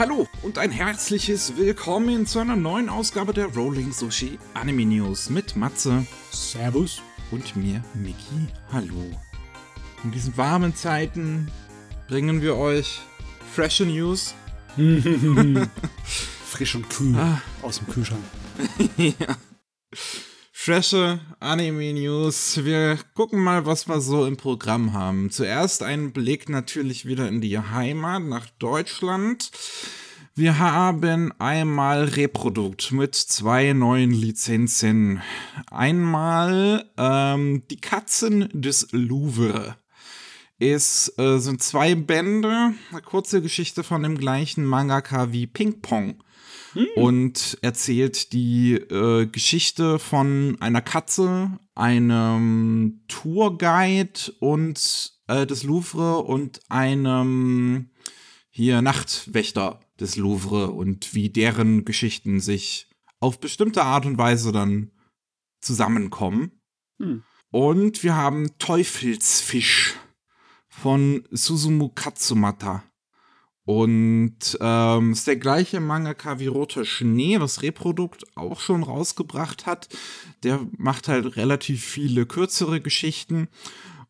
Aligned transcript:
Hallo 0.00 0.26
und 0.40 0.56
ein 0.56 0.70
herzliches 0.70 1.58
Willkommen 1.58 2.24
zu 2.24 2.38
einer 2.38 2.56
neuen 2.56 2.88
Ausgabe 2.88 3.34
der 3.34 3.48
Rolling 3.54 3.92
Sushi 3.92 4.38
Anime 4.54 4.86
News 4.86 5.28
mit 5.28 5.56
Matze 5.56 6.06
Servus. 6.32 7.02
und 7.30 7.54
mir, 7.54 7.84
Miki. 7.92 8.48
Hallo. 8.72 9.10
In 10.02 10.10
diesen 10.10 10.34
warmen 10.38 10.74
Zeiten 10.74 11.50
bringen 12.08 12.40
wir 12.40 12.56
euch 12.56 13.02
frische 13.54 13.84
News. 13.84 14.34
Frisch 16.46 16.74
und 16.76 16.88
kühl 16.88 17.14
Ah. 17.16 17.42
aus 17.60 17.76
dem 17.76 17.88
Kühlschrank. 17.88 18.24
Frische 19.92 20.29
Anime 21.40 21.94
News. 21.94 22.62
Wir 22.62 22.98
gucken 23.14 23.42
mal, 23.42 23.64
was 23.64 23.88
wir 23.88 24.02
so 24.02 24.26
im 24.26 24.36
Programm 24.36 24.92
haben. 24.92 25.30
Zuerst 25.30 25.82
ein 25.82 26.12
Blick 26.12 26.50
natürlich 26.50 27.06
wieder 27.06 27.28
in 27.28 27.40
die 27.40 27.58
Heimat 27.58 28.24
nach 28.24 28.46
Deutschland. 28.58 29.50
Wir 30.34 30.58
haben 30.58 31.32
einmal 31.38 32.04
Reprodukt 32.04 32.92
mit 32.92 33.14
zwei 33.14 33.72
neuen 33.72 34.10
Lizenzen. 34.10 35.22
Einmal 35.70 36.84
ähm, 36.98 37.62
Die 37.70 37.80
Katzen 37.80 38.50
des 38.52 38.88
Louvre. 38.90 39.76
Es 40.58 41.10
äh, 41.16 41.38
sind 41.38 41.62
zwei 41.62 41.94
Bände, 41.94 42.74
eine 42.90 43.00
kurze 43.00 43.40
Geschichte 43.40 43.82
von 43.82 44.02
dem 44.02 44.18
gleichen 44.18 44.66
Mangaka 44.66 45.32
wie 45.32 45.46
Ping 45.46 45.80
Pong 45.80 46.22
und 46.94 47.58
erzählt 47.62 48.32
die 48.32 48.74
äh, 48.74 49.26
Geschichte 49.26 49.98
von 49.98 50.56
einer 50.60 50.82
Katze, 50.82 51.58
einem 51.74 53.02
Tourguide 53.08 54.32
und 54.40 55.12
äh, 55.26 55.46
des 55.46 55.62
Louvre 55.62 56.18
und 56.18 56.60
einem 56.68 57.90
hier 58.50 58.82
Nachtwächter 58.82 59.80
des 59.98 60.16
Louvre 60.16 60.70
und 60.70 61.14
wie 61.14 61.30
deren 61.30 61.84
Geschichten 61.84 62.40
sich 62.40 62.88
auf 63.20 63.38
bestimmte 63.38 63.82
Art 63.82 64.06
und 64.06 64.18
Weise 64.18 64.52
dann 64.52 64.92
zusammenkommen. 65.60 66.60
Hm. 66.98 67.22
Und 67.50 68.02
wir 68.02 68.16
haben 68.16 68.58
Teufelsfisch 68.58 69.96
von 70.68 71.26
Susumu 71.30 71.88
Katsumata. 71.88 72.84
Und 73.64 74.58
ähm, 74.60 75.12
ist 75.12 75.26
der 75.26 75.36
gleiche 75.36 75.80
Mangaka 75.80 76.38
wie 76.38 76.46
Roter 76.46 76.84
Schnee, 76.84 77.38
was 77.40 77.62
Reprodukt 77.62 78.24
auch 78.36 78.60
schon 78.60 78.82
rausgebracht 78.82 79.66
hat. 79.66 79.88
Der 80.42 80.60
macht 80.76 81.08
halt 81.08 81.36
relativ 81.36 81.84
viele 81.84 82.26
kürzere 82.26 82.80
Geschichten. 82.80 83.48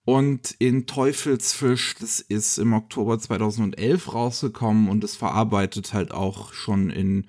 Und 0.05 0.55
in 0.59 0.87
Teufelsfisch, 0.87 1.95
das 2.01 2.21
ist 2.21 2.59
im 2.59 2.73
Oktober 2.73 3.19
2011 3.19 4.15
rausgekommen 4.15 4.89
und 4.89 5.05
es 5.05 5.15
verarbeitet 5.15 5.93
halt 5.93 6.13
auch 6.13 6.53
schon 6.53 6.91
in 6.91 7.27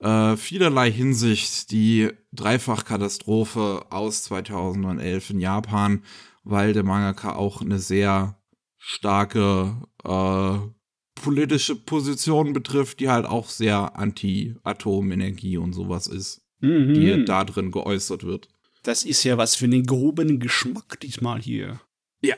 äh, 0.00 0.36
vielerlei 0.36 0.92
Hinsicht 0.92 1.70
die 1.70 2.10
Dreifachkatastrophe 2.32 3.86
aus 3.90 4.22
2011 4.24 5.30
in 5.30 5.40
Japan, 5.40 6.04
weil 6.44 6.72
der 6.72 6.84
Mangaka 6.84 7.34
auch 7.34 7.62
eine 7.62 7.78
sehr 7.78 8.38
starke 8.78 9.76
äh, 10.04 10.77
politische 11.22 11.76
Position 11.76 12.52
betrifft, 12.52 13.00
die 13.00 13.08
halt 13.08 13.26
auch 13.26 13.48
sehr 13.48 13.96
anti-Atomenergie 13.96 15.56
und 15.58 15.72
sowas 15.72 16.06
ist, 16.06 16.42
Mhm. 16.60 16.94
die 16.94 17.24
da 17.24 17.44
drin 17.44 17.70
geäußert 17.70 18.24
wird. 18.24 18.48
Das 18.82 19.04
ist 19.04 19.22
ja 19.24 19.36
was 19.38 19.54
für 19.56 19.68
den 19.68 19.84
groben 19.84 20.38
Geschmack 20.40 21.00
diesmal 21.00 21.40
hier. 21.40 21.80
Ja, 22.22 22.36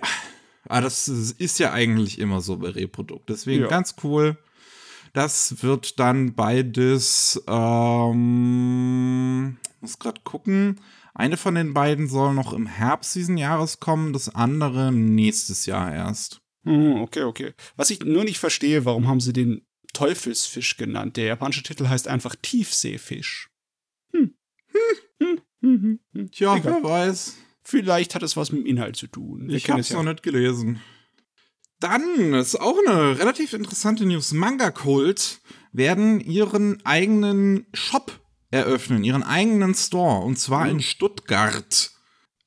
aber 0.68 0.82
das 0.82 1.08
ist 1.08 1.58
ja 1.58 1.72
eigentlich 1.72 2.18
immer 2.18 2.40
so 2.40 2.56
bei 2.58 2.70
Reprodukt. 2.70 3.28
Deswegen 3.30 3.62
Ja. 3.62 3.68
ganz 3.68 3.94
cool. 4.02 4.36
Das 5.12 5.62
wird 5.62 5.98
dann 5.98 6.34
beides, 6.34 7.42
ähm, 8.20 9.56
muss 9.80 9.98
gerade 9.98 10.20
gucken. 10.22 10.80
Eine 11.14 11.36
von 11.36 11.54
den 11.56 11.74
beiden 11.74 12.08
soll 12.08 12.34
noch 12.34 12.52
im 12.52 12.66
Herbst 12.66 13.14
diesen 13.16 13.36
Jahres 13.36 13.80
kommen, 13.80 14.12
das 14.12 14.34
andere 14.34 14.92
nächstes 14.92 15.66
Jahr 15.66 15.92
erst. 15.92 16.40
Mhm, 16.62 17.00
okay, 17.00 17.22
okay. 17.22 17.54
Was 17.76 17.90
ich 17.90 18.00
nur 18.04 18.24
nicht 18.24 18.38
verstehe, 18.38 18.84
warum 18.84 19.08
haben 19.08 19.20
sie 19.20 19.32
den 19.32 19.66
Teufelsfisch 19.92 20.76
genannt? 20.76 21.16
Der 21.16 21.24
japanische 21.24 21.62
Titel 21.62 21.88
heißt 21.88 22.08
einfach 22.08 22.36
Tiefseefisch. 22.40 23.50
Hm. 24.12 24.34
Hm. 25.20 25.40
Hm. 25.62 26.00
Hm. 26.12 26.30
Tja, 26.30 26.56
Egal. 26.56 26.82
wer 26.82 26.88
weiß. 26.90 27.36
Vielleicht 27.62 28.14
hat 28.14 28.22
es 28.22 28.36
was 28.36 28.52
mit 28.52 28.62
dem 28.62 28.66
Inhalt 28.66 28.96
zu 28.96 29.06
tun. 29.06 29.48
Wir 29.48 29.56
Ich 29.56 29.70
hab's 29.70 29.90
es 29.90 29.96
noch 29.96 30.02
nicht 30.02 30.22
gelesen. 30.22 30.80
Dann 31.78 32.34
ist 32.34 32.60
auch 32.60 32.76
eine 32.86 33.18
relativ 33.18 33.52
interessante 33.54 34.04
News. 34.04 34.32
Manga 34.32 34.70
Kult 34.70 35.40
werden 35.72 36.20
ihren 36.20 36.84
eigenen 36.84 37.66
Shop 37.72 38.20
eröffnen, 38.50 39.04
ihren 39.04 39.22
eigenen 39.22 39.74
Store, 39.74 40.24
und 40.24 40.38
zwar 40.38 40.68
in 40.68 40.80
Stuttgart. 40.80 41.92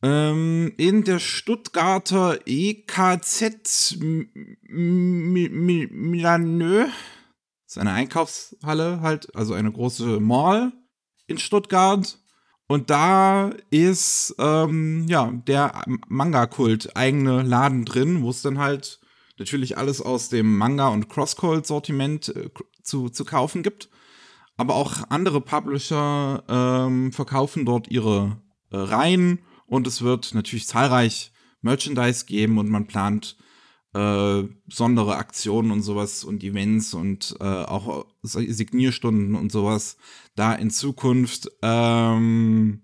Ähm, 0.03 0.73
in 0.75 1.05
der 1.05 1.19
Stuttgarter 1.19 2.37
EKZ 2.45 3.97
Milanö. 5.89 6.87
Ist 7.65 7.77
eine 7.77 7.93
Einkaufshalle 7.93 8.99
halt, 8.99 9.33
also 9.33 9.53
eine 9.53 9.71
große 9.71 10.19
Mall 10.19 10.73
in 11.27 11.37
Stuttgart. 11.37 12.19
Und 12.67 12.89
da 12.89 13.51
ist 13.69 14.35
ähm, 14.39 15.05
ja 15.07 15.31
der 15.31 15.83
Manga-Kult 16.09 16.97
eigene 16.97 17.41
Laden 17.41 17.85
drin, 17.85 18.23
wo 18.23 18.29
es 18.29 18.41
dann 18.41 18.59
halt 18.59 18.99
natürlich 19.37 19.77
alles 19.77 20.01
aus 20.01 20.27
dem 20.27 20.57
Manga- 20.57 20.89
und 20.89 21.07
Crosscult-Sortiment 21.07 22.27
äh, 22.35 22.49
zu, 22.81 23.07
zu 23.07 23.23
kaufen 23.23 23.63
gibt. 23.63 23.89
Aber 24.57 24.75
auch 24.75 25.09
andere 25.09 25.39
Publisher 25.39 26.43
ähm, 26.49 27.13
verkaufen 27.13 27.65
dort 27.65 27.87
ihre 27.87 28.41
äh, 28.69 28.75
Reihen 28.77 29.39
und 29.73 29.87
es 29.87 30.03
wird 30.03 30.35
natürlich 30.35 30.67
zahlreich 30.67 31.31
Merchandise 31.61 32.25
geben 32.25 32.59
und 32.59 32.69
man 32.69 32.85
plant 32.85 33.37
äh, 33.95 34.43
besondere 34.67 35.15
Aktionen 35.15 35.71
und 35.71 35.81
sowas 35.81 36.23
und 36.23 36.43
Events 36.43 36.93
und 36.93 37.35
äh, 37.39 37.43
auch 37.43 38.05
Signierstunden 38.21 39.33
und 39.33 39.51
sowas 39.51 39.97
da 40.35 40.53
in 40.53 40.69
Zukunft 40.69 41.49
ähm, 41.63 42.83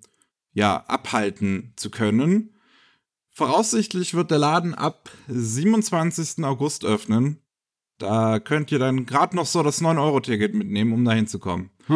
ja 0.53 0.83
abhalten 0.87 1.73
zu 1.75 1.91
können. 1.91 2.55
Voraussichtlich 3.29 4.15
wird 4.15 4.31
der 4.31 4.39
Laden 4.39 4.73
ab 4.73 5.11
27. 5.27 6.43
August 6.43 6.85
öffnen. 6.85 7.39
Da 7.99 8.39
könnt 8.39 8.71
ihr 8.71 8.79
dann 8.79 9.05
gerade 9.05 9.35
noch 9.35 9.45
so 9.45 9.61
das 9.61 9.81
9-Euro-Ticket 9.81 10.55
mitnehmen, 10.55 10.93
um 10.93 11.05
da 11.05 11.11
hinzukommen. 11.11 11.69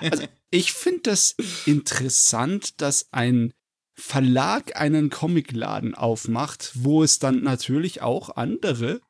also, 0.00 0.24
ich 0.50 0.72
finde 0.72 1.00
das 1.02 1.34
interessant, 1.66 2.80
dass 2.80 3.08
ein 3.12 3.52
Verlag 3.94 4.78
einen 4.80 5.08
Comicladen 5.08 5.94
aufmacht, 5.94 6.72
wo 6.74 7.02
es 7.02 7.18
dann 7.18 7.42
natürlich 7.42 8.02
auch 8.02 8.36
andere 8.36 9.00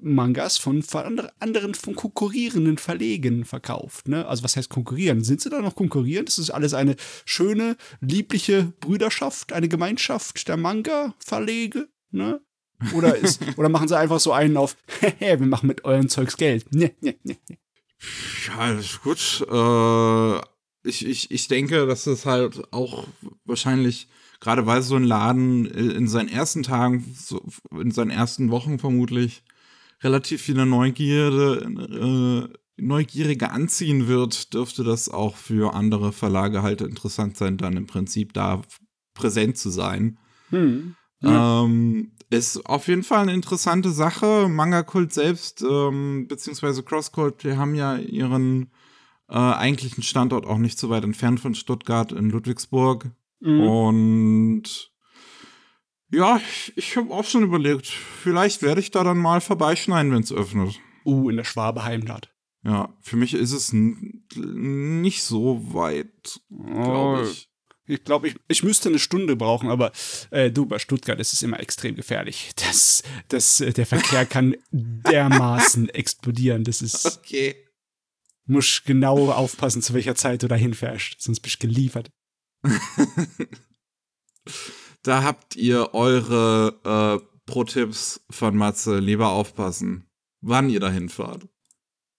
Mangas 0.00 0.58
von 0.58 0.84
anderen 1.38 1.74
von 1.74 1.94
konkurrierenden 1.94 2.78
Verlegen 2.78 3.44
verkauft. 3.44 4.08
Ne? 4.08 4.26
Also 4.26 4.44
was 4.44 4.56
heißt 4.56 4.68
konkurrieren? 4.68 5.24
Sind 5.24 5.40
sie 5.40 5.50
da 5.50 5.60
noch 5.62 5.74
konkurrierend? 5.74 6.28
Das 6.28 6.38
ist 6.38 6.50
alles 6.50 6.74
eine 6.74 6.96
schöne, 7.24 7.76
liebliche 8.00 8.74
Brüderschaft, 8.80 9.52
eine 9.54 9.68
Gemeinschaft 9.68 10.48
der 10.48 10.58
Manga-Verlege? 10.58 11.88
Ne? 12.10 12.40
Oder, 12.94 13.16
ist, 13.16 13.42
oder 13.56 13.68
machen 13.68 13.88
sie 13.88 13.96
einfach 13.96 14.20
so 14.20 14.32
einen 14.32 14.56
auf, 14.56 14.76
wir 15.18 15.38
machen 15.38 15.66
mit 15.66 15.84
euren 15.84 16.08
Zeugs 16.08 16.36
Geld. 16.36 16.66
Ja, 18.46 18.72
ist 18.72 19.02
gut. 19.02 19.46
Äh, 19.50 20.40
ich, 20.88 21.06
ich, 21.06 21.30
ich 21.30 21.48
denke, 21.48 21.86
dass 21.86 22.06
es 22.06 22.26
halt 22.26 22.72
auch 22.72 23.06
wahrscheinlich, 23.44 24.08
gerade 24.40 24.66
weil 24.66 24.82
so 24.82 24.96
ein 24.96 25.04
Laden 25.04 25.66
in 25.66 26.06
seinen 26.08 26.28
ersten 26.28 26.62
Tagen, 26.62 27.14
so 27.18 27.42
in 27.72 27.90
seinen 27.90 28.10
ersten 28.10 28.50
Wochen 28.50 28.78
vermutlich, 28.78 29.42
relativ 30.02 30.42
viele 30.42 30.66
Neugierde, 30.66 32.50
äh, 32.50 32.56
Neugierige 32.78 33.50
anziehen 33.50 34.06
wird, 34.06 34.52
dürfte 34.52 34.84
das 34.84 35.08
auch 35.08 35.36
für 35.36 35.74
andere 35.74 36.12
Verlage 36.12 36.62
halt 36.62 36.82
interessant 36.82 37.36
sein, 37.38 37.56
dann 37.56 37.76
im 37.76 37.86
Prinzip 37.86 38.34
da 38.34 38.60
präsent 39.14 39.56
zu 39.56 39.70
sein. 39.70 40.18
Hm. 40.50 40.94
Ähm, 41.22 42.12
ist 42.30 42.66
auf 42.66 42.88
jeden 42.88 43.02
Fall 43.02 43.22
eine 43.22 43.34
interessante 43.34 43.90
Sache. 43.90 44.48
Manga-Kult 44.48 45.12
selbst, 45.12 45.62
ähm, 45.62 46.26
beziehungsweise 46.28 46.82
Cross-Kult, 46.82 47.44
die 47.44 47.56
haben 47.56 47.74
ja 47.74 47.96
ihren 47.96 48.70
äh, 49.28 49.34
eigentlichen 49.34 50.02
Standort 50.02 50.46
auch 50.46 50.58
nicht 50.58 50.78
so 50.78 50.90
weit 50.90 51.04
entfernt 51.04 51.40
von 51.40 51.54
Stuttgart 51.54 52.12
in 52.12 52.30
Ludwigsburg. 52.30 53.10
Mhm. 53.40 53.60
Und 53.60 54.92
ja, 56.10 56.36
ich, 56.36 56.72
ich 56.76 56.96
habe 56.96 57.12
auch 57.12 57.24
schon 57.24 57.42
überlegt, 57.42 57.86
vielleicht 57.86 58.62
werde 58.62 58.80
ich 58.80 58.90
da 58.90 59.04
dann 59.04 59.18
mal 59.18 59.40
vorbeischneiden, 59.40 60.12
wenn 60.12 60.22
es 60.22 60.32
öffnet. 60.32 60.80
Uh, 61.04 61.30
in 61.30 61.36
der 61.36 61.44
Schwabe 61.44 61.84
Heimstadt. 61.84 62.32
Ja, 62.64 62.96
für 63.00 63.16
mich 63.16 63.34
ist 63.34 63.52
es 63.52 63.72
nicht 63.72 65.22
so 65.22 65.72
weit, 65.72 66.40
glaube 66.48 67.28
ich. 67.28 67.48
Ich 67.86 68.04
glaube, 68.04 68.28
ich, 68.28 68.36
ich 68.48 68.62
müsste 68.62 68.88
eine 68.88 68.98
Stunde 68.98 69.36
brauchen, 69.36 69.70
aber 69.70 69.92
äh, 70.30 70.50
du, 70.50 70.66
bei 70.66 70.78
Stuttgart 70.78 71.20
ist 71.20 71.32
es 71.32 71.42
immer 71.42 71.60
extrem 71.60 71.94
gefährlich. 71.94 72.50
Das, 72.56 73.02
das, 73.28 73.60
äh, 73.60 73.72
der 73.72 73.86
Verkehr 73.86 74.26
kann 74.26 74.56
dermaßen 74.70 75.88
explodieren. 75.90 76.64
Das 76.64 76.82
ist. 76.82 77.18
Okay. 77.18 77.56
Muss 78.48 78.82
genau 78.84 79.30
aufpassen, 79.32 79.82
zu 79.82 79.92
welcher 79.94 80.14
Zeit 80.14 80.42
du 80.42 80.48
da 80.48 80.54
hinfährst, 80.54 81.16
sonst 81.18 81.40
bist 81.40 81.62
du 81.62 81.66
geliefert. 81.66 82.12
da 85.02 85.24
habt 85.24 85.56
ihr 85.56 85.94
eure 85.94 87.20
äh, 87.20 87.26
Pro-Tipps 87.46 88.24
von 88.30 88.56
Matze. 88.56 89.00
Lieber 89.00 89.30
aufpassen, 89.30 90.06
wann 90.40 90.70
ihr 90.70 90.80
da 90.80 90.90
hinfahrt. 90.90 91.48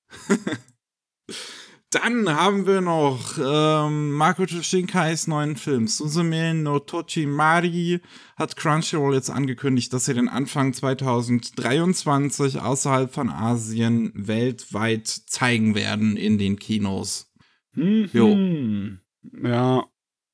Dann 1.92 2.28
haben 2.28 2.68
wir 2.68 2.82
noch 2.82 3.38
ähm, 3.40 4.12
Makoto 4.12 4.62
Shinkais 4.62 5.28
neuen 5.28 5.56
Film. 5.56 5.88
Suzume 5.88 6.54
no 6.54 6.80
Tochi 6.80 7.26
Mari 7.26 8.02
hat 8.36 8.58
Crunchyroll 8.58 9.16
jetzt 9.16 9.30
angekündigt, 9.30 9.94
dass 9.94 10.06
sie 10.06 10.14
den 10.14 10.28
Anfang 10.28 10.74
2023 10.74 12.60
außerhalb 12.60 13.14
von 13.14 13.30
Asien 13.30 14.12
weltweit 14.16 15.08
zeigen 15.08 15.76
werden 15.76 16.18
in 16.18 16.38
den 16.38 16.60
Kinos. 16.60 17.32
Mhm. 17.74 18.10
Jo. 18.12 19.48
Ja, 19.48 19.86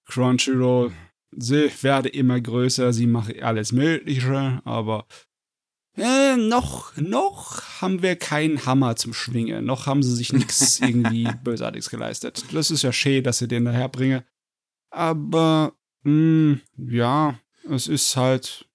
Crunchyroll, 0.08 0.92
sie 1.38 1.70
werde 1.82 2.10
immer 2.10 2.42
größer, 2.42 2.94
sie 2.94 3.06
machen 3.06 3.44
alles 3.44 3.72
Mögliche, 3.72 4.60
aber 4.66 5.06
äh, 5.95 6.38
noch, 6.38 6.98
noch 6.98 7.62
haben 7.81 8.01
wir 8.01 8.16
keinen 8.16 8.66
Hammer 8.66 8.95
zum 8.95 9.13
Schwingen. 9.13 9.66
Noch 9.66 9.86
haben 9.86 10.01
sie 10.01 10.16
sich 10.16 10.34
nichts 10.34 10.80
irgendwie 10.81 11.28
Bösartiges 11.44 11.90
geleistet. 11.90 12.45
Das 12.51 12.72
ist 12.72 12.81
ja 12.81 12.92
schön, 12.92 13.24
dass 13.24 13.38
sie 13.38 13.48
den 13.48 13.66
daherbringen. 13.66 14.24
Aber, 14.90 15.74
mh, 16.04 16.12
hm, 16.12 16.62
ja, 16.78 17.40
es 17.69 17.88
ist 17.88 18.16
halt. 18.16 18.66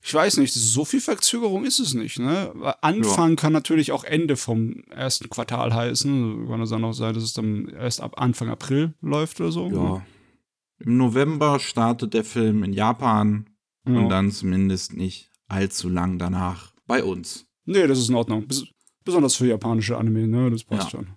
Ich 0.00 0.14
weiß 0.14 0.38
nicht, 0.38 0.54
so 0.54 0.84
viel 0.84 1.00
Verzögerung 1.00 1.64
ist 1.64 1.80
es 1.80 1.92
nicht. 1.92 2.18
Ne? 2.18 2.52
Anfang 2.80 3.30
ja. 3.30 3.36
kann 3.36 3.52
natürlich 3.52 3.92
auch 3.92 4.04
Ende 4.04 4.36
vom 4.36 4.84
ersten 4.90 5.28
Quartal 5.28 5.74
heißen. 5.74 6.46
Kann 6.46 6.62
es 6.62 6.70
dann 6.70 6.84
auch 6.84 6.92
sein, 6.92 7.14
dass 7.14 7.24
es 7.24 7.34
dann 7.34 7.68
erst 7.68 8.00
ab 8.00 8.14
Anfang 8.16 8.48
April 8.48 8.94
läuft 9.02 9.40
oder 9.40 9.52
so. 9.52 9.68
Ja. 9.68 10.06
Im 10.78 10.96
November 10.96 11.58
startet 11.58 12.14
der 12.14 12.24
Film 12.24 12.62
in 12.62 12.72
Japan 12.72 13.50
ja. 13.86 13.98
und 13.98 14.08
dann 14.08 14.30
zumindest 14.30 14.94
nicht 14.94 15.27
allzu 15.48 15.88
lang 15.88 16.18
danach 16.18 16.72
bei 16.86 17.02
uns. 17.02 17.46
Nee, 17.64 17.86
das 17.86 17.98
ist 17.98 18.08
in 18.08 18.14
Ordnung. 18.14 18.46
Bes 18.46 18.64
besonders 19.04 19.36
für 19.36 19.46
japanische 19.46 19.96
Anime, 19.96 20.28
ne? 20.28 20.50
Das 20.50 20.64
passt 20.64 20.92
ja. 20.92 20.98
schon. 20.98 21.08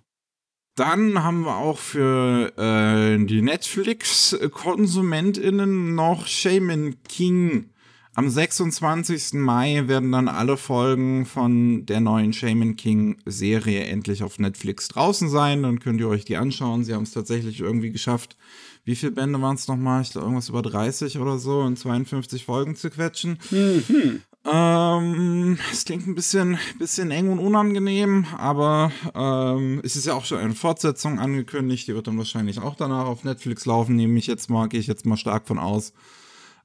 Dann 0.76 1.22
haben 1.22 1.42
wir 1.42 1.56
auch 1.56 1.78
für 1.78 2.56
äh, 2.56 3.18
die 3.26 3.42
Netflix-KonsumentInnen 3.42 5.94
noch 5.94 6.26
Shaman 6.26 7.02
King. 7.02 7.68
Am 8.14 8.30
26. 8.30 9.34
Mai 9.34 9.86
werden 9.86 10.10
dann 10.12 10.28
alle 10.28 10.56
Folgen 10.56 11.26
von 11.26 11.84
der 11.84 12.00
neuen 12.00 12.32
Shaman 12.32 12.76
King-Serie 12.76 13.84
endlich 13.84 14.22
auf 14.22 14.38
Netflix 14.38 14.88
draußen 14.88 15.28
sein. 15.28 15.62
Dann 15.62 15.80
könnt 15.80 16.00
ihr 16.00 16.08
euch 16.08 16.24
die 16.24 16.38
anschauen. 16.38 16.84
Sie 16.84 16.94
haben 16.94 17.04
es 17.04 17.12
tatsächlich 17.12 17.60
irgendwie 17.60 17.90
geschafft. 17.90 18.38
Wie 18.84 18.96
viele 18.96 19.12
Bände 19.12 19.40
waren 19.40 19.54
es 19.54 19.68
nochmal? 19.68 20.02
Ich 20.02 20.10
glaube, 20.10 20.26
irgendwas 20.26 20.48
über 20.48 20.62
30 20.62 21.18
oder 21.18 21.38
so 21.38 21.62
in 21.62 21.76
52 21.76 22.44
Folgen 22.44 22.74
zu 22.74 22.90
quetschen. 22.90 23.38
Mhm. 23.50 24.22
Ähm, 24.44 25.58
es 25.70 25.84
klingt 25.84 26.06
ein 26.08 26.16
bisschen, 26.16 26.58
bisschen 26.78 27.12
eng 27.12 27.30
und 27.30 27.38
unangenehm, 27.38 28.26
aber 28.36 28.90
ähm, 29.14 29.80
es 29.84 29.94
ist 29.94 30.06
ja 30.06 30.14
auch 30.14 30.24
schon 30.24 30.38
eine 30.38 30.54
Fortsetzung 30.54 31.20
angekündigt. 31.20 31.86
Die 31.86 31.94
wird 31.94 32.08
dann 32.08 32.18
wahrscheinlich 32.18 32.58
auch 32.58 32.74
danach 32.74 33.06
auf 33.06 33.22
Netflix 33.22 33.66
laufen, 33.66 33.94
nehme 33.94 34.18
ich 34.18 34.26
jetzt 34.26 34.50
mal, 34.50 34.68
gehe 34.68 34.80
ich 34.80 34.88
jetzt 34.88 35.06
mal 35.06 35.16
stark 35.16 35.46
von 35.46 35.60
aus. 35.60 35.92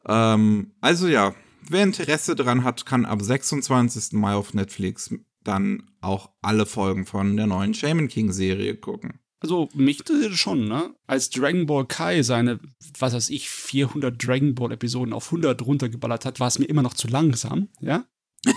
Ähm, 0.07 0.71
also 0.81 1.07
ja, 1.07 1.35
wer 1.69 1.83
Interesse 1.83 2.35
daran 2.35 2.63
hat, 2.63 2.87
kann 2.87 3.05
ab 3.05 3.21
26. 3.21 4.13
Mai 4.13 4.33
auf 4.33 4.55
Netflix 4.55 5.13
dann 5.43 5.83
auch 6.01 6.31
alle 6.41 6.65
Folgen 6.65 7.05
von 7.05 7.37
der 7.37 7.45
neuen 7.45 7.75
Shaman 7.75 8.07
King 8.07 8.31
Serie 8.31 8.75
gucken. 8.75 9.19
Also 9.39 9.69
mich 9.73 10.03
schon, 10.33 10.67
ne? 10.67 10.95
Als 11.05 11.29
Dragon 11.29 11.65
Ball 11.67 11.85
Kai 11.85 12.23
seine, 12.23 12.59
was 12.97 13.13
weiß 13.13 13.29
ich, 13.29 13.49
400 13.49 14.15
Dragon 14.25 14.55
Ball 14.55 14.71
Episoden 14.71 15.13
auf 15.13 15.27
100 15.27 15.61
runtergeballert 15.65 16.25
hat, 16.25 16.39
war 16.39 16.47
es 16.47 16.57
mir 16.57 16.65
immer 16.65 16.81
noch 16.81 16.95
zu 16.95 17.07
langsam, 17.07 17.69
ja? 17.79 18.05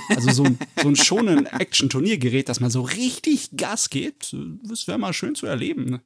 Also 0.08 0.30
so 0.30 0.44
ein, 0.44 0.58
so 0.80 0.88
ein 0.88 0.96
schonen 0.96 1.46
Action-Turniergerät, 1.46 2.48
dass 2.48 2.60
man 2.60 2.70
so 2.70 2.82
richtig 2.82 3.56
Gas 3.56 3.90
gibt, 3.90 4.36
das 4.62 4.86
wäre 4.86 4.98
mal 4.98 5.12
schön 5.12 5.34
zu 5.34 5.46
erleben, 5.46 5.84
ne? 5.84 6.02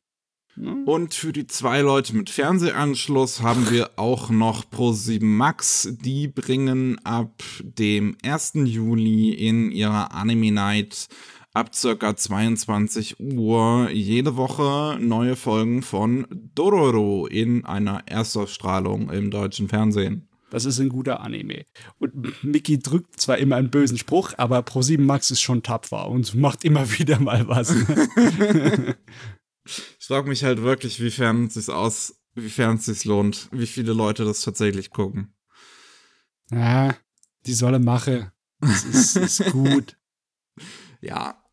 Und 0.57 1.15
für 1.15 1.33
die 1.33 1.49
zwei 1.49 1.81
Leute 1.81 2.15
mit 2.15 2.31
Fernsehanschluss 2.31 3.43
haben 3.43 3.71
wir 3.73 3.99
auch 3.99 4.31
noch 4.31 4.65
Pro7 4.65 5.25
Max. 5.25 5.89
Die 6.01 6.29
bringen 6.29 7.05
ab 7.05 7.43
dem 7.61 8.17
1. 8.23 8.53
Juli 8.65 9.31
in 9.31 9.73
ihrer 9.73 10.13
Anime 10.13 10.53
Night 10.53 11.09
ab 11.55 11.75
circa 11.75 12.15
22 12.17 13.21
Uhr 13.21 13.89
jede 13.91 14.37
Woche 14.37 14.99
neue 15.01 15.37
Folgen 15.37 15.83
von 15.83 16.27
Dororo 16.55 17.27
in 17.27 17.65
einer 17.65 18.03
Erstausstrahlung 18.07 19.11
im 19.11 19.31
deutschen 19.31 19.69
Fernsehen. 19.69 20.29
Das 20.51 20.65
ist 20.67 20.79
ein 20.79 20.89
guter 20.89 21.21
Anime. 21.21 21.65
Und 21.99 22.45
Mickey 22.45 22.79
drückt 22.79 23.21
zwar 23.21 23.39
immer 23.39 23.57
einen 23.57 23.71
bösen 23.71 23.99
Spruch, 23.99 24.35
aber 24.37 24.61
Pro7 24.61 25.01
Max 25.01 25.31
ist 25.31 25.41
schon 25.41 25.63
tapfer 25.63 26.09
und 26.09 26.35
macht 26.35 26.65
immer 26.65 26.91
wieder 26.99 27.19
mal 27.21 27.49
was. 27.49 27.71
ich 29.65 30.07
frage 30.07 30.29
mich 30.29 30.45
halt 30.45 30.63
wirklich, 30.63 31.01
wiefern 31.01 31.47
es 31.47 31.55
sich 31.55 31.71
aus, 31.71 32.21
wiefern 32.35 32.77
es 32.77 32.85
sich 32.87 33.05
lohnt, 33.05 33.49
wie 33.53 33.67
viele 33.67 33.93
Leute 33.93 34.25
das 34.25 34.43
tatsächlich 34.43 34.91
gucken. 34.91 35.35
Ja, 36.51 36.95
die 37.47 37.55
solle 37.55 37.79
mache. 37.79 38.33
Das 38.61 38.85
ist, 38.85 39.17
ist 39.17 39.53
gut. 39.53 39.97
ja, 41.01 41.44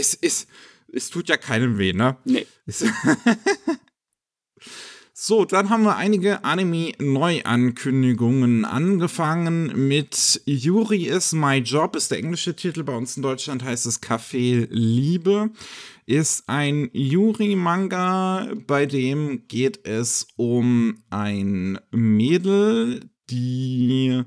es, 0.00 0.14
es, 0.14 0.46
es 0.92 1.10
tut 1.10 1.28
ja 1.28 1.36
keinem 1.36 1.78
weh, 1.78 1.92
ne? 1.92 2.16
Nee. 2.24 2.44
so, 5.12 5.44
dann 5.44 5.70
haben 5.70 5.84
wir 5.84 5.94
einige 5.96 6.42
Anime-Neuankündigungen 6.44 8.64
angefangen 8.64 9.88
mit 9.88 10.42
Yuri 10.46 11.04
is 11.04 11.30
my 11.32 11.58
job, 11.58 11.94
ist 11.94 12.10
der 12.10 12.18
englische 12.18 12.56
Titel. 12.56 12.82
Bei 12.82 12.96
uns 12.96 13.16
in 13.16 13.22
Deutschland 13.22 13.62
heißt 13.62 13.86
es 13.86 14.02
Café 14.02 14.66
Liebe. 14.70 15.50
Ist 16.06 16.48
ein 16.48 16.90
Yuri-Manga, 16.92 18.48
bei 18.66 18.86
dem 18.86 19.46
geht 19.46 19.86
es 19.86 20.26
um 20.34 21.04
ein 21.08 21.78
Mädel, 21.92 23.08
die 23.30 24.24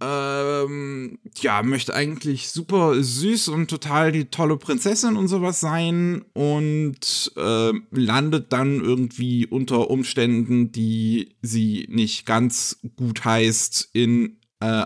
ähm, 0.00 1.18
ja, 1.40 1.62
möchte 1.62 1.94
eigentlich 1.94 2.50
super 2.50 3.02
süß 3.02 3.48
und 3.48 3.68
total 3.68 4.12
die 4.12 4.26
tolle 4.26 4.56
Prinzessin 4.56 5.16
und 5.16 5.26
sowas 5.26 5.58
sein 5.58 6.24
und 6.34 7.32
äh, 7.36 7.72
landet 7.90 8.52
dann 8.52 8.80
irgendwie 8.80 9.46
unter 9.46 9.90
Umständen, 9.90 10.70
die 10.70 11.36
sie 11.42 11.86
nicht 11.90 12.26
ganz 12.26 12.78
gut 12.96 13.24
heißt, 13.24 13.90
in 13.92 14.38
äh, 14.60 14.84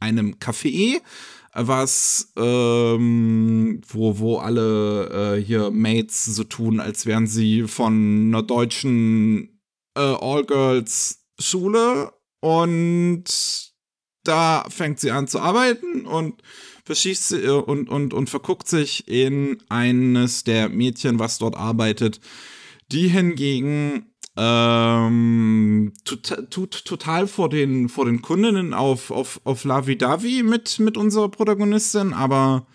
einem 0.00 0.36
Café, 0.40 1.00
was, 1.52 2.32
ähm, 2.36 3.80
wo, 3.86 4.18
wo 4.18 4.38
alle 4.38 5.36
äh, 5.36 5.42
hier 5.42 5.70
Mates 5.70 6.24
so 6.24 6.44
tun, 6.44 6.80
als 6.80 7.06
wären 7.06 7.26
sie 7.26 7.68
von 7.68 8.28
einer 8.28 8.42
deutschen 8.42 9.60
äh, 9.96 10.00
All-Girls-Schule 10.00 12.12
und 12.40 13.69
da 14.24 14.64
fängt 14.68 15.00
sie 15.00 15.10
an 15.10 15.28
zu 15.28 15.40
arbeiten 15.40 16.06
und 16.06 16.42
verschießt 16.84 17.28
sie 17.28 17.42
äh, 17.42 17.50
und, 17.50 17.88
und, 17.88 18.14
und 18.14 18.30
verguckt 18.30 18.68
sich 18.68 19.08
in 19.08 19.62
eines 19.68 20.44
der 20.44 20.68
Mädchen, 20.68 21.18
was 21.18 21.38
dort 21.38 21.56
arbeitet. 21.56 22.20
Die 22.92 23.08
hingegen 23.08 24.06
ähm, 24.36 25.92
tut, 26.04 26.50
tut 26.50 26.84
total 26.84 27.26
vor 27.26 27.48
den, 27.48 27.88
vor 27.88 28.06
den 28.06 28.22
Kundinnen 28.22 28.74
auf, 28.74 29.10
auf, 29.10 29.40
auf 29.44 29.64
Lavi-Davi 29.64 30.42
mit, 30.42 30.78
mit 30.80 30.96
unserer 30.96 31.28
Protagonistin, 31.28 32.12
aber 32.12 32.66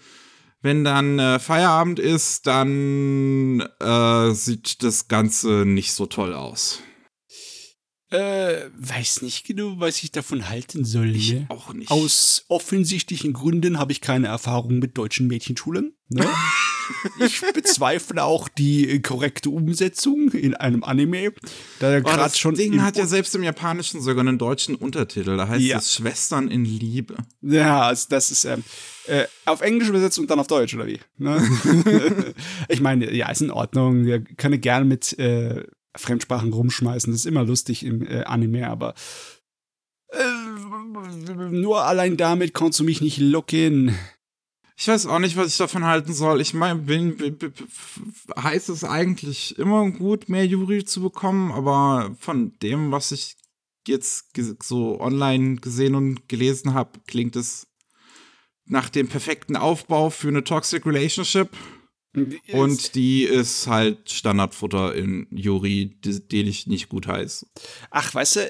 wenn 0.61 0.83
dann 0.83 1.19
äh, 1.19 1.39
Feierabend 1.39 1.99
ist, 1.99 2.47
dann 2.47 3.61
äh, 3.79 4.31
sieht 4.31 4.83
das 4.83 5.07
Ganze 5.07 5.63
nicht 5.65 5.93
so 5.93 6.07
toll 6.07 6.33
aus. 6.33 6.81
Äh, 8.15 8.69
weiß 8.77 9.23
nicht 9.23 9.45
genau, 9.45 9.73
was 9.77 10.01
ich 10.01 10.11
davon 10.11 10.47
halten 10.47 10.85
soll. 10.85 11.15
Ich 11.15 11.33
ne? 11.33 11.45
auch 11.49 11.73
nicht. 11.73 11.91
Aus 11.91 12.45
offensichtlichen 12.47 13.33
Gründen 13.33 13.77
habe 13.77 13.91
ich 13.91 13.99
keine 13.99 14.27
Erfahrung 14.27 14.79
mit 14.79 14.97
deutschen 14.97 15.27
Mädchenschulen. 15.27 15.93
Ne? 16.07 16.25
ich 17.25 17.41
bezweifle 17.53 18.23
auch 18.23 18.47
die 18.47 19.01
korrekte 19.01 19.49
Umsetzung 19.49 20.31
in 20.31 20.53
einem 20.53 20.83
Anime. 20.83 21.33
Da 21.79 21.97
oh, 21.97 22.01
das 22.01 22.37
schon 22.39 22.55
Ding 22.55 22.81
hat 22.81 22.95
ja 22.95 23.05
selbst 23.05 23.35
im 23.35 23.43
Japanischen 23.43 23.99
sogar 24.01 24.21
einen 24.25 24.37
deutschen 24.37 24.75
Untertitel. 24.75 25.35
Da 25.35 25.49
heißt 25.49 25.65
ja. 25.65 25.77
es 25.79 25.95
Schwestern 25.95 26.49
in 26.49 26.63
Liebe. 26.63 27.15
Ja, 27.41 27.81
also 27.81 28.05
das 28.09 28.31
ist 28.31 28.45
ähm, 28.45 28.63
äh, 29.07 29.25
auf 29.45 29.61
Englisch 29.61 29.89
übersetzt 29.89 30.19
und 30.19 30.29
dann 30.29 30.39
auf 30.39 30.47
Deutsch, 30.47 30.73
oder 30.73 30.87
wie? 30.87 30.99
Ne? 31.17 31.43
ich 32.69 32.79
meine, 32.79 33.13
ja, 33.13 33.29
ist 33.29 33.41
in 33.41 33.51
Ordnung. 33.51 34.05
Wir 34.05 34.21
können 34.21 34.61
gerne 34.61 34.85
mit 34.85 35.17
äh, 35.19 35.65
Fremdsprachen 35.95 36.53
rumschmeißen. 36.53 37.11
Das 37.11 37.21
ist 37.21 37.25
immer 37.25 37.43
lustig 37.43 37.85
im 37.85 38.05
äh, 38.05 38.23
Anime, 38.23 38.69
aber 38.69 38.93
äh, 40.09 41.49
nur 41.49 41.83
allein 41.83 42.17
damit 42.17 42.53
konntest 42.53 42.79
du 42.79 42.83
mich 42.83 43.01
nicht 43.01 43.17
locken. 43.17 43.95
Ich 44.77 44.87
weiß 44.87 45.05
auch 45.05 45.19
nicht, 45.19 45.37
was 45.37 45.47
ich 45.47 45.57
davon 45.57 45.85
halten 45.85 46.13
soll. 46.13 46.41
Ich 46.41 46.53
meine, 46.53 46.79
bin, 46.79 47.15
bin, 47.15 47.37
bin, 47.37 47.53
heißt 48.37 48.67
es 48.69 48.83
eigentlich 48.83 49.57
immer 49.57 49.89
gut, 49.91 50.27
mehr 50.27 50.45
Juri 50.45 50.83
zu 50.83 51.01
bekommen, 51.01 51.51
aber 51.51 52.13
von 52.19 52.51
dem, 52.61 52.91
was 52.91 53.11
ich 53.13 53.37
jetzt 53.87 54.33
so 54.63 54.99
online 54.99 55.57
gesehen 55.57 55.95
und 55.95 56.27
gelesen 56.27 56.73
habe, 56.73 56.99
klingt 57.07 57.35
es 57.35 57.67
nach 58.65 58.89
dem 58.89 59.07
perfekten 59.07 59.55
Aufbau 59.55 60.09
für 60.09 60.27
eine 60.27 60.43
Toxic 60.43 60.85
Relationship. 60.85 61.49
Und 62.51 62.95
die 62.95 63.23
ist 63.23 63.67
halt 63.67 64.09
Standardfutter 64.09 64.95
in 64.95 65.27
Juri, 65.31 65.97
den 66.03 66.47
ich 66.47 66.67
nicht 66.67 66.89
gut 66.89 67.07
heiße. 67.07 67.47
Ach, 67.91 68.13
weißt 68.13 68.37
du, 68.37 68.49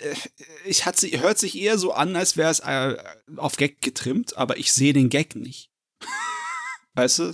ich 0.66 0.86
hat 0.86 0.98
sie, 0.98 1.20
hört 1.20 1.38
sich 1.38 1.58
eher 1.58 1.78
so 1.78 1.94
an, 1.94 2.16
als 2.16 2.38
wäre 2.38 2.52
es 2.52 2.60
äh, 2.60 2.98
auf 3.38 3.58
Gag 3.58 3.82
getrimmt, 3.82 4.38
aber 4.38 4.58
ich 4.58 4.72
sehe 4.72 4.94
den 4.94 5.10
Gag 5.10 5.36
nicht. 5.36 5.70
weißt 6.96 7.20
du? 7.20 7.34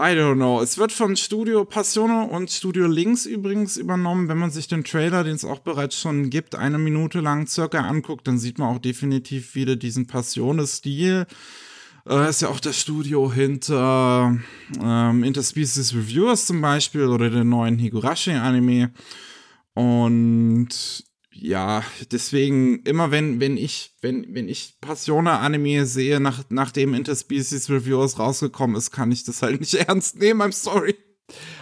I 0.00 0.14
don't 0.14 0.36
know. 0.36 0.62
Es 0.62 0.78
wird 0.78 0.92
von 0.92 1.16
Studio 1.16 1.64
Passione 1.64 2.28
und 2.28 2.52
Studio 2.52 2.86
Links 2.86 3.26
übrigens 3.26 3.76
übernommen. 3.76 4.28
Wenn 4.28 4.38
man 4.38 4.52
sich 4.52 4.68
den 4.68 4.84
Trailer, 4.84 5.24
den 5.24 5.34
es 5.34 5.44
auch 5.44 5.58
bereits 5.58 5.98
schon 5.98 6.30
gibt, 6.30 6.54
eine 6.54 6.78
Minute 6.78 7.18
lang 7.18 7.48
circa 7.48 7.80
anguckt, 7.80 8.28
dann 8.28 8.38
sieht 8.38 8.58
man 8.58 8.76
auch 8.76 8.78
definitiv 8.78 9.56
wieder 9.56 9.74
diesen 9.74 10.06
Passione-Stil. 10.06 11.26
Äh, 12.08 12.30
ist 12.30 12.40
ja 12.40 12.48
auch 12.48 12.60
das 12.60 12.80
Studio 12.80 13.30
hinter 13.30 14.38
ähm, 14.82 15.24
Interspecies 15.24 15.94
Reviewers 15.94 16.46
zum 16.46 16.60
Beispiel 16.62 17.04
oder 17.06 17.28
den 17.28 17.50
neuen 17.50 17.78
Higurashi-Anime. 17.78 18.92
Und 19.74 21.04
ja, 21.30 21.84
deswegen 22.10 22.82
immer 22.84 23.10
wenn 23.10 23.40
wenn 23.40 23.56
ich 23.56 23.94
wenn 24.00 24.34
wenn 24.34 24.48
ich 24.48 24.76
Passione 24.80 25.32
Anime 25.32 25.84
sehe, 25.84 26.18
nach 26.18 26.44
nachdem 26.48 26.94
Interspecies 26.94 27.68
Reviewers 27.68 28.18
rausgekommen 28.18 28.74
ist, 28.74 28.90
kann 28.90 29.12
ich 29.12 29.24
das 29.24 29.42
halt 29.42 29.60
nicht 29.60 29.74
ernst 29.88 30.18
nehmen. 30.18 30.40
I'm 30.40 30.52
sorry. 30.52 30.96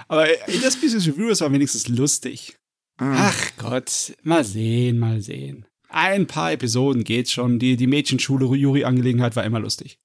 Aber 0.07 0.29
Interspecies 0.49 1.09
Reviewers 1.09 1.41
war 1.41 1.53
wenigstens 1.53 1.89
lustig. 1.89 2.57
Ah. 2.99 3.31
Ach 3.31 3.51
Gott, 3.59 4.17
mal 4.23 4.45
sehen, 4.45 5.01
mal 5.01 5.21
sehen. 5.21 5.67
Ein 5.89 6.27
paar 6.27 6.53
Episoden 6.53 7.03
geht 7.03 7.29
schon. 7.31 7.59
Die 7.59 7.77
die 7.77 7.89
Mädchenschule 7.89 8.47
Yuri 8.57 8.85
Angelegenheit 8.85 9.35
war 9.35 9.45
immer 9.45 9.61
lustig. 9.61 9.99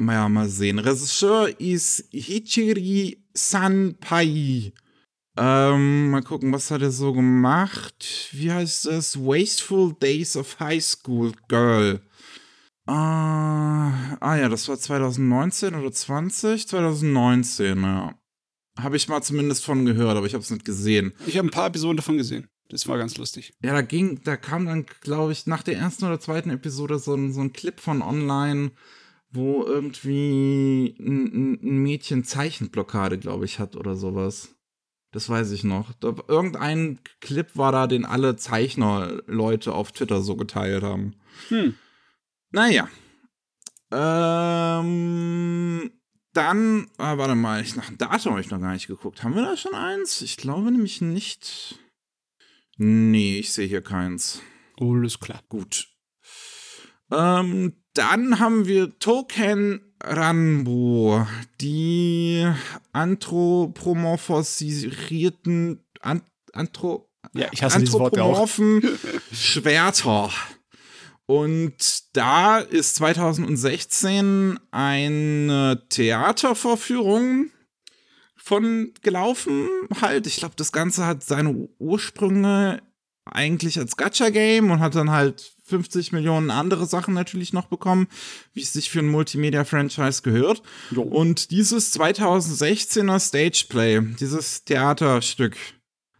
Ja, 0.00 0.28
mal 0.28 0.48
sehen. 0.48 0.78
Regisseur 0.78 1.60
ist 1.60 2.08
Hichiri 2.10 3.24
Sanpai. 3.34 4.72
Ähm, 5.36 6.10
mal 6.10 6.22
gucken, 6.22 6.52
was 6.52 6.70
hat 6.70 6.82
er 6.82 6.90
so 6.90 7.12
gemacht? 7.12 8.28
Wie 8.32 8.52
heißt 8.52 8.86
das? 8.86 9.18
Wasteful 9.18 9.94
Days 9.94 10.36
of 10.36 10.60
High 10.60 10.82
School 10.84 11.32
Girl. 11.48 12.00
Ah, 12.86 14.16
ah 14.20 14.36
ja, 14.36 14.48
das 14.48 14.68
war 14.68 14.78
2019 14.78 15.74
oder 15.74 15.92
20? 15.92 16.68
2019, 16.68 17.82
ja. 17.82 18.14
Habe 18.78 18.96
ich 18.96 19.08
mal 19.08 19.22
zumindest 19.22 19.64
von 19.64 19.84
gehört, 19.84 20.16
aber 20.16 20.26
ich 20.26 20.34
habe 20.34 20.42
es 20.42 20.50
nicht 20.50 20.64
gesehen. 20.64 21.12
Ich 21.26 21.38
habe 21.38 21.48
ein 21.48 21.52
paar 21.52 21.68
Episoden 21.68 21.96
davon 21.96 22.16
gesehen. 22.16 22.48
Das 22.68 22.88
war 22.88 22.98
ganz 22.98 23.16
lustig. 23.18 23.54
Ja, 23.62 23.74
da 23.74 23.82
ging, 23.82 24.20
da 24.24 24.36
kam 24.36 24.66
dann, 24.66 24.86
glaube 25.02 25.32
ich, 25.32 25.46
nach 25.46 25.62
der 25.62 25.76
ersten 25.76 26.06
oder 26.06 26.20
zweiten 26.20 26.50
Episode 26.50 26.98
so 26.98 27.14
ein, 27.14 27.32
so 27.32 27.40
ein 27.40 27.52
Clip 27.52 27.78
von 27.78 28.02
online, 28.02 28.72
wo 29.32 29.64
irgendwie 29.64 30.94
ein, 30.98 31.58
ein 31.62 31.82
Mädchen 31.82 32.24
Zeichenblockade, 32.24 33.18
glaube 33.18 33.46
ich, 33.46 33.58
hat 33.58 33.76
oder 33.76 33.96
sowas. 33.96 34.54
Das 35.12 35.28
weiß 35.28 35.50
ich 35.52 35.64
noch. 35.64 35.92
Da, 35.94 36.14
irgendein 36.28 37.00
Clip 37.20 37.48
war 37.54 37.72
da, 37.72 37.86
den 37.86 38.04
alle 38.04 38.36
Zeichner-Leute 38.36 39.72
auf 39.72 39.92
Twitter 39.92 40.22
so 40.22 40.36
geteilt 40.36 40.82
haben. 40.82 41.16
Hm. 41.48 41.74
Naja. 42.50 42.88
Ähm, 43.90 45.92
dann, 46.32 46.90
ah, 46.96 47.18
warte 47.18 47.34
mal, 47.34 47.60
ich, 47.60 47.76
nach 47.76 47.88
dem 47.88 47.98
Datum 47.98 48.32
habe 48.32 48.40
ich 48.40 48.50
noch 48.50 48.60
gar 48.60 48.72
nicht 48.72 48.86
geguckt. 48.86 49.22
Haben 49.22 49.34
wir 49.34 49.42
da 49.42 49.56
schon 49.56 49.74
eins? 49.74 50.22
Ich 50.22 50.38
glaube 50.38 50.70
nämlich 50.70 51.02
nicht. 51.02 51.78
Nee, 52.78 53.38
ich 53.38 53.52
sehe 53.52 53.68
hier 53.68 53.82
keins. 53.82 54.40
Alles 54.80 55.20
klar. 55.20 55.42
Gut. 55.48 55.88
Ähm, 57.10 57.81
dann 57.94 58.38
haben 58.38 58.66
wir 58.66 58.98
Token 58.98 59.80
Ranbo, 60.02 61.26
die 61.60 62.50
anthropomorphisierten 62.92 65.84
an, 66.00 66.22
anthro, 66.52 67.08
ja, 67.34 67.46
ich 67.52 67.62
hasse 67.62 67.76
anthropomorphen 67.76 68.82
Schwerter. 69.32 70.30
Und 71.26 72.16
da 72.16 72.58
ist 72.58 72.96
2016 72.96 74.58
eine 74.72 75.80
Theatervorführung 75.88 77.50
von 78.36 78.92
gelaufen. 79.02 79.68
Halt, 80.00 80.26
ich 80.26 80.34
glaube, 80.36 80.54
das 80.56 80.72
Ganze 80.72 81.06
hat 81.06 81.22
seine 81.22 81.68
Ursprünge 81.78 82.82
eigentlich 83.24 83.78
als 83.78 83.96
Gacha-Game 83.96 84.70
und 84.70 84.80
hat 84.80 84.94
dann 84.94 85.10
halt 85.10 85.52
50 85.64 86.12
Millionen 86.12 86.50
andere 86.50 86.86
Sachen 86.86 87.14
natürlich 87.14 87.52
noch 87.52 87.66
bekommen, 87.66 88.08
wie 88.52 88.62
es 88.62 88.72
sich 88.72 88.90
für 88.90 88.98
ein 88.98 89.08
Multimedia-Franchise 89.08 90.22
gehört. 90.22 90.62
Jo. 90.90 91.02
Und 91.02 91.50
dieses 91.50 91.94
2016er 91.98 93.20
Stageplay, 93.20 94.00
dieses 94.18 94.64
Theaterstück, 94.64 95.56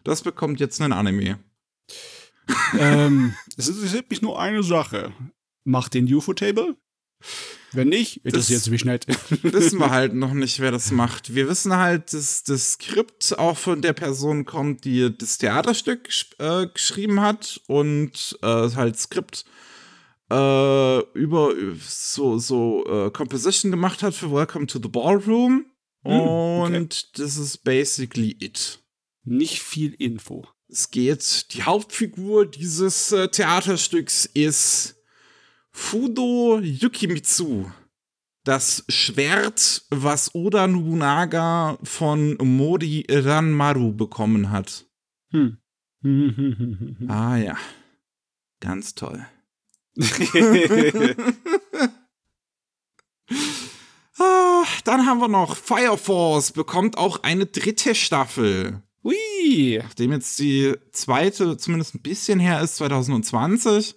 das 0.04 0.22
bekommt 0.22 0.60
jetzt 0.60 0.80
einen 0.80 0.92
Anime. 0.92 1.38
ähm, 2.78 3.34
es 3.56 3.68
interessiert 3.68 4.10
mich 4.10 4.22
nur 4.22 4.40
eine 4.40 4.62
Sache. 4.62 5.12
Macht 5.64 5.94
den 5.94 6.12
UFO-Table? 6.12 6.76
Wenn 7.74 7.88
nicht, 7.88 8.24
interessiert 8.24 8.60
es 8.60 8.70
mich 8.70 8.84
nicht. 8.84 9.06
wissen 9.42 9.78
wir 9.78 9.90
halt 9.90 10.14
noch 10.14 10.34
nicht, 10.34 10.60
wer 10.60 10.70
das 10.70 10.90
macht. 10.90 11.34
Wir 11.34 11.48
wissen 11.48 11.76
halt, 11.76 12.12
dass 12.12 12.42
das 12.44 12.72
Skript 12.72 13.38
auch 13.38 13.56
von 13.56 13.82
der 13.82 13.92
Person 13.92 14.44
kommt, 14.44 14.84
die 14.84 15.16
das 15.16 15.38
Theaterstück 15.38 16.08
äh, 16.38 16.66
geschrieben 16.66 17.20
hat 17.20 17.60
und 17.66 18.38
äh, 18.42 18.46
halt 18.46 18.98
Skript 18.98 19.44
äh, 20.30 21.00
über 21.14 21.52
so, 21.86 22.38
so 22.38 22.84
äh, 22.86 23.10
Composition 23.10 23.70
gemacht 23.70 24.02
hat 24.02 24.14
für 24.14 24.32
Welcome 24.32 24.66
to 24.66 24.78
the 24.82 24.88
Ballroom. 24.88 25.66
Hm, 26.04 26.12
okay. 26.12 26.76
Und 26.76 27.18
das 27.18 27.36
ist 27.36 27.64
basically 27.64 28.36
it. 28.40 28.80
Nicht 29.24 29.60
viel 29.60 29.94
Info. 29.94 30.46
Es 30.68 30.90
geht, 30.90 31.52
die 31.52 31.62
Hauptfigur 31.62 32.46
dieses 32.46 33.12
äh, 33.12 33.28
Theaterstücks 33.28 34.24
ist 34.24 34.96
Fudo 35.72 36.60
Yukimitsu. 36.60 37.70
Das 38.44 38.84
Schwert, 38.88 39.84
was 39.90 40.34
Oda 40.34 40.66
Nobunaga 40.66 41.78
von 41.84 42.36
Mori 42.42 43.06
Ranmaru 43.08 43.92
bekommen 43.92 44.50
hat. 44.50 44.86
Hm. 45.30 45.58
ah 47.08 47.36
ja. 47.36 47.56
Ganz 48.60 48.94
toll. 48.94 49.26
ah, 54.18 54.64
dann 54.84 55.06
haben 55.06 55.20
wir 55.20 55.28
noch 55.28 55.56
Fire 55.56 55.98
Force 55.98 56.52
bekommt 56.52 56.96
auch 56.96 57.22
eine 57.22 57.46
dritte 57.46 57.94
Staffel. 57.94 58.82
Hui. 59.04 59.80
Nachdem 59.82 60.12
jetzt 60.12 60.38
die 60.38 60.74
zweite 60.92 61.56
zumindest 61.56 61.94
ein 61.94 62.02
bisschen 62.02 62.38
her 62.40 62.60
ist, 62.60 62.76
2020 62.76 63.96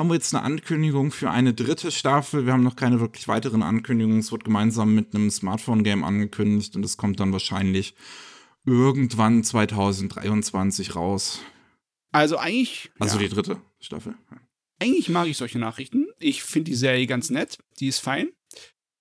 haben 0.00 0.08
wir 0.08 0.14
jetzt 0.14 0.34
eine 0.34 0.42
Ankündigung 0.42 1.12
für 1.12 1.30
eine 1.30 1.52
dritte 1.52 1.90
Staffel. 1.90 2.46
Wir 2.46 2.54
haben 2.54 2.62
noch 2.62 2.74
keine 2.74 3.00
wirklich 3.00 3.28
weiteren 3.28 3.62
Ankündigungen. 3.62 4.20
Es 4.20 4.32
wird 4.32 4.44
gemeinsam 4.44 4.94
mit 4.94 5.14
einem 5.14 5.30
Smartphone-Game 5.30 6.04
angekündigt 6.04 6.74
und 6.74 6.86
es 6.86 6.96
kommt 6.96 7.20
dann 7.20 7.34
wahrscheinlich 7.34 7.94
irgendwann 8.64 9.44
2023 9.44 10.96
raus. 10.96 11.42
Also 12.12 12.38
eigentlich. 12.38 12.90
Also 12.98 13.18
ja. 13.18 13.24
die 13.24 13.28
dritte 13.28 13.60
Staffel. 13.78 14.14
Eigentlich 14.78 15.10
mag 15.10 15.26
ich 15.26 15.36
solche 15.36 15.58
Nachrichten. 15.58 16.06
Ich 16.18 16.44
finde 16.44 16.70
die 16.70 16.76
Serie 16.76 17.06
ganz 17.06 17.28
nett. 17.28 17.58
Die 17.78 17.88
ist 17.88 17.98
fein. 17.98 18.30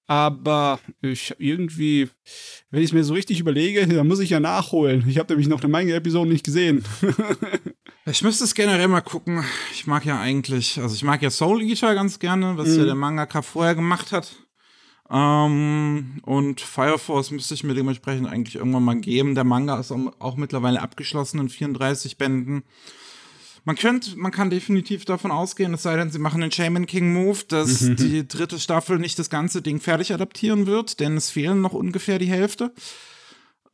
Aber 0.10 0.80
ich 1.04 1.36
irgendwie, 1.38 2.10
wenn 2.72 2.82
ich 2.82 2.88
es 2.88 2.94
mir 2.94 3.04
so 3.04 3.13
richtig 3.13 3.39
überlege, 3.39 3.86
dann 3.86 4.08
muss 4.08 4.20
ich 4.20 4.32
ja 4.32 4.39
nachholen. 4.39 5.06
Ich 5.08 5.20
habe 5.20 5.32
nämlich 5.32 5.48
noch 5.48 5.62
eine 5.62 5.72
Menge 5.72 5.94
Episoden 5.94 6.34
nicht 6.34 6.44
gesehen. 6.44 6.84
ich 8.08 8.24
müsste 8.24 8.46
es 8.46 8.56
generell 8.56 8.88
mal 8.88 9.01
gucken. 9.01 9.44
Ich 9.72 9.86
mag 9.86 10.06
ja 10.06 10.20
eigentlich, 10.20 10.80
also 10.82 10.96
ich 10.96 11.04
mag 11.04 11.22
ja 11.22 11.30
Soul 11.30 11.62
Eater 11.62 11.94
ganz 11.94 12.18
gerne, 12.18 12.58
was 12.58 12.70
mhm. 12.70 12.80
ja 12.80 12.86
der 12.86 12.96
Mangaka 12.96 13.44
vorher 13.44 13.75
gemacht 13.75 14.12
hat. 14.12 14.36
Ähm, 15.12 16.22
und 16.24 16.60
Fire 16.60 16.98
Force 16.98 17.30
müsste 17.30 17.54
ich 17.54 17.63
mir 17.63 17.75
dementsprechend 17.75 18.28
eigentlich 18.28 18.56
irgendwann 18.56 18.86
mal 18.86 19.00
geben. 19.00 19.36
Der 19.36 19.44
Manga 19.44 19.80
ist 19.80 19.92
auch 19.92 20.38
mittlerweile 20.38 20.82
abgeschlossen 20.82 21.39
in 21.39 21.50
34 21.50 22.18
Bänden. 22.18 22.63
Man 23.69 23.75
könnte, 23.75 24.17
man 24.17 24.31
kann 24.31 24.49
definitiv 24.49 25.05
davon 25.05 25.29
ausgehen, 25.29 25.75
es 25.75 25.83
sei 25.83 25.95
denn, 25.95 26.09
sie 26.09 26.17
machen 26.17 26.41
den 26.41 26.51
Shaman 26.51 26.88
King 26.88 27.13
Move, 27.13 27.38
dass 27.47 27.81
mhm. 27.81 27.97
die 27.97 28.27
dritte 28.27 28.57
Staffel 28.57 28.97
nicht 28.97 29.19
das 29.19 29.29
ganze 29.29 29.61
Ding 29.61 29.79
fertig 29.79 30.11
adaptieren 30.11 30.65
wird, 30.65 30.99
denn 30.99 31.15
es 31.15 31.29
fehlen 31.29 31.61
noch 31.61 31.73
ungefähr 31.73 32.17
die 32.17 32.25
Hälfte. 32.25 32.73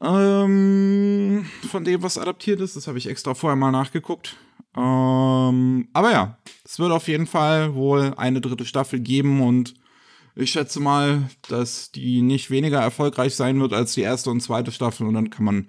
Ähm, 0.02 1.46
von 1.72 1.86
dem, 1.86 2.04
was 2.04 2.18
adaptiert 2.18 2.60
ist, 2.60 2.76
das 2.76 2.88
habe 2.88 2.98
ich 2.98 3.08
extra 3.08 3.36
vorher 3.36 3.56
mal 3.56 3.72
nachgeguckt. 3.72 4.36
Ähm, 4.76 5.88
aber 5.94 6.12
ja, 6.12 6.40
es 6.66 6.78
wird 6.78 6.92
auf 6.92 7.08
jeden 7.08 7.26
Fall 7.26 7.74
wohl 7.74 8.16
eine 8.18 8.42
dritte 8.42 8.66
Staffel 8.66 9.00
geben 9.00 9.42
und 9.42 9.76
ich 10.36 10.52
schätze 10.52 10.82
mal, 10.82 11.30
dass 11.48 11.94
die 11.94 12.22
nicht 12.22 12.52
weniger 12.52 12.82
erfolgreich 12.82 13.34
sein 13.34 13.62
wird 13.62 13.72
als 13.72 13.94
die 13.94 14.02
erste 14.02 14.30
und 14.30 14.42
zweite 14.42 14.74
Staffel 14.74 15.08
und 15.08 15.14
dann 15.14 15.30
kann 15.30 15.46
man 15.46 15.68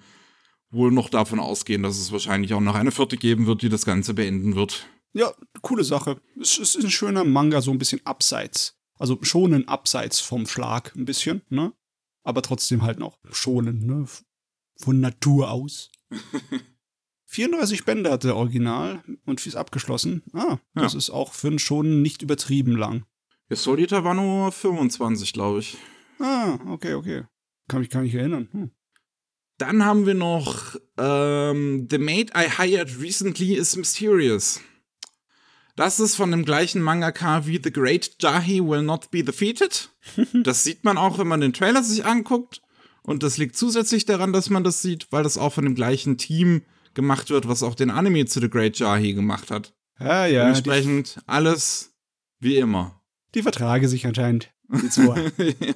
wohl 0.77 0.93
noch 0.93 1.09
davon 1.11 1.41
ausgehen, 1.41 1.83
dass 1.83 1.99
es 1.99 2.13
wahrscheinlich 2.13 2.55
auch 2.55 2.61
noch 2.61 2.75
eine 2.75 2.93
vierte 2.93 3.17
geben 3.17 3.47
wird, 3.47 3.63
die 3.63 3.69
das 3.69 3.85
Ganze 3.85 4.15
beenden 4.15 4.55
wird. 4.55 4.87
Ja, 5.13 5.33
coole 5.63 5.83
Sache. 5.85 6.21
Es 6.41 6.59
ist 6.59 6.77
ein 6.77 6.91
schöner 6.91 7.25
Manga, 7.25 7.61
so 7.63 7.71
ein 7.71 7.79
bisschen 7.79 8.05
abseits. 8.05 8.77
Also 8.99 9.19
schonen 9.23 9.67
abseits 9.69 10.21
vom 10.21 10.47
Schlag 10.47 10.95
ein 10.95 11.05
bisschen, 11.05 11.43
ne? 11.49 11.73
Aber 12.23 12.43
trotzdem 12.43 12.83
halt 12.83 12.99
noch 12.99 13.19
schonen, 13.31 13.87
ne? 13.87 14.07
Von 14.79 15.01
Natur 15.01 15.51
aus. 15.51 15.91
34 17.27 17.85
Bände 17.85 18.11
hat 18.11 18.25
der 18.25 18.37
Original 18.37 19.03
und 19.25 19.45
ist 19.47 19.57
abgeschlossen. 19.57 20.23
Ah, 20.33 20.59
das 20.75 20.93
Ja. 20.93 20.99
ist 20.99 21.11
auch 21.11 21.33
für 21.33 21.49
einen 21.49 21.59
Schonen 21.59 22.03
nicht 22.03 22.23
übertrieben 22.23 22.77
lang. 22.77 23.05
Der 23.51 23.57
Solita 23.57 24.05
war 24.05 24.15
nur 24.15 24.53
25, 24.53 25.33
glaube 25.33 25.61
ich. 25.61 25.77
Ah, 26.19 26.59
okay, 26.69 26.95
okay. 26.95 27.25
Kann 27.69 27.81
mich 27.81 27.91
gar 27.91 28.03
nicht 28.03 28.15
erinnern. 28.15 28.49
Hm. 28.53 28.71
Dann 29.59 29.85
haben 29.85 30.05
wir 30.07 30.15
noch 30.15 30.77
ähm, 30.99 31.89
The 31.91 31.99
Maid 31.99 32.33
I 32.37 32.51
Hired 32.59 33.01
Recently 33.01 33.55
is 33.55 33.75
Mysterious. 33.77 34.61
Das 35.77 36.01
ist 36.01 36.15
von 36.17 36.31
dem 36.31 36.45
gleichen 36.45 36.81
Mangaka 36.83 37.47
wie 37.47 37.61
The 37.63 37.73
Great 37.73 38.17
Jahi 38.21 38.61
Will 38.63 38.83
Not 38.83 39.11
Be 39.11 39.23
Defeated. 39.25 39.91
Das 40.33 40.63
sieht 40.65 40.85
man 40.85 40.99
auch, 40.99 41.19
wenn 41.19 41.27
man 41.29 41.41
den 41.41 41.53
Trailer 41.53 41.83
sich 41.83 42.05
anguckt. 42.05 42.63
Und 43.03 43.23
das 43.23 43.39
liegt 43.39 43.57
zusätzlich 43.57 44.05
daran, 44.05 44.33
dass 44.33 44.51
man 44.51 44.65
das 44.65 44.83
sieht, 44.83 45.07
weil 45.11 45.23
das 45.23 45.39
auch 45.39 45.53
von 45.53 45.65
dem 45.65 45.75
gleichen 45.75 46.19
Team 46.19 46.63
gemacht 46.95 47.31
wird, 47.31 47.47
was 47.47 47.63
auch 47.63 47.75
den 47.75 47.91
Anime 47.91 48.27
zu 48.27 48.41
The 48.41 48.49
Great 48.51 48.79
Jahi 48.79 49.13
gemacht 49.13 49.51
hat. 49.51 49.75
Ah, 49.99 50.27
ja, 50.27 50.41
Dementsprechend 50.41 51.19
alles 51.27 51.95
wie 52.41 52.57
immer. 52.57 53.01
die 53.35 53.43
vertrage 53.43 53.89
sich 53.89 54.07
anscheinend. 54.07 54.51
Die 54.69 54.89
zwei. 54.91 55.33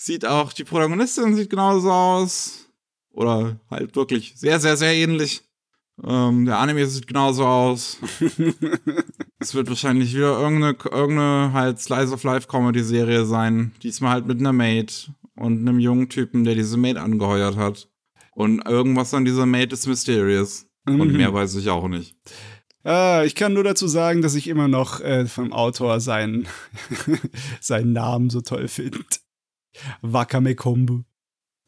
sieht 0.00 0.24
auch, 0.24 0.52
die 0.52 0.64
Protagonistin 0.64 1.34
sieht 1.34 1.50
genauso 1.50 1.90
aus. 1.90 2.66
Oder 3.12 3.56
halt 3.70 3.94
wirklich 3.96 4.34
sehr, 4.36 4.58
sehr, 4.60 4.76
sehr 4.76 4.94
ähnlich. 4.94 5.42
Ähm, 6.02 6.46
der 6.46 6.58
Anime 6.58 6.86
sieht 6.86 7.06
genauso 7.06 7.44
aus. 7.46 7.98
Es 9.42 9.54
wird 9.54 9.70
wahrscheinlich 9.70 10.14
wieder 10.14 10.38
irgendeine, 10.38 10.76
irgendeine 10.90 11.52
halt 11.54 11.80
Slice 11.80 12.12
of 12.12 12.22
Life 12.24 12.46
Comedy-Serie 12.46 13.24
sein. 13.24 13.72
Diesmal 13.82 14.12
halt 14.12 14.26
mit 14.26 14.38
einer 14.38 14.52
Maid 14.52 15.10
und 15.34 15.60
einem 15.66 15.78
jungen 15.80 16.10
Typen, 16.10 16.44
der 16.44 16.54
diese 16.54 16.76
Maid 16.76 16.98
angeheuert 16.98 17.56
hat. 17.56 17.88
Und 18.32 18.60
irgendwas 18.66 19.14
an 19.14 19.24
dieser 19.24 19.46
Maid 19.46 19.72
ist 19.72 19.86
mysterious. 19.86 20.66
Und 20.86 20.98
Mhm. 20.98 21.16
mehr 21.16 21.32
weiß 21.32 21.54
ich 21.54 21.70
auch 21.70 21.88
nicht. 21.88 22.16
Ah, 22.84 23.22
ich 23.24 23.34
kann 23.34 23.54
nur 23.54 23.64
dazu 23.64 23.88
sagen, 23.88 24.20
dass 24.20 24.34
ich 24.34 24.46
immer 24.46 24.68
noch 24.68 25.00
äh, 25.00 25.24
vom 25.26 25.54
Autor 25.54 26.00
seinen, 26.00 26.46
seinen 27.60 27.94
Namen 27.94 28.28
so 28.28 28.42
toll 28.42 28.68
finde. 28.68 28.98
Wakame 30.02 30.54
Kombu. 30.54 31.02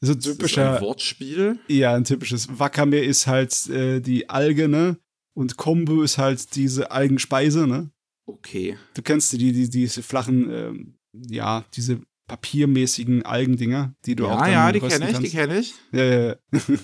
So 0.00 0.14
Das 0.14 0.25
ist 0.25 0.32
ein 0.32 0.32
typischer, 0.38 0.80
Wortspiel. 0.80 1.59
ja, 1.68 1.94
ein 1.94 2.04
typisches. 2.04 2.49
Wakame 2.59 2.99
ist 2.99 3.26
halt 3.26 3.68
äh, 3.68 4.00
die 4.00 4.28
Alge, 4.28 4.68
ne? 4.68 4.99
Und 5.35 5.56
Kombu 5.56 6.02
ist 6.02 6.18
halt 6.18 6.54
diese 6.56 6.90
Algenspeise, 6.90 7.66
ne? 7.66 7.90
Okay. 8.26 8.76
Du 8.94 9.02
kennst 9.02 9.32
die, 9.32 9.52
die 9.52 9.71
diese 9.71 10.02
flachen, 10.02 10.50
ähm, 10.50 10.99
ja, 11.12 11.64
diese 11.75 12.00
papiermäßigen 12.28 13.25
Algendinger, 13.25 13.94
die 14.04 14.16
du 14.16 14.26
auch 14.26 14.38
Ja, 14.38 14.40
dann 14.40 14.52
ja, 14.52 14.73
die 14.73 14.80
kenne 14.80 15.11
ich, 15.11 15.18
die 15.18 15.30
kenne 15.30 15.59
ich. 15.59 15.75
Ja, 15.92 16.04
ja, 16.04 16.26
ja. 16.28 16.37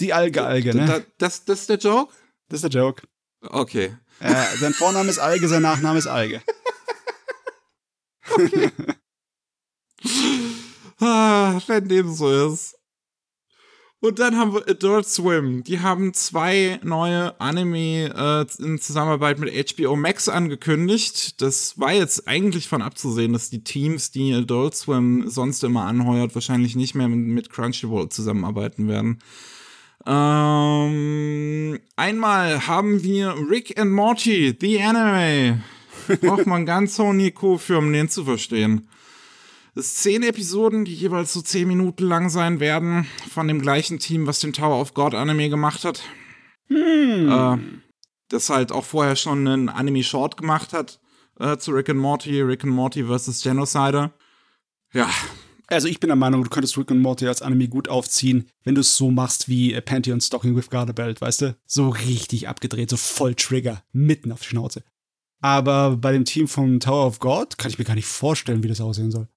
Die 0.00 0.12
Alge-Alge, 0.14 0.74
ne? 0.74 0.86
Da, 0.86 1.00
das, 1.18 1.44
das 1.44 1.60
ist 1.60 1.68
der 1.68 1.76
Joke? 1.76 2.12
Das 2.48 2.62
ist 2.64 2.72
der 2.72 2.80
Joke. 2.80 3.06
Okay. 3.42 3.94
Äh, 4.20 4.56
sein 4.58 4.72
Vorname 4.72 5.10
ist 5.10 5.18
Alge, 5.18 5.46
sein 5.48 5.62
Nachname 5.62 5.98
ist 5.98 6.06
Alge. 6.06 6.40
Ah, 11.04 11.60
wenn 11.66 11.88
dem 11.88 12.12
so 12.12 12.52
ist. 12.52 12.76
Und 14.04 14.18
dann 14.18 14.36
haben 14.36 14.52
wir 14.52 14.68
Adult 14.68 15.06
Swim. 15.06 15.62
Die 15.62 15.78
haben 15.78 16.12
zwei 16.12 16.80
neue 16.82 17.40
Anime 17.40 18.12
äh, 18.12 18.62
in 18.62 18.80
Zusammenarbeit 18.80 19.38
mit 19.38 19.76
HBO 19.76 19.94
Max 19.94 20.28
angekündigt. 20.28 21.40
Das 21.40 21.78
war 21.78 21.92
jetzt 21.92 22.26
eigentlich 22.26 22.66
von 22.66 22.82
abzusehen, 22.82 23.32
dass 23.32 23.48
die 23.48 23.62
Teams, 23.62 24.10
die 24.10 24.34
Adult 24.34 24.74
Swim 24.74 25.28
sonst 25.28 25.62
immer 25.62 25.84
anheuert, 25.84 26.34
wahrscheinlich 26.34 26.74
nicht 26.74 26.96
mehr 26.96 27.08
mit, 27.08 27.50
Crunchyroll 27.50 28.08
zusammenarbeiten 28.08 28.88
werden. 28.88 29.22
Ähm, 30.04 31.78
einmal 31.94 32.66
haben 32.66 33.04
wir 33.04 33.36
Rick 33.48 33.78
and 33.78 33.92
Morty, 33.92 34.56
The 34.60 34.82
Anime. 34.82 35.62
Braucht 36.20 36.46
man 36.46 36.66
ganz 36.66 36.98
IQ 36.98 37.60
für, 37.60 37.78
um 37.78 37.92
den 37.92 38.08
zu 38.08 38.24
verstehen. 38.24 38.88
Es 39.74 40.02
sind 40.02 40.02
zehn 40.02 40.22
Episoden, 40.22 40.84
die 40.84 40.94
jeweils 40.94 41.32
so 41.32 41.40
zehn 41.40 41.66
Minuten 41.66 42.04
lang 42.04 42.28
sein 42.28 42.60
werden, 42.60 43.06
von 43.30 43.48
dem 43.48 43.60
gleichen 43.62 43.98
Team, 43.98 44.26
was 44.26 44.40
den 44.40 44.52
Tower 44.52 44.80
of 44.80 44.92
God 44.94 45.14
Anime 45.14 45.48
gemacht 45.48 45.84
hat. 45.84 46.02
Äh, 46.70 47.56
das 48.28 48.50
halt 48.50 48.72
auch 48.72 48.84
vorher 48.84 49.16
schon 49.16 49.46
einen 49.46 49.68
Anime-Short 49.68 50.36
gemacht 50.36 50.72
hat 50.72 51.00
äh, 51.38 51.56
zu 51.56 51.72
Rick 51.72 51.90
and 51.90 52.00
Morty, 52.00 52.40
Rick 52.40 52.64
and 52.64 52.72
Morty 52.72 53.04
vs. 53.04 53.42
Genocider. 53.42 54.12
Ja, 54.92 55.08
Also 55.68 55.88
ich 55.88 56.00
bin 56.00 56.08
der 56.08 56.16
Meinung, 56.16 56.44
du 56.44 56.50
könntest 56.50 56.76
Rick 56.76 56.90
and 56.90 57.00
Morty 57.00 57.26
als 57.26 57.40
Anime 57.40 57.68
gut 57.68 57.88
aufziehen, 57.88 58.50
wenn 58.64 58.74
du 58.74 58.82
es 58.82 58.96
so 58.96 59.10
machst 59.10 59.48
wie 59.48 59.72
äh, 59.72 59.80
Pantheon 59.80 60.20
Stocking 60.20 60.54
with 60.54 60.68
Gardebelt, 60.68 61.20
weißt 61.20 61.42
du? 61.42 61.56
So 61.66 61.88
richtig 61.88 62.46
abgedreht, 62.48 62.90
so 62.90 62.98
voll 62.98 63.34
Trigger, 63.34 63.82
mitten 63.92 64.32
auf 64.32 64.40
die 64.40 64.48
Schnauze. 64.48 64.82
Aber 65.40 65.96
bei 65.96 66.12
dem 66.12 66.24
Team 66.24 66.46
von 66.46 66.78
Tower 66.78 67.06
of 67.06 67.18
God 67.18 67.58
kann 67.58 67.70
ich 67.70 67.78
mir 67.78 67.84
gar 67.84 67.94
nicht 67.94 68.06
vorstellen, 68.06 68.62
wie 68.62 68.68
das 68.68 68.80
aussehen 68.80 69.10
soll. 69.10 69.28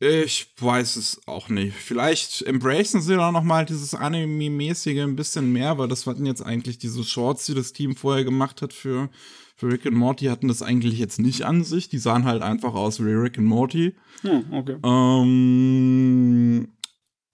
Ich 0.00 0.46
weiß 0.58 0.96
es 0.96 1.20
auch 1.26 1.50
nicht. 1.50 1.76
Vielleicht 1.76 2.40
embracen 2.42 3.02
sie 3.02 3.16
da 3.16 3.30
noch 3.30 3.42
mal 3.42 3.66
dieses 3.66 3.94
Anime-mäßige 3.94 5.00
ein 5.02 5.14
bisschen 5.14 5.52
mehr, 5.52 5.76
weil 5.76 5.88
das 5.88 6.06
hatten 6.06 6.24
jetzt 6.24 6.40
eigentlich 6.40 6.78
diese 6.78 7.04
Shorts, 7.04 7.44
die 7.44 7.54
das 7.54 7.74
Team 7.74 7.94
vorher 7.94 8.24
gemacht 8.24 8.62
hat 8.62 8.72
für, 8.72 9.10
für 9.56 9.70
Rick 9.70 9.84
and 9.84 9.96
Morty, 9.96 10.24
hatten 10.26 10.48
das 10.48 10.62
eigentlich 10.62 10.98
jetzt 10.98 11.18
nicht 11.18 11.42
an 11.42 11.64
sich. 11.64 11.90
Die 11.90 11.98
sahen 11.98 12.24
halt 12.24 12.40
einfach 12.42 12.72
aus 12.72 13.04
wie 13.04 13.12
Rick 13.12 13.36
and 13.36 13.46
Morty. 13.46 13.94
Hm, 14.22 14.44
okay. 14.52 14.76
Ähm, 14.82 16.68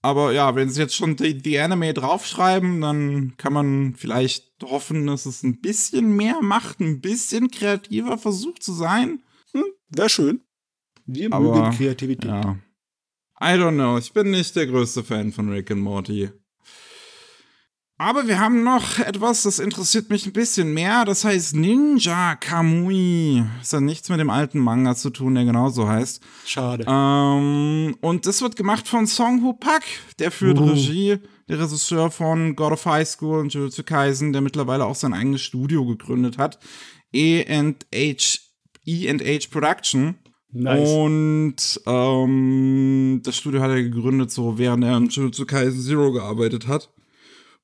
aber 0.01 0.33
ja, 0.33 0.53
wenn 0.55 0.69
sie 0.69 0.81
jetzt 0.81 0.95
schon 0.95 1.15
die, 1.15 1.37
die 1.37 1.57
Anime 1.59 1.93
draufschreiben, 1.93 2.81
dann 2.81 3.35
kann 3.37 3.53
man 3.53 3.95
vielleicht 3.95 4.45
hoffen, 4.61 5.07
dass 5.07 5.25
es 5.25 5.41
ein 5.41 5.61
bisschen 5.61 6.17
mehr 6.17 6.41
macht, 6.41 6.81
ein 6.81 6.99
bisschen 6.99 7.49
kreativer 7.49 8.17
versucht 8.17 8.61
zu 8.61 8.73
sein. 8.73 9.21
Wäre 9.89 10.09
schön. 10.09 10.41
Wir 11.07 11.33
Aber, 11.33 11.55
mögen 11.55 11.77
Kreativität. 11.77 12.29
Ja. 12.29 12.57
I 13.41 13.53
don't 13.57 13.73
know. 13.75 13.97
Ich 13.97 14.13
bin 14.13 14.31
nicht 14.31 14.55
der 14.55 14.67
größte 14.67 15.03
Fan 15.03 15.31
von 15.31 15.49
Rick 15.49 15.71
and 15.71 15.81
Morty. 15.81 16.29
Aber 17.99 18.27
wir 18.27 18.39
haben 18.39 18.63
noch 18.63 18.99
etwas, 18.99 19.41
das 19.41 19.57
interessiert 19.57 20.11
mich 20.11 20.27
ein 20.27 20.33
bisschen 20.33 20.71
mehr. 20.73 21.03
Das 21.03 21.23
heißt 21.25 21.55
Ninja 21.55 22.35
Kamui. 22.35 23.43
Das 23.59 23.73
hat 23.73 23.81
nichts 23.81 24.09
mit 24.09 24.19
dem 24.19 24.29
alten 24.29 24.59
Manga 24.59 24.95
zu 24.95 25.09
tun, 25.09 25.33
der 25.33 25.45
genauso 25.45 25.87
heißt. 25.87 26.21
Schade. 26.45 26.85
Ähm, 26.87 27.95
und 28.01 28.27
das 28.27 28.43
wird 28.43 28.55
gemacht 28.55 28.87
von 28.87 29.07
Song 29.07 29.43
Ho 29.43 29.53
Pak. 29.53 29.81
Der 30.19 30.29
führt 30.29 30.59
Uh. 30.59 30.65
Regie, 30.65 31.17
der 31.49 31.59
Regisseur 31.59 32.11
von 32.11 32.55
God 32.55 32.73
of 32.73 32.85
High 32.85 33.07
School 33.07 33.39
und 33.39 33.53
Jujutsu 33.53 33.81
Kaisen, 33.83 34.31
der 34.31 34.41
mittlerweile 34.41 34.85
auch 34.85 34.95
sein 34.95 35.13
eigenes 35.13 35.41
Studio 35.41 35.83
gegründet 35.85 36.37
hat. 36.37 36.59
E&H, 37.13 38.39
E&H 38.85 39.47
Production. 39.49 40.19
Nice. 40.59 40.89
Und 40.89 41.81
ähm, 41.85 43.21
das 43.23 43.37
Studio 43.37 43.61
hat 43.61 43.69
er 43.69 43.83
gegründet, 43.83 44.31
so 44.31 44.57
während 44.57 44.83
er 44.83 44.95
an 44.95 45.09
Jujutsu 45.09 45.45
Kaisen 45.45 45.81
Zero 45.81 46.11
gearbeitet 46.11 46.67
hat. 46.67 46.89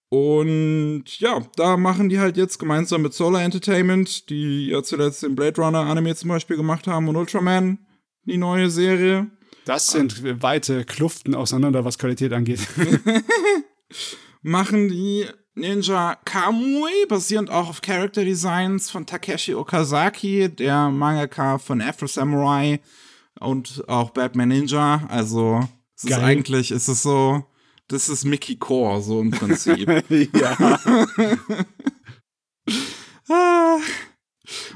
Und 0.09 1.05
ja, 1.17 1.41
da 1.55 1.75
machen 1.75 2.09
die 2.09 2.19
halt 2.19 2.37
jetzt 2.37 2.59
gemeinsam 2.59 3.01
mit 3.01 3.15
Solar 3.15 3.41
Entertainment, 3.41 4.29
die 4.29 4.67
ja 4.67 4.83
zuletzt 4.83 5.23
den 5.23 5.35
Blade 5.35 5.59
Runner 5.59 5.79
Anime 5.79 6.15
zum 6.15 6.29
Beispiel 6.29 6.55
gemacht 6.55 6.85
haben 6.85 7.07
und 7.07 7.15
Ultraman, 7.15 7.79
die 8.25 8.37
neue 8.37 8.69
Serie. 8.69 9.31
Das 9.65 9.87
sind 9.87 10.43
weite 10.43 10.85
Kluften 10.85 11.33
auseinander, 11.33 11.83
was 11.83 11.97
Qualität 11.97 12.31
angeht. 12.31 12.59
Machen 14.43 14.89
die 14.89 15.25
Ninja 15.55 16.15
Kamui, 16.25 17.05
basierend 17.07 17.51
auch 17.51 17.69
auf 17.69 17.81
Character 17.81 18.25
Designs 18.25 18.89
von 18.89 19.05
Takeshi 19.05 19.53
Okazaki, 19.53 20.49
der 20.49 20.89
Mangaka 20.89 21.59
von 21.59 21.79
Afro 21.79 22.07
Samurai 22.07 22.79
und 23.39 23.83
auch 23.87 24.09
Batman 24.09 24.49
Ninja. 24.49 25.03
Also, 25.09 25.67
es 25.95 26.05
ist 26.05 26.13
eigentlich, 26.13 26.71
ist 26.71 26.87
es 26.87 27.03
so, 27.03 27.45
das 27.87 28.09
ist 28.09 28.25
Mickey 28.25 28.55
Core, 28.55 29.01
so 29.03 29.21
im 29.21 29.31
Prinzip. 29.31 29.87
ja. 30.33 30.79
Ah. 33.29 33.77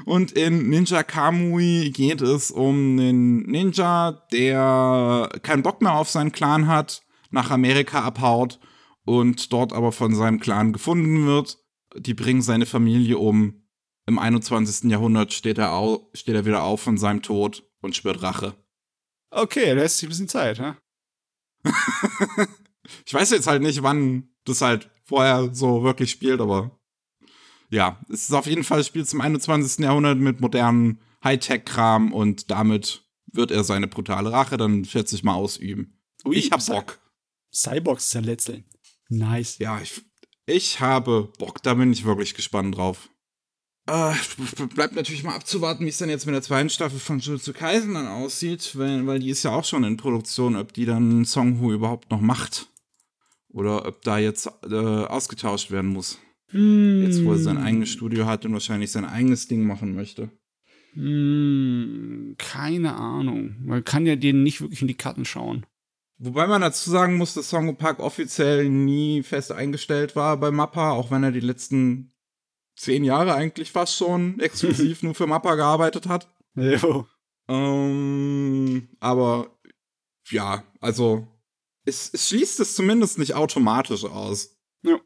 Und 0.06 0.32
in 0.32 0.70
Ninja 0.70 1.02
Kamui 1.02 1.90
geht 1.90 2.22
es 2.22 2.50
um 2.50 2.98
einen 2.98 3.42
Ninja, 3.42 4.26
der 4.32 5.28
keinen 5.42 5.62
Bock 5.62 5.82
mehr 5.82 5.92
auf 5.92 6.08
seinen 6.08 6.32
Clan 6.32 6.66
hat, 6.66 7.02
nach 7.30 7.50
Amerika 7.50 8.00
abhaut 8.02 8.58
und 9.08 9.54
dort 9.54 9.72
aber 9.72 9.90
von 9.90 10.14
seinem 10.14 10.38
Clan 10.38 10.74
gefunden 10.74 11.26
wird. 11.26 11.58
Die 11.96 12.12
bringen 12.12 12.42
seine 12.42 12.66
Familie 12.66 13.16
um. 13.16 13.62
Im 14.06 14.18
21. 14.18 14.90
Jahrhundert 14.90 15.32
steht 15.32 15.56
er, 15.58 15.72
au 15.72 16.10
steht 16.12 16.34
er 16.34 16.44
wieder 16.44 16.62
auf 16.62 16.82
von 16.82 16.98
seinem 16.98 17.22
Tod 17.22 17.66
und 17.80 17.96
schwört 17.96 18.22
Rache. 18.22 18.54
Okay, 19.30 19.74
da 19.74 19.82
ist 19.82 20.02
ein 20.02 20.08
bisschen 20.10 20.28
Zeit, 20.28 20.60
ha? 20.60 20.76
ich 23.06 23.12
weiß 23.12 23.30
jetzt 23.30 23.46
halt 23.46 23.62
nicht, 23.62 23.82
wann 23.82 24.28
das 24.44 24.60
halt 24.60 24.90
vorher 25.04 25.54
so 25.54 25.82
wirklich 25.82 26.10
spielt, 26.10 26.40
aber 26.40 26.78
ja, 27.70 28.00
es 28.08 28.24
ist 28.24 28.32
auf 28.32 28.46
jeden 28.46 28.64
Fall 28.64 28.84
spielt 28.84 29.08
zum 29.08 29.20
21. 29.20 29.84
Jahrhundert 29.84 30.18
mit 30.18 30.40
modernen 30.40 31.00
Hightech-Kram 31.24 32.12
und 32.12 32.50
damit 32.50 33.04
wird 33.26 33.50
er 33.50 33.64
seine 33.64 33.88
brutale 33.88 34.32
Rache 34.32 34.56
dann, 34.56 34.84
schätze 34.84 35.16
ich 35.16 35.24
mal, 35.24 35.34
ausüben. 35.34 35.98
Ui, 36.24 36.36
ich 36.36 36.50
hab 36.50 36.64
Bock. 36.66 36.98
Cyborgs 37.52 38.10
zerletzeln. 38.10 38.64
Nice. 39.08 39.58
Ja, 39.58 39.80
ich, 39.80 40.02
ich 40.46 40.80
habe 40.80 41.32
Bock, 41.38 41.62
da 41.62 41.74
bin 41.74 41.92
ich 41.92 42.04
wirklich 42.04 42.34
gespannt 42.34 42.76
drauf. 42.76 43.10
Äh, 43.86 44.14
bleibt 44.74 44.94
natürlich 44.94 45.24
mal 45.24 45.34
abzuwarten, 45.34 45.84
wie 45.84 45.88
es 45.88 45.98
dann 45.98 46.10
jetzt 46.10 46.26
mit 46.26 46.34
der 46.34 46.42
zweiten 46.42 46.68
Staffel 46.68 46.98
von 46.98 47.20
Jujutsu 47.20 47.54
Kaisen 47.54 47.94
dann 47.94 48.06
aussieht, 48.06 48.76
weil, 48.76 49.06
weil 49.06 49.18
die 49.18 49.30
ist 49.30 49.42
ja 49.42 49.52
auch 49.52 49.64
schon 49.64 49.84
in 49.84 49.96
Produktion, 49.96 50.56
ob 50.56 50.74
die 50.74 50.84
dann 50.84 51.24
Song 51.24 51.60
Hu 51.60 51.72
überhaupt 51.72 52.10
noch 52.10 52.20
macht. 52.20 52.68
Oder 53.50 53.86
ob 53.86 54.02
da 54.02 54.18
jetzt 54.18 54.50
äh, 54.68 54.74
ausgetauscht 54.74 55.70
werden 55.70 55.90
muss. 55.90 56.18
Hm. 56.48 57.02
Jetzt, 57.02 57.24
wo 57.24 57.32
er 57.32 57.38
sein 57.38 57.56
eigenes 57.56 57.88
Studio 57.88 58.26
hat 58.26 58.44
und 58.44 58.52
wahrscheinlich 58.52 58.92
sein 58.92 59.06
eigenes 59.06 59.48
Ding 59.48 59.66
machen 59.66 59.94
möchte. 59.94 60.30
Hm, 60.94 62.34
keine 62.38 62.94
Ahnung. 62.94 63.56
Man 63.64 63.84
kann 63.84 64.06
ja 64.06 64.16
denen 64.16 64.42
nicht 64.42 64.60
wirklich 64.60 64.82
in 64.82 64.88
die 64.88 64.94
Karten 64.94 65.24
schauen. 65.24 65.64
Wobei 66.20 66.48
man 66.48 66.62
dazu 66.62 66.90
sagen 66.90 67.16
muss, 67.16 67.34
dass 67.34 67.50
Songo 67.50 67.74
Park 67.74 68.00
offiziell 68.00 68.68
nie 68.68 69.22
fest 69.22 69.52
eingestellt 69.52 70.16
war 70.16 70.36
bei 70.36 70.50
Mappa, 70.50 70.90
auch 70.90 71.10
wenn 71.12 71.22
er 71.22 71.30
die 71.30 71.40
letzten 71.40 72.12
zehn 72.76 73.04
Jahre 73.04 73.34
eigentlich 73.34 73.70
fast 73.70 73.96
schon 73.96 74.40
exklusiv 74.40 75.02
nur 75.02 75.14
für 75.14 75.28
Mappa 75.28 75.54
gearbeitet 75.54 76.08
hat. 76.08 76.28
Jo. 76.56 77.06
Ähm, 77.48 78.88
aber 78.98 79.58
ja, 80.30 80.64
also 80.80 81.26
es, 81.84 82.10
es 82.12 82.28
schließt 82.28 82.60
es 82.60 82.74
zumindest 82.74 83.18
nicht 83.18 83.34
automatisch 83.34 84.04
aus. 84.04 84.58
Ja. 84.82 85.00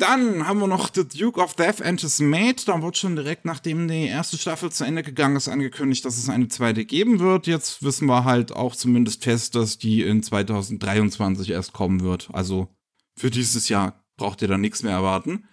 Dann 0.00 0.46
haben 0.46 0.60
wir 0.60 0.66
noch 0.66 0.88
The 0.94 1.06
Duke 1.06 1.38
of 1.38 1.56
Death 1.56 1.82
and 1.82 2.00
His 2.00 2.20
Mate. 2.20 2.64
Da 2.64 2.80
wird 2.80 2.96
schon 2.96 3.16
direkt, 3.16 3.44
nachdem 3.44 3.86
die 3.86 4.06
erste 4.06 4.38
Staffel 4.38 4.72
zu 4.72 4.84
Ende 4.84 5.02
gegangen 5.02 5.36
ist, 5.36 5.46
angekündigt, 5.46 6.06
dass 6.06 6.16
es 6.16 6.30
eine 6.30 6.48
zweite 6.48 6.86
geben 6.86 7.20
wird. 7.20 7.46
Jetzt 7.46 7.82
wissen 7.82 8.06
wir 8.06 8.24
halt 8.24 8.50
auch 8.50 8.74
zumindest 8.74 9.24
fest, 9.24 9.54
dass 9.54 9.76
die 9.76 10.02
in 10.02 10.22
2023 10.22 11.50
erst 11.50 11.74
kommen 11.74 12.00
wird. 12.00 12.30
Also 12.32 12.68
für 13.14 13.30
dieses 13.30 13.68
Jahr 13.68 14.02
braucht 14.16 14.40
ihr 14.40 14.48
da 14.48 14.56
nichts 14.56 14.82
mehr 14.82 14.92
erwarten. 14.92 15.44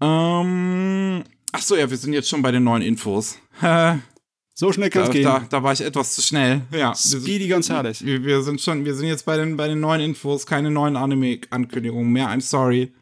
Ähm, 0.00 1.24
ach 1.50 1.62
so, 1.62 1.74
ja, 1.74 1.90
wir 1.90 1.96
sind 1.96 2.12
jetzt 2.12 2.28
schon 2.28 2.42
bei 2.42 2.52
den 2.52 2.62
neuen 2.62 2.82
Infos. 2.82 3.40
so 4.54 4.72
schnell 4.72 4.90
kann 4.90 5.02
es 5.02 5.10
gehen. 5.10 5.24
Da, 5.24 5.44
da 5.50 5.64
war 5.64 5.72
ich 5.72 5.80
etwas 5.80 6.14
zu 6.14 6.22
schnell. 6.22 6.62
Ja, 6.70 6.94
Speedy 6.94 7.48
Gonzales. 7.48 8.04
Wir, 8.04 8.22
wir 8.22 8.42
sind 8.42 8.60
schon, 8.60 8.84
wir 8.84 8.94
sind 8.94 9.08
jetzt 9.08 9.26
bei 9.26 9.36
den, 9.36 9.56
bei 9.56 9.66
den 9.66 9.80
neuen 9.80 10.00
Infos, 10.00 10.46
keine 10.46 10.70
neuen 10.70 10.94
Anime-Ankündigungen 10.96 12.12
mehr. 12.12 12.28
I'm 12.28 12.40
sorry. 12.40 12.92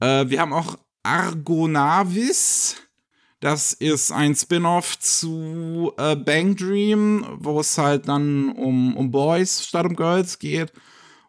Äh, 0.00 0.28
wir 0.28 0.40
haben 0.40 0.52
auch 0.52 0.78
Argonavis. 1.02 2.76
Das 3.40 3.72
ist 3.72 4.10
ein 4.10 4.34
Spin-off 4.34 4.98
zu 4.98 5.92
äh, 5.96 6.16
Bang 6.16 6.56
Dream, 6.56 7.24
wo 7.38 7.60
es 7.60 7.78
halt 7.78 8.08
dann 8.08 8.50
um, 8.50 8.96
um 8.96 9.10
Boys 9.10 9.64
statt 9.64 9.86
um 9.86 9.94
Girls 9.94 10.38
geht. 10.38 10.72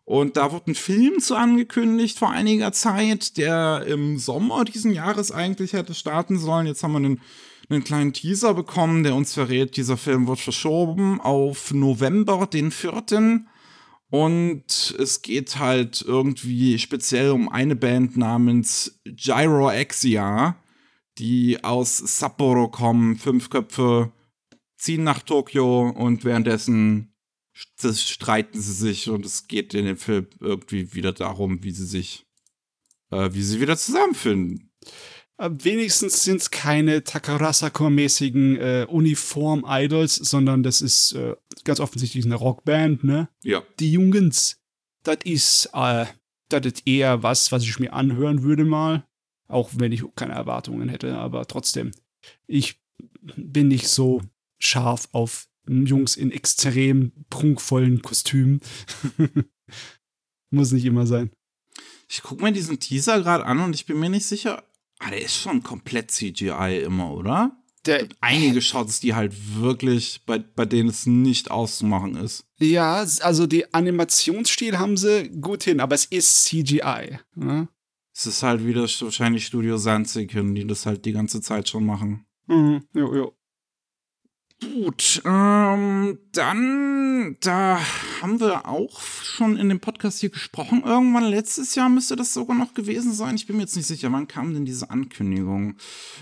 Und 0.06 0.38
da 0.38 0.52
wird 0.52 0.66
ein 0.66 0.74
Film 0.74 1.20
zu 1.20 1.36
angekündigt 1.36 2.18
vor 2.18 2.32
einiger 2.32 2.72
Zeit, 2.72 3.38
der 3.38 3.86
im 3.86 4.18
Sommer 4.18 4.66
diesen 4.66 4.92
Jahres 4.92 5.32
eigentlich 5.32 5.74
hätte 5.74 5.94
starten 5.94 6.40
sollen. 6.40 6.66
Jetzt 6.66 6.82
haben 6.82 6.94
wir 6.94 6.98
einen, 6.98 7.22
einen 7.70 7.84
kleinen 7.84 8.12
Teaser 8.12 8.56
bekommen, 8.56 9.04
der 9.04 9.14
uns 9.14 9.36
verrät, 9.36 9.78
dieser 9.78 9.98
Film 9.98 10.26
wird 10.26 10.40
verschoben 10.40 11.22
auf 11.22 11.72
November, 11.76 12.48
den 12.48 12.72
4. 12.72 13.04
Und 14.10 14.96
es 14.98 15.22
geht 15.22 15.60
halt 15.60 16.02
irgendwie 16.02 16.80
speziell 16.80 17.30
um 17.30 17.48
eine 17.48 17.76
Band 17.76 18.18
namens 18.18 19.00
Gyroexia, 19.06 20.58
die 21.20 21.64
aus 21.64 21.98
Sapporo 21.98 22.70
kommen, 22.70 23.18
fünf 23.18 23.50
Köpfe, 23.50 24.12
ziehen 24.78 25.04
nach 25.04 25.22
Tokio 25.22 25.90
und 25.90 26.24
währenddessen 26.24 27.14
streiten 27.54 28.60
sie 28.60 28.74
sich 28.74 29.10
und 29.10 29.26
es 29.26 29.48
geht 29.48 29.74
in 29.74 29.86
dem 29.86 29.98
Film 29.98 30.28
irgendwie 30.40 30.94
wieder 30.94 31.12
darum, 31.12 31.62
wie 31.64 31.72
sie 31.72 31.86
sich, 31.86 32.26
äh, 33.12 33.30
wie 33.34 33.44
sie 33.44 33.60
wieder 33.60 33.78
zusammenfinden. 33.78 34.72
Wenigstens 35.42 36.26
sind 36.26 36.42
es 36.42 36.52
keine 36.52 37.00
Takarasako-mäßigen 37.00 38.58
äh, 38.58 38.86
Uniform-Idols, 38.90 40.16
sondern 40.16 40.64
das 40.64 40.82
ist 40.82 41.14
äh, 41.14 41.36
ganz 41.64 41.80
offensichtlich 41.80 42.26
eine 42.26 42.36
Rockband, 42.36 43.06
ne? 43.06 43.30
Ja. 43.42 43.64
Die 43.80 43.94
Jungens, 43.94 44.60
das 45.04 45.20
ist, 45.24 45.70
äh, 45.74 46.08
das 46.50 46.66
ist 46.66 46.86
eher 46.86 47.24
was, 47.24 47.54
was 47.54 47.64
ich 47.64 47.80
mir 47.80 47.94
anhören 47.94 48.44
würde 48.44 48.66
mal. 48.66 49.06
Auch 49.48 49.70
wenn 49.76 49.94
ich 49.94 50.04
keine 50.16 50.34
Erwartungen 50.34 50.90
hätte, 50.90 51.18
aber 51.18 51.48
trotzdem. 51.48 51.92
Ich 52.46 52.82
bin 53.22 53.70
nicht 53.70 53.88
so 53.88 54.22
scharf 54.60 55.08
auf 55.14 55.48
Jungs 55.70 56.18
in 56.18 56.32
extrem 56.32 57.14
prunkvollen 57.30 58.02
Kostümen. 58.02 58.60
Muss 60.52 60.74
nicht 60.74 60.86
immer 60.86 61.08
sein. 61.08 61.32
Ich 62.10 62.24
gucke 62.24 62.44
mir 62.44 62.52
diesen 62.52 62.80
Teaser 62.80 63.22
gerade 63.22 63.46
an 63.46 63.60
und 63.60 63.74
ich 63.74 63.86
bin 63.86 64.00
mir 64.00 64.10
nicht 64.10 64.26
sicher. 64.26 64.64
Ah, 65.00 65.10
der 65.10 65.22
ist 65.22 65.36
schon 65.36 65.64
komplett 65.64 66.12
CGI 66.12 66.84
immer, 66.86 67.12
oder? 67.14 67.56
Der, 67.86 68.08
Einige 68.20 68.62
Shots, 68.62 69.00
die 69.00 69.16
halt 69.16 69.34
wirklich, 69.56 70.22
bei, 70.26 70.40
bei 70.40 70.66
denen 70.66 70.90
es 70.90 71.06
nicht 71.06 71.50
auszumachen 71.50 72.18
ist. 72.18 72.46
Ja, 72.60 73.06
also 73.22 73.48
die 73.48 73.74
Animationsstil 73.74 74.78
haben 74.78 74.98
sie 74.98 75.30
gut 75.30 75.64
hin, 75.64 75.80
aber 75.80 75.96
es 75.96 76.06
ist 76.06 76.44
CGI. 76.44 77.20
Ne? 77.36 77.70
Es 78.14 78.26
ist 78.26 78.44
halt 78.44 78.66
wieder 78.66 78.82
wahrscheinlich 78.82 79.46
Studio 79.46 79.78
Sanziken, 79.78 80.54
die 80.54 80.68
das 80.68 80.86
halt 80.86 81.06
die 81.06 81.14
ganze 81.14 81.40
Zeit 81.40 81.70
schon 81.70 81.86
machen. 81.86 82.26
Mhm, 82.48 82.84
jo, 82.94 83.16
jo. 83.16 83.39
Gut, 84.62 85.22
ähm, 85.24 86.20
dann, 86.34 87.38
da 87.40 87.80
haben 88.22 88.42
wir 88.42 88.68
auch 88.68 89.00
schon 89.00 89.56
in 89.56 89.70
dem 89.70 89.80
Podcast 89.80 90.20
hier 90.20 90.32
gesprochen. 90.32 90.84
Irgendwann 90.86 91.24
letztes 91.24 91.76
Jahr 91.76 91.88
müsste 91.88 92.18
das 92.18 92.34
sogar 92.34 92.58
noch 92.58 92.74
gewesen 92.74 93.14
sein. 93.14 93.36
Ich 93.36 93.48
bin 93.48 93.56
mir 93.56 93.62
jetzt 93.62 93.78
nicht 93.78 93.88
sicher, 93.88 94.12
wann 94.12 94.28
kam 94.28 94.54
denn 94.54 94.66
diese 94.66 94.90
Ankündigung? 94.90 95.78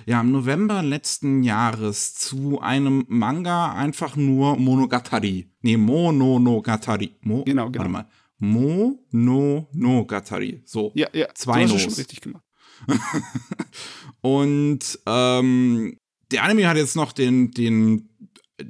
Ja, 0.06 0.22
im 0.22 0.32
November 0.32 0.84
letzten 0.84 1.42
Jahres 1.42 2.14
zu 2.14 2.62
einem 2.62 3.06
Manga 3.08 3.74
einfach 3.74 4.16
nur 4.16 4.56
Monogatari. 4.56 5.52
Nee, 5.62 5.78
Mononogatari. 5.78 7.18
Mo 7.22 7.44
Genau, 7.44 7.72
genau. 7.72 7.80
Warte 7.80 7.92
mal. 7.92 8.08
Mononogatari. 8.38 10.62
So. 10.64 10.92
Ja, 10.94 11.08
ja. 11.12 11.26
Zwei 11.34 11.66
du 11.66 11.74
hast 11.74 11.74
Nos. 11.74 11.82
schon 11.82 11.94
richtig 11.94 12.22
gemacht. 12.22 12.44
Und 14.22 15.00
ähm, 15.08 15.98
der 16.32 16.44
Anime 16.44 16.68
hat 16.68 16.78
jetzt 16.78 16.96
noch 16.96 17.14
den, 17.14 17.50
den, 17.52 18.10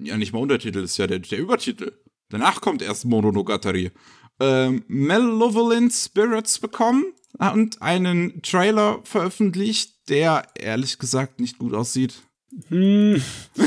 ja 0.01 0.17
nicht 0.17 0.33
mal 0.33 0.39
Untertitel, 0.39 0.79
ist 0.79 0.97
ja 0.97 1.07
der, 1.07 1.19
der 1.19 1.39
Übertitel. 1.39 1.93
Danach 2.29 2.61
kommt 2.61 2.81
erst 2.81 3.05
Mononogatari. 3.05 3.91
Ähm, 4.39 4.83
Malevolent 4.87 5.93
Spirits 5.93 6.59
bekommen 6.59 7.05
und 7.39 7.81
einen 7.81 8.41
Trailer 8.41 8.99
veröffentlicht, 9.03 10.09
der 10.09 10.47
ehrlich 10.55 10.99
gesagt 10.99 11.39
nicht 11.39 11.57
gut 11.57 11.73
aussieht. 11.73 12.21
Hm. 12.69 13.21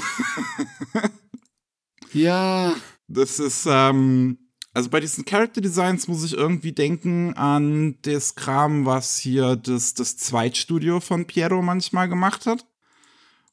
ja. 2.12 2.74
Das 3.08 3.40
ist, 3.40 3.66
ähm, 3.68 4.38
also 4.72 4.90
bei 4.90 5.00
diesen 5.00 5.24
Character 5.24 5.60
Designs 5.60 6.06
muss 6.06 6.24
ich 6.24 6.34
irgendwie 6.34 6.72
denken 6.72 7.34
an 7.34 7.98
das 8.02 8.36
Kram, 8.36 8.86
was 8.86 9.18
hier 9.18 9.56
das, 9.56 9.94
das 9.94 10.16
Zweitstudio 10.16 11.00
von 11.00 11.26
Piero 11.26 11.62
manchmal 11.62 12.08
gemacht 12.08 12.46
hat. 12.46 12.64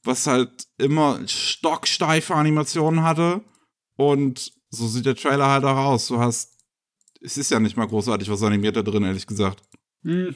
Was 0.07 0.25
halt 0.25 0.67
immer 0.77 1.19
stocksteife 1.27 2.33
Animationen 2.33 3.03
hatte. 3.03 3.41
Und 3.97 4.51
so 4.69 4.87
sieht 4.87 5.05
der 5.05 5.15
Trailer 5.15 5.47
halt 5.49 5.63
auch 5.65 5.75
aus. 5.75 6.07
Du 6.07 6.19
hast, 6.19 6.57
es 7.21 7.37
ist 7.37 7.51
ja 7.51 7.59
nicht 7.59 7.75
mal 7.77 7.87
großartig 7.87 8.29
was 8.29 8.41
animiert 8.43 8.75
da 8.77 8.81
drin, 8.83 9.03
ehrlich 9.03 9.27
gesagt. 9.27 9.61
Hm. 10.03 10.35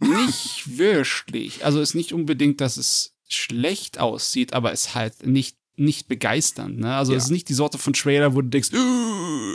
Nicht 0.00 0.64
wirklich. 0.78 1.64
Also 1.64 1.80
ist 1.80 1.94
nicht 1.94 2.12
unbedingt, 2.12 2.60
dass 2.60 2.76
es 2.76 3.14
schlecht 3.28 4.00
aussieht, 4.00 4.52
aber 4.54 4.72
es 4.72 4.86
ist 4.88 4.94
halt 4.94 5.24
nicht, 5.26 5.56
nicht 5.76 6.08
begeisternd. 6.08 6.80
Ne? 6.80 6.94
Also 6.96 7.12
Ja. 7.12 7.18
es 7.18 7.24
ist 7.26 7.30
nicht 7.30 7.48
die 7.48 7.54
Sorte 7.54 7.78
von 7.78 7.92
Trailer, 7.92 8.34
wo 8.34 8.40
du 8.42 8.48
denkst, 8.48 8.70
"Äh, 8.72 9.54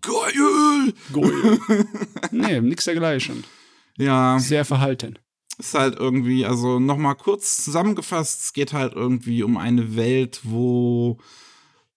Geil! 0.00 0.94
Goal. 1.12 1.58
nee, 2.30 2.60
nix 2.60 2.84
dergleichen. 2.84 3.44
Ja. 3.96 4.38
Sehr 4.38 4.64
verhalten. 4.64 5.18
Ist 5.58 5.74
halt 5.74 5.96
irgendwie, 5.98 6.46
also 6.46 6.78
nochmal 6.78 7.16
kurz 7.16 7.64
zusammengefasst, 7.64 8.40
es 8.40 8.52
geht 8.52 8.72
halt 8.72 8.94
irgendwie 8.94 9.42
um 9.42 9.56
eine 9.56 9.96
Welt, 9.96 10.40
wo 10.44 11.18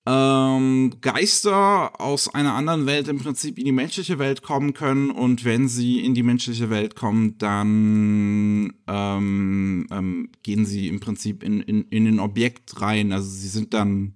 ähm, 0.08 0.96
Geister 1.02 2.02
aus 2.02 2.34
einer 2.34 2.56
anderen 2.56 2.88
Welt 2.88 3.08
im 3.08 3.20
Prinzip 3.20 3.60
in 3.60 3.66
die 3.66 3.72
menschliche 3.72 4.18
Welt 4.18 4.42
kommen 4.42 4.74
können 4.74 5.12
und 5.12 5.46
wenn 5.46 5.68
sie 5.68 6.04
in 6.04 6.16
die 6.16 6.24
menschliche 6.24 6.72
Welt 6.72 6.96
kommen, 6.96 7.38
dann 7.38 8.74
ähm, 8.88 9.88
ähm, 9.92 10.30
gehen 10.42 10.66
sie 10.66 10.88
im 10.88 11.00
Prinzip 11.00 11.44
in, 11.44 11.62
in, 11.62 11.84
in 11.90 12.08
ein 12.08 12.20
Objekt 12.20 12.82
rein. 12.82 13.14
Also 13.14 13.30
sie 13.30 13.48
sind 13.48 13.76
dann, 13.76 14.16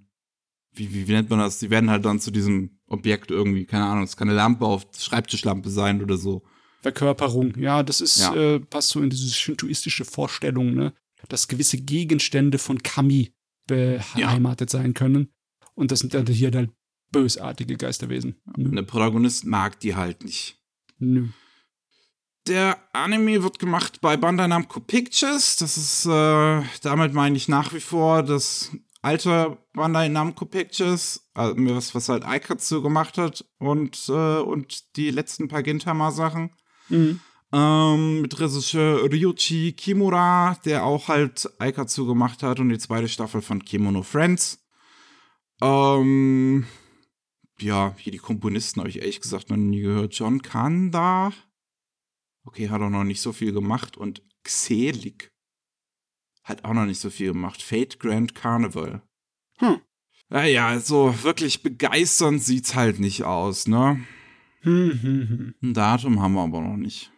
wie, 0.74 0.92
wie, 0.92 1.08
wie 1.08 1.12
nennt 1.12 1.30
man 1.30 1.40
das? 1.40 1.60
Sie 1.60 1.70
werden 1.70 1.92
halt 1.92 2.04
dann 2.04 2.20
zu 2.20 2.32
diesem 2.32 2.80
Objekt 2.88 3.30
irgendwie, 3.30 3.66
keine 3.66 3.86
Ahnung, 3.86 4.06
es 4.06 4.18
kann 4.18 4.28
eine 4.28 4.38
Lampe 4.38 4.66
auf 4.66 4.88
Schreibtischlampe 4.98 5.70
sein 5.70 6.02
oder 6.02 6.18
so. 6.18 6.44
Verkörperung, 6.86 7.58
ja, 7.58 7.82
das 7.82 8.00
ist, 8.00 8.20
Ja. 8.20 8.36
Äh, 8.36 8.60
passt 8.60 8.90
so 8.90 9.02
in 9.02 9.10
diese 9.10 9.34
shintoistische 9.34 10.06
Vorstellung, 10.06 10.76
ne? 10.76 10.94
Dass 11.30 11.48
gewisse 11.48 11.78
Gegenstände 11.78 12.60
von 12.60 12.84
Kami 12.84 13.34
beheimatet 13.66 14.70
sein 14.70 14.94
können. 14.94 15.34
Und 15.74 15.90
das 15.90 16.02
sind 16.02 16.14
dann 16.14 16.28
hier 16.28 16.52
halt 16.52 16.70
bösartige 17.12 17.76
Geisterwesen. 17.76 18.36
Nö. 18.56 18.70
Der 18.70 18.84
Protagonist 18.84 19.46
mag 19.46 19.80
die 19.80 19.96
halt 19.96 20.24
nicht. 20.24 20.60
Nö. 21.00 21.30
Der 22.46 22.78
Anime 22.94 23.42
wird 23.42 23.58
gemacht 23.58 24.00
bei 24.02 24.16
Bandai 24.16 24.46
Namco 24.46 24.80
Pictures. 24.80 25.56
Das 25.56 25.78
ist, 25.78 26.06
äh, 26.06 26.62
damit 26.84 27.14
meine 27.14 27.36
ich 27.36 27.48
nach 27.48 27.74
wie 27.74 27.80
vor 27.80 28.22
das 28.22 28.70
alte 29.02 29.58
Bandai 29.74 30.10
Namco 30.10 30.46
Pictures, 30.46 31.28
also 31.34 31.56
was, 31.58 31.96
was 31.96 32.10
halt 32.10 32.24
Aikatsu 32.26 32.84
gemacht 32.84 33.18
hat 33.18 33.44
und, 33.58 34.08
äh, 34.10 34.38
und 34.38 34.96
die 34.98 35.10
letzten 35.10 35.48
paar 35.48 35.64
Gintama-Sachen. 35.64 36.52
Mhm. 36.90 37.20
Ähm, 37.52 38.22
mit 38.22 38.40
Regisseur 38.40 39.10
Ryuichi 39.10 39.74
Kimura, 39.74 40.58
der 40.66 40.84
auch 40.84 41.08
halt 41.08 41.50
Aikatsu 41.60 42.06
gemacht 42.06 42.44
hat 42.44 42.60
und 42.60 42.70
die 42.70 42.78
zweite 42.78 43.08
Staffel 43.08 43.42
von 43.42 43.64
Kimono 43.64 44.04
Friends. 44.04 44.66
Ähm, 45.62 46.66
ja, 47.60 47.96
hier 47.98 48.12
die 48.12 48.18
Komponisten 48.18 48.82
habe 48.82 48.90
ich 48.90 49.00
ehrlich 49.00 49.22
gesagt 49.22 49.50
noch 49.50 49.58
nie 49.58 49.82
gehört. 49.82 50.14
John 50.14 50.42
Kanda. 50.42 51.32
Okay, 52.44 52.70
hat 52.70 52.82
auch 52.82 52.90
noch 52.90 53.04
nicht 53.04 53.22
so 53.22 53.32
viel 53.32 53.54
gemacht. 53.54 53.96
Und 53.96 54.22
Xelik 54.44 55.32
hat 56.44 56.64
auch 56.66 56.74
noch 56.74 56.86
nicht 56.86 57.00
so 57.00 57.10
viel 57.10 57.34
gemacht. 57.34 57.62
Fate 57.62 58.00
Grand 58.00 58.36
Carnival. 58.36 59.02
Hm. 59.58 59.80
Naja, 60.30 60.80
so 60.80 61.16
wirklich 61.24 61.64
begeisternd 61.64 62.42
sieht's 62.42 62.76
halt 62.76 63.00
nicht 63.00 63.24
aus, 63.24 63.68
ne? 63.68 64.04
Ein 64.66 65.74
Datum 65.74 66.22
haben 66.22 66.34
wir 66.34 66.44
aber 66.44 66.62
noch 66.62 66.78
nicht. 66.78 67.12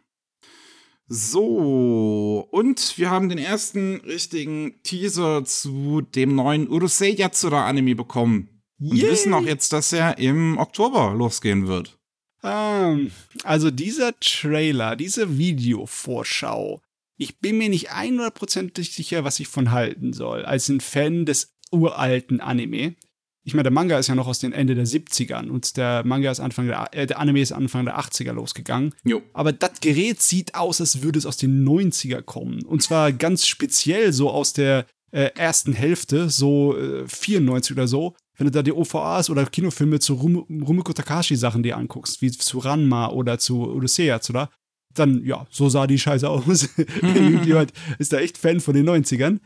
So, 1.09 2.47
und 2.51 2.97
wir 2.97 3.09
haben 3.09 3.29
den 3.29 3.37
ersten 3.37 4.01
richtigen 4.01 4.81
Teaser 4.83 5.45
zu 5.45 6.01
dem 6.01 6.35
neuen 6.35 6.69
Urusei 6.69 7.11
Yatsura 7.11 7.65
Anime 7.65 7.95
bekommen. 7.95 8.49
Und 8.79 8.97
Yay! 8.97 9.11
wissen 9.11 9.33
auch 9.33 9.43
jetzt, 9.43 9.71
dass 9.71 9.93
er 9.93 10.17
im 10.17 10.57
Oktober 10.57 11.13
losgehen 11.17 11.67
wird. 11.67 11.97
Ähm, 12.43 13.11
also 13.43 13.71
dieser 13.71 14.19
Trailer, 14.19 14.97
diese 14.97 15.37
Videovorschau, 15.37 16.81
ich 17.17 17.39
bin 17.39 17.57
mir 17.57 17.69
nicht 17.69 17.91
100%ig 17.91 18.91
sicher, 18.91 19.23
was 19.23 19.39
ich 19.39 19.47
von 19.47 19.71
halten 19.71 20.11
soll. 20.13 20.45
Als 20.45 20.69
ein 20.69 20.81
Fan 20.81 21.25
des 21.25 21.55
uralten 21.71 22.41
Anime. 22.41 22.95
Ich 23.47 23.53
meine, 23.53 23.63
der 23.63 23.71
Manga 23.71 23.97
ist 23.97 24.07
ja 24.07 24.15
noch 24.15 24.27
aus 24.27 24.39
den 24.39 24.51
Ende 24.51 24.75
der 24.75 24.85
70ern 24.85 25.47
und 25.47 25.77
der 25.77 26.05
Manga 26.05 26.29
ist 26.29 26.41
Anfang 26.41 26.67
der, 26.67 26.89
äh, 26.91 27.07
der 27.07 27.17
Anime 27.17 27.39
ist 27.39 27.53
Anfang 27.53 27.85
der 27.85 27.97
80er 27.97 28.33
losgegangen. 28.33 28.93
Jo. 29.05 29.21
Aber 29.31 29.53
das 29.53 29.79
Gerät 29.79 30.21
sieht 30.21 30.53
aus, 30.53 30.81
als 30.81 31.01
würde 31.01 31.17
es 31.17 31.25
aus 31.25 31.37
den 31.37 31.65
90er 31.65 32.21
kommen. 32.21 32.65
Und 32.65 32.83
zwar 32.83 33.13
ganz 33.13 33.47
speziell 33.47 34.11
so 34.11 34.29
aus 34.31 34.51
der 34.51 34.85
äh, 35.11 35.31
ersten 35.37 35.71
Hälfte, 35.71 36.29
so 36.29 36.77
äh, 36.77 37.07
94 37.07 37.71
oder 37.71 37.87
so. 37.87 38.17
Wenn 38.37 38.47
du 38.47 38.51
da 38.51 38.61
die 38.61 38.73
OVAs 38.73 39.29
oder 39.29 39.45
Kinofilme 39.45 39.99
zu 39.99 40.15
Rum 40.15 40.45
Rumiko 40.49 40.91
Takashi-Sachen 40.91 41.63
dir 41.63 41.77
anguckst, 41.77 42.21
wie 42.21 42.29
zu 42.29 42.59
Ranma 42.59 43.11
oder 43.11 43.39
zu 43.39 43.71
Odysseus, 43.71 44.29
oder? 44.29 44.49
Dann, 44.93 45.23
ja, 45.23 45.47
so 45.49 45.69
sah 45.69 45.87
die 45.87 45.99
Scheiße 45.99 46.29
aus. 46.29 46.67
Jemand 47.45 47.71
ist 47.97 48.11
da 48.11 48.19
echt 48.19 48.37
Fan 48.37 48.59
von 48.59 48.73
den 48.73 48.89
90ern. 48.89 49.39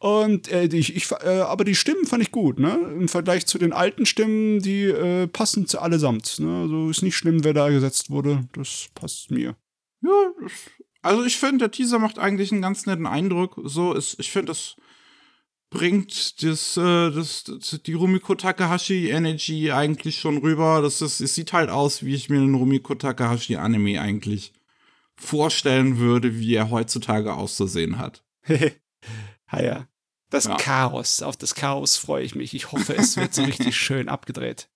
Und 0.00 0.50
äh, 0.52 0.66
ich, 0.66 0.94
ich, 0.94 1.10
äh, 1.10 1.40
aber 1.40 1.64
die 1.64 1.74
Stimmen 1.74 2.06
fand 2.06 2.22
ich 2.22 2.30
gut, 2.30 2.60
ne? 2.60 2.74
Im 2.94 3.08
Vergleich 3.08 3.46
zu 3.46 3.58
den 3.58 3.72
alten 3.72 4.06
Stimmen, 4.06 4.60
die 4.60 4.84
äh, 4.84 5.26
passen 5.26 5.66
zu 5.66 5.80
allesamt. 5.80 6.38
Ne? 6.38 6.62
Also 6.62 6.90
ist 6.90 7.02
nicht 7.02 7.16
schlimm, 7.16 7.42
wer 7.42 7.52
da 7.52 7.68
gesetzt 7.68 8.08
wurde. 8.08 8.48
Das 8.52 8.88
passt 8.94 9.32
mir. 9.32 9.56
Ja, 10.02 10.32
also 11.02 11.24
ich 11.24 11.36
finde, 11.36 11.58
der 11.58 11.70
Teaser 11.72 11.98
macht 11.98 12.18
eigentlich 12.18 12.52
einen 12.52 12.62
ganz 12.62 12.86
netten 12.86 13.06
Eindruck. 13.06 13.60
So 13.64 13.92
ist, 13.92 14.20
ich 14.20 14.30
finde, 14.30 14.46
das 14.46 14.76
bringt 15.70 16.42
das, 16.44 16.76
äh, 16.76 17.10
das, 17.10 17.44
das, 17.44 17.80
die 17.84 17.94
Rumiko 17.94 18.36
Takahashi 18.36 19.10
Energy 19.10 19.72
eigentlich 19.72 20.20
schon 20.20 20.38
rüber. 20.38 20.80
Das 20.80 21.02
ist, 21.02 21.20
es 21.20 21.34
sieht 21.34 21.52
halt 21.52 21.70
aus, 21.70 22.04
wie 22.04 22.14
ich 22.14 22.30
mir 22.30 22.38
einen 22.38 22.54
Rumiko 22.54 22.94
Takahashi 22.94 23.56
Anime 23.56 24.00
eigentlich 24.00 24.52
vorstellen 25.16 25.98
würde, 25.98 26.38
wie 26.38 26.54
er 26.54 26.70
heutzutage 26.70 27.34
auszusehen 27.34 27.98
hat. 27.98 28.24
ha 29.48 29.62
ja. 29.62 29.88
Das 30.30 30.44
Ja. 30.44 30.56
Chaos, 30.56 31.22
auf 31.22 31.36
das 31.36 31.54
Chaos 31.54 31.96
freue 31.96 32.22
ich 32.22 32.34
mich. 32.34 32.54
Ich 32.54 32.72
hoffe, 32.72 32.94
es 32.94 33.16
wird 33.16 33.32
so 33.32 33.42
richtig 33.42 33.76
schön 33.80 34.08
abgedreht. 34.08 34.68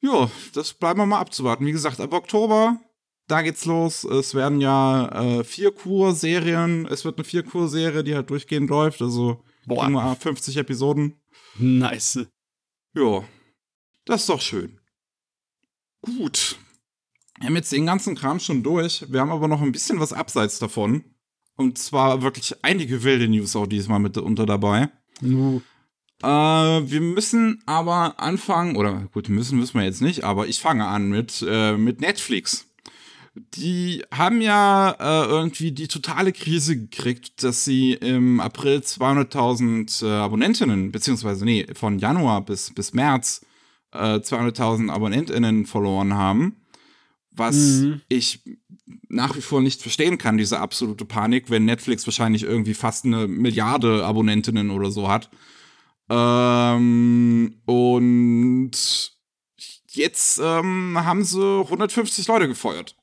Ja, 0.00 0.30
das 0.54 0.74
bleiben 0.74 1.00
wir 1.00 1.06
mal 1.06 1.20
abzuwarten. 1.20 1.66
Wie 1.66 1.72
gesagt, 1.72 2.00
ab 2.00 2.12
Oktober, 2.12 2.80
da 3.28 3.42
geht's 3.42 3.64
los. 3.64 4.04
Es 4.04 4.34
werden 4.34 4.60
ja 4.60 5.08
äh, 5.40 5.44
vier 5.44 5.72
Kur-Serien. 5.72 6.86
Es 6.86 7.04
wird 7.04 7.18
eine 7.18 7.24
Vier-Kur-Serie, 7.24 8.04
die 8.04 8.14
halt 8.14 8.30
durchgehend 8.30 8.68
läuft. 8.70 9.00
Also 9.00 9.42
Boah. 9.66 9.84
kriegen 9.84 9.92
wir 9.94 10.16
50 10.16 10.56
Episoden. 10.56 11.20
Nice. 11.58 12.26
Ja, 12.94 13.24
das 14.04 14.22
ist 14.22 14.28
doch 14.28 14.40
schön. 14.40 14.80
Gut. 16.02 16.58
Wir 17.38 17.46
haben 17.46 17.56
jetzt 17.56 17.72
den 17.72 17.86
ganzen 17.86 18.14
Kram 18.14 18.38
schon 18.40 18.62
durch. 18.62 19.04
Wir 19.10 19.20
haben 19.20 19.30
aber 19.32 19.48
noch 19.48 19.62
ein 19.62 19.72
bisschen 19.72 20.00
was 20.00 20.12
abseits 20.12 20.58
davon. 20.58 21.11
Und 21.62 21.78
zwar 21.78 22.22
wirklich 22.22 22.54
einige 22.62 23.02
wilde 23.04 23.28
News 23.28 23.54
auch 23.56 23.66
diesmal 23.66 24.00
mit 24.00 24.18
unter 24.18 24.46
dabei. 24.46 24.88
Nu. 25.20 25.62
Äh, 26.22 26.26
wir 26.26 27.00
müssen 27.00 27.62
aber 27.66 28.18
anfangen, 28.20 28.76
oder 28.76 29.08
gut, 29.12 29.28
müssen 29.28 29.58
müssen 29.58 29.78
wir 29.78 29.84
jetzt 29.84 30.02
nicht, 30.02 30.24
aber 30.24 30.46
ich 30.46 30.60
fange 30.60 30.86
an 30.86 31.08
mit, 31.08 31.44
äh, 31.48 31.76
mit 31.76 32.00
Netflix. 32.00 32.66
Die 33.34 34.04
haben 34.12 34.40
ja 34.42 34.90
äh, 35.00 35.26
irgendwie 35.26 35.72
die 35.72 35.88
totale 35.88 36.32
Krise 36.32 36.76
gekriegt, 36.76 37.42
dass 37.42 37.64
sie 37.64 37.94
im 37.94 38.40
April 38.40 38.78
200.000 38.78 40.04
äh, 40.04 40.10
Abonnentinnen, 40.10 40.92
beziehungsweise 40.92 41.44
nee, 41.44 41.66
von 41.74 41.98
Januar 41.98 42.44
bis, 42.44 42.74
bis 42.74 42.92
März 42.92 43.46
äh, 43.92 44.16
200.000 44.16 44.90
AbonnentInnen 44.90 45.64
verloren 45.66 46.14
haben. 46.14 46.56
Was 47.34 47.56
Mhm. 47.56 48.02
ich 48.08 48.42
nach 49.12 49.36
wie 49.36 49.42
vor 49.42 49.60
nicht 49.60 49.82
verstehen 49.82 50.18
kann, 50.18 50.38
diese 50.38 50.58
absolute 50.58 51.04
Panik, 51.04 51.50
wenn 51.50 51.64
Netflix 51.64 52.06
wahrscheinlich 52.06 52.42
irgendwie 52.42 52.74
fast 52.74 53.04
eine 53.04 53.28
Milliarde 53.28 54.04
Abonnentinnen 54.04 54.70
oder 54.70 54.90
so 54.90 55.08
hat. 55.08 55.30
Ähm, 56.08 57.60
und 57.66 58.72
jetzt 59.90 60.40
ähm, 60.42 60.98
haben 60.98 61.24
sie 61.24 61.60
150 61.60 62.26
Leute 62.26 62.48
gefeuert. 62.48 62.96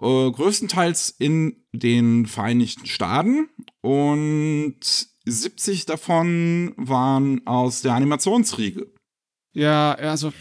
Äh, 0.00 0.30
größtenteils 0.30 1.14
in 1.18 1.64
den 1.72 2.26
Vereinigten 2.26 2.86
Staaten 2.86 3.48
und 3.80 4.78
70 5.24 5.86
davon 5.86 6.74
waren 6.76 7.46
aus 7.46 7.80
der 7.80 7.94
Animationsriege. 7.94 8.92
Ja, 9.54 9.94
also 9.94 10.32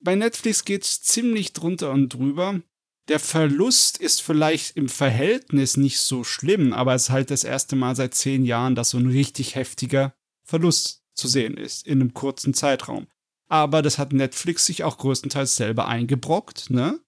bei 0.00 0.16
Netflix 0.16 0.64
geht's 0.64 1.00
ziemlich 1.02 1.52
drunter 1.52 1.92
und 1.92 2.12
drüber. 2.12 2.60
Der 3.08 3.20
Verlust 3.20 3.98
ist 3.98 4.22
vielleicht 4.22 4.76
im 4.76 4.88
Verhältnis 4.88 5.76
nicht 5.76 5.98
so 6.00 6.24
schlimm, 6.24 6.72
aber 6.72 6.94
es 6.94 7.04
ist 7.04 7.10
halt 7.10 7.30
das 7.30 7.44
erste 7.44 7.76
Mal 7.76 7.94
seit 7.94 8.14
zehn 8.14 8.44
Jahren, 8.44 8.74
dass 8.74 8.90
so 8.90 8.98
ein 8.98 9.06
richtig 9.08 9.54
heftiger 9.56 10.14
Verlust 10.42 11.02
zu 11.14 11.28
sehen 11.28 11.56
ist 11.56 11.86
in 11.86 12.00
einem 12.00 12.14
kurzen 12.14 12.54
Zeitraum. 12.54 13.06
Aber 13.48 13.82
das 13.82 13.98
hat 13.98 14.12
Netflix 14.14 14.64
sich 14.66 14.84
auch 14.84 14.96
größtenteils 14.98 15.54
selber 15.56 15.86
eingebrockt, 15.86 16.70
ne? 16.70 16.98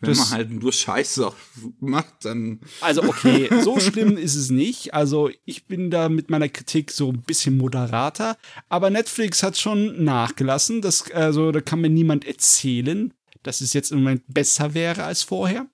Wenn 0.00 0.10
Das- 0.10 0.18
man 0.18 0.30
halt 0.30 0.50
nur 0.50 0.72
Scheiße 0.72 1.32
macht, 1.80 2.24
dann. 2.24 2.60
Also 2.80 3.04
okay, 3.04 3.48
so 3.62 3.78
schlimm 3.78 4.16
ist 4.18 4.34
es 4.34 4.50
nicht. 4.50 4.92
Also 4.92 5.30
ich 5.44 5.66
bin 5.66 5.90
da 5.90 6.08
mit 6.08 6.30
meiner 6.30 6.48
Kritik 6.48 6.90
so 6.90 7.10
ein 7.12 7.22
bisschen 7.22 7.56
moderater. 7.56 8.36
Aber 8.68 8.90
Netflix 8.90 9.42
hat 9.44 9.56
schon 9.56 10.02
nachgelassen. 10.04 10.82
Das, 10.82 11.10
also 11.12 11.52
da 11.52 11.60
kann 11.60 11.80
mir 11.80 11.88
niemand 11.90 12.26
erzählen, 12.26 13.14
dass 13.44 13.60
es 13.60 13.72
jetzt 13.72 13.92
im 13.92 13.98
Moment 13.98 14.22
besser 14.26 14.74
wäre 14.74 15.04
als 15.04 15.22
vorher. 15.22 15.66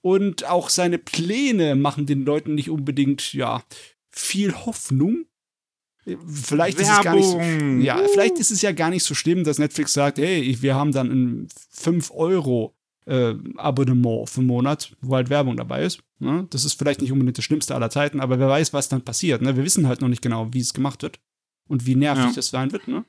Und 0.00 0.44
auch 0.48 0.68
seine 0.70 0.98
Pläne 0.98 1.74
machen 1.74 2.06
den 2.06 2.24
Leuten 2.24 2.54
nicht 2.54 2.70
unbedingt, 2.70 3.32
ja, 3.34 3.62
viel 4.10 4.54
Hoffnung. 4.54 5.26
Vielleicht 6.26 6.78
ist 6.78 6.88
es 6.88 7.00
gar 7.02 7.16
nicht 7.16 7.24
so, 7.26 7.40
ja, 7.40 8.00
Uh. 8.00 8.06
vielleicht 8.12 8.38
ist 8.38 8.52
es 8.52 8.62
ja 8.62 8.70
gar 8.70 8.90
nicht 8.90 9.02
so 9.02 9.14
schlimm, 9.14 9.42
dass 9.42 9.58
Netflix 9.58 9.92
sagt, 9.92 10.18
hey, 10.18 10.56
wir 10.60 10.76
haben 10.76 10.92
dann 10.92 11.10
ein 11.10 11.48
5 11.70 12.12
Euro 12.12 12.76
äh, 13.06 13.34
Abonnement 13.56 14.28
für 14.30 14.38
einen 14.40 14.46
Monat, 14.46 14.96
wo 15.00 15.16
halt 15.16 15.30
Werbung 15.30 15.56
dabei 15.56 15.84
ist. 15.84 16.00
Ne? 16.20 16.46
Das 16.50 16.64
ist 16.64 16.74
vielleicht 16.74 17.00
nicht 17.00 17.10
unbedingt 17.10 17.38
das 17.38 17.44
Schlimmste 17.44 17.74
aller 17.74 17.90
Zeiten, 17.90 18.20
aber 18.20 18.38
wer 18.38 18.48
weiß, 18.48 18.72
was 18.72 18.88
dann 18.88 19.02
passiert. 19.02 19.42
Ne? 19.42 19.56
Wir 19.56 19.64
wissen 19.64 19.88
halt 19.88 20.00
noch 20.00 20.08
nicht 20.08 20.22
genau, 20.22 20.52
wie 20.52 20.60
es 20.60 20.74
gemacht 20.74 21.02
wird 21.02 21.18
und 21.68 21.86
wie 21.86 21.96
nervig 21.96 22.24
Ja. 22.26 22.32
das 22.32 22.48
sein 22.48 22.70
wird. 22.70 22.86
Ne? 22.86 23.04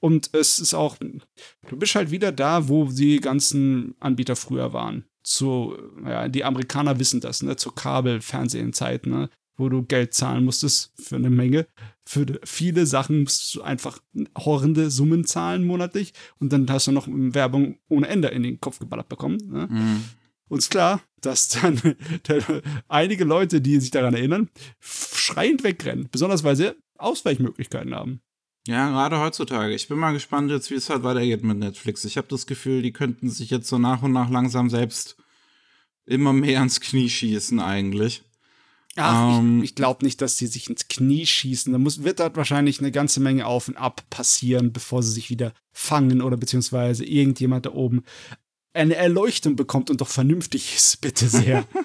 Und 0.00 0.30
es 0.34 0.58
ist 0.58 0.74
auch, 0.74 0.96
du 0.98 1.76
bist 1.76 1.94
halt 1.94 2.10
wieder 2.10 2.32
da, 2.32 2.68
wo 2.68 2.84
die 2.86 3.20
ganzen 3.20 3.94
Anbieter 4.00 4.36
früher 4.36 4.72
waren. 4.72 5.04
Zu, 5.22 5.76
ja, 6.04 6.28
die 6.28 6.44
Amerikaner 6.44 6.98
wissen 6.98 7.20
das, 7.20 7.42
ne, 7.42 7.56
zur 7.56 7.74
Kabel-Fernsehenzeit, 7.74 9.06
ne, 9.06 9.28
wo 9.56 9.68
du 9.68 9.82
Geld 9.82 10.14
zahlen 10.14 10.44
musstest 10.44 10.92
für 10.96 11.16
eine 11.16 11.30
Menge. 11.30 11.66
Für 12.04 12.26
viele 12.44 12.86
Sachen 12.86 13.22
musst 13.22 13.54
du 13.54 13.62
einfach 13.62 13.98
horrende 14.38 14.90
Summen 14.90 15.24
zahlen 15.24 15.64
monatlich 15.64 16.12
und 16.38 16.52
dann 16.52 16.68
hast 16.70 16.86
du 16.86 16.92
noch 16.92 17.08
Werbung 17.08 17.78
ohne 17.88 18.08
Ende 18.08 18.28
in 18.28 18.42
den 18.42 18.60
Kopf 18.60 18.78
geballert 18.78 19.08
bekommen. 19.08 19.38
Ne? 19.48 19.68
Mhm. 19.68 20.04
Uns 20.48 20.70
klar, 20.70 21.02
dass 21.20 21.48
dann 21.48 21.80
einige 22.88 23.24
Leute, 23.24 23.60
die 23.60 23.80
sich 23.80 23.90
daran 23.90 24.14
erinnern, 24.14 24.48
schreiend 24.78 25.64
wegrennen. 25.64 26.08
Besonders 26.12 26.44
weil 26.44 26.54
sie 26.54 26.76
Ausweichmöglichkeiten 26.98 27.94
haben. 27.94 28.20
Ja, 28.66 28.90
gerade 28.90 29.20
heutzutage. 29.20 29.74
Ich 29.74 29.88
bin 29.88 29.98
mal 29.98 30.12
gespannt 30.12 30.50
jetzt, 30.50 30.70
wie 30.70 30.74
es 30.74 30.90
halt 30.90 31.04
weitergeht 31.04 31.44
mit 31.44 31.58
Netflix. 31.58 32.04
Ich 32.04 32.16
habe 32.16 32.26
das 32.28 32.46
Gefühl, 32.46 32.82
die 32.82 32.92
könnten 32.92 33.30
sich 33.30 33.50
jetzt 33.50 33.68
so 33.68 33.78
nach 33.78 34.02
und 34.02 34.12
nach 34.12 34.28
langsam 34.28 34.70
selbst 34.70 35.16
immer 36.04 36.32
mehr 36.32 36.58
ans 36.58 36.80
Knie 36.80 37.08
schießen 37.08 37.60
eigentlich. 37.60 38.22
Ach, 38.96 39.38
ähm, 39.38 39.58
ich, 39.58 39.70
ich 39.70 39.74
glaube 39.76 40.04
nicht, 40.04 40.20
dass 40.20 40.36
sie 40.36 40.46
sich 40.46 40.68
ins 40.68 40.88
Knie 40.88 41.26
schießen. 41.26 41.72
Da 41.72 41.78
muss, 41.78 42.02
wird 42.02 42.18
dort 42.18 42.36
wahrscheinlich 42.36 42.80
eine 42.80 42.90
ganze 42.90 43.20
Menge 43.20 43.46
auf 43.46 43.68
und 43.68 43.76
ab 43.76 44.02
passieren, 44.10 44.72
bevor 44.72 45.02
sie 45.02 45.12
sich 45.12 45.30
wieder 45.30 45.52
fangen 45.72 46.22
oder 46.22 46.36
beziehungsweise 46.36 47.04
irgendjemand 47.04 47.66
da 47.66 47.72
oben 47.72 48.04
eine 48.72 48.96
Erleuchtung 48.96 49.56
bekommt 49.56 49.90
und 49.90 50.00
doch 50.00 50.08
vernünftig 50.08 50.74
ist, 50.76 51.00
bitte 51.00 51.28
sehr. 51.28 51.66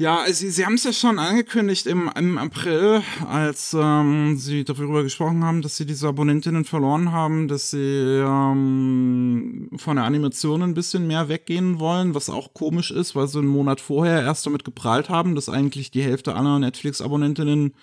Ja, 0.00 0.24
sie, 0.32 0.48
sie 0.50 0.64
haben 0.64 0.74
es 0.74 0.84
ja 0.84 0.92
schon 0.92 1.18
angekündigt 1.18 1.86
im, 1.86 2.08
im 2.14 2.38
April, 2.38 3.02
als 3.26 3.74
ähm, 3.76 4.38
sie 4.38 4.62
darüber 4.62 5.02
gesprochen 5.02 5.42
haben, 5.42 5.60
dass 5.60 5.76
sie 5.76 5.86
diese 5.86 6.06
Abonnentinnen 6.06 6.64
verloren 6.64 7.10
haben, 7.10 7.48
dass 7.48 7.70
sie 7.70 8.22
ähm, 8.24 9.68
von 9.76 9.96
der 9.96 10.04
Animation 10.04 10.62
ein 10.62 10.74
bisschen 10.74 11.08
mehr 11.08 11.28
weggehen 11.28 11.80
wollen, 11.80 12.14
was 12.14 12.30
auch 12.30 12.54
komisch 12.54 12.92
ist, 12.92 13.16
weil 13.16 13.26
sie 13.26 13.40
einen 13.40 13.48
Monat 13.48 13.80
vorher 13.80 14.22
erst 14.22 14.46
damit 14.46 14.64
geprahlt 14.64 15.08
haben, 15.08 15.34
dass 15.34 15.48
eigentlich 15.48 15.90
die 15.90 16.02
Hälfte 16.02 16.36
aller 16.36 16.60
Netflix-Abonnentinnen 16.60 17.74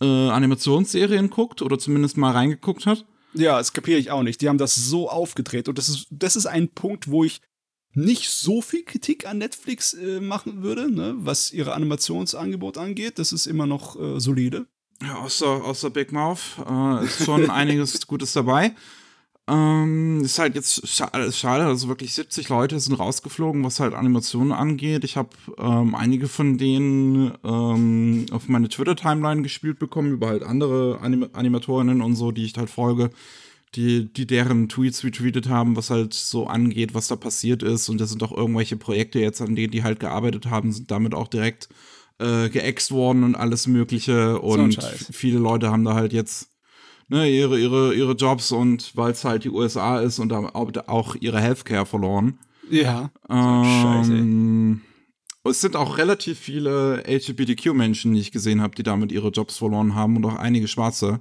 äh, 0.00 0.06
Animationsserien 0.06 1.28
guckt 1.28 1.60
oder 1.60 1.78
zumindest 1.78 2.16
mal 2.16 2.32
reingeguckt 2.32 2.86
hat. 2.86 3.04
Ja, 3.34 3.58
das 3.58 3.74
kapiere 3.74 3.98
ich 3.98 4.10
auch 4.10 4.22
nicht. 4.22 4.40
Die 4.40 4.48
haben 4.48 4.56
das 4.56 4.74
so 4.74 5.10
aufgedreht 5.10 5.68
und 5.68 5.76
das 5.76 5.90
ist, 5.90 6.06
das 6.10 6.34
ist 6.34 6.46
ein 6.46 6.70
Punkt, 6.70 7.10
wo 7.10 7.24
ich 7.24 7.42
nicht 7.98 8.30
so 8.30 8.62
viel 8.62 8.84
Kritik 8.84 9.26
an 9.26 9.38
Netflix 9.38 9.92
äh, 9.94 10.20
machen 10.20 10.62
würde, 10.62 10.90
ne, 10.90 11.14
was 11.18 11.52
ihre 11.52 11.74
Animationsangebot 11.74 12.78
angeht. 12.78 13.18
Das 13.18 13.32
ist 13.32 13.46
immer 13.46 13.66
noch 13.66 14.00
äh, 14.00 14.20
solide. 14.20 14.66
Ja, 15.02 15.16
außer, 15.16 15.46
außer 15.46 15.90
Big 15.90 16.12
Mouth 16.12 16.56
äh, 16.68 17.04
ist 17.04 17.24
schon 17.24 17.50
einiges 17.50 18.06
Gutes 18.06 18.32
dabei. 18.32 18.74
Ähm, 19.48 20.20
ist 20.22 20.38
halt 20.38 20.56
jetzt 20.56 20.86
schade, 20.86 21.32
schade, 21.32 21.64
also 21.64 21.88
wirklich 21.88 22.12
70 22.12 22.50
Leute 22.50 22.78
sind 22.78 22.98
rausgeflogen, 22.98 23.64
was 23.64 23.80
halt 23.80 23.94
Animationen 23.94 24.52
angeht. 24.52 25.04
Ich 25.04 25.16
habe 25.16 25.30
ähm, 25.56 25.94
einige 25.94 26.28
von 26.28 26.58
denen 26.58 27.32
ähm, 27.44 28.26
auf 28.30 28.48
meine 28.48 28.68
Twitter-Timeline 28.68 29.42
gespielt 29.42 29.78
bekommen, 29.78 30.12
über 30.12 30.28
halt 30.28 30.42
andere 30.42 30.98
Anim 31.00 31.28
Animatorinnen 31.32 32.02
und 32.02 32.14
so, 32.14 32.30
die 32.30 32.44
ich 32.44 32.58
halt 32.58 32.68
folge 32.68 33.10
die, 33.74 34.12
die 34.12 34.26
deren 34.26 34.68
Tweets 34.68 35.04
retweetet 35.04 35.48
haben, 35.48 35.76
was 35.76 35.90
halt 35.90 36.14
so 36.14 36.46
angeht, 36.46 36.94
was 36.94 37.08
da 37.08 37.16
passiert 37.16 37.62
ist. 37.62 37.88
Und 37.88 38.00
das 38.00 38.10
sind 38.10 38.22
auch 38.22 38.32
irgendwelche 38.32 38.76
Projekte 38.76 39.18
jetzt, 39.18 39.40
an 39.40 39.56
denen 39.56 39.70
die 39.70 39.82
halt 39.82 40.00
gearbeitet 40.00 40.46
haben, 40.46 40.72
sind 40.72 40.90
damit 40.90 41.14
auch 41.14 41.28
direkt 41.28 41.68
äh, 42.18 42.48
geäxt 42.48 42.90
worden 42.90 43.24
und 43.24 43.34
alles 43.34 43.66
Mögliche. 43.66 44.40
Und 44.40 44.80
so 44.80 45.12
viele 45.12 45.38
Leute 45.38 45.70
haben 45.70 45.84
da 45.84 45.94
halt 45.94 46.12
jetzt 46.12 46.50
ne, 47.08 47.28
ihre, 47.28 47.58
ihre, 47.58 47.94
ihre 47.94 48.12
Jobs 48.12 48.52
und 48.52 48.96
weil 48.96 49.12
es 49.12 49.24
halt 49.24 49.44
die 49.44 49.50
USA 49.50 50.00
ist 50.00 50.18
und 50.18 50.32
auch 50.32 51.14
ihre 51.16 51.40
Healthcare 51.40 51.86
verloren. 51.86 52.38
Ja. 52.70 53.10
Ähm, 53.30 54.82
es 55.44 55.60
sind 55.60 55.76
auch 55.76 55.98
relativ 55.98 56.38
viele 56.38 57.02
LGBTQ-Menschen, 57.06 58.12
die 58.12 58.20
ich 58.20 58.32
gesehen 58.32 58.60
habe, 58.60 58.74
die 58.74 58.82
damit 58.82 59.12
ihre 59.12 59.28
Jobs 59.28 59.56
verloren 59.56 59.94
haben 59.94 60.16
und 60.16 60.24
auch 60.26 60.36
einige 60.36 60.68
Schwarze. 60.68 61.20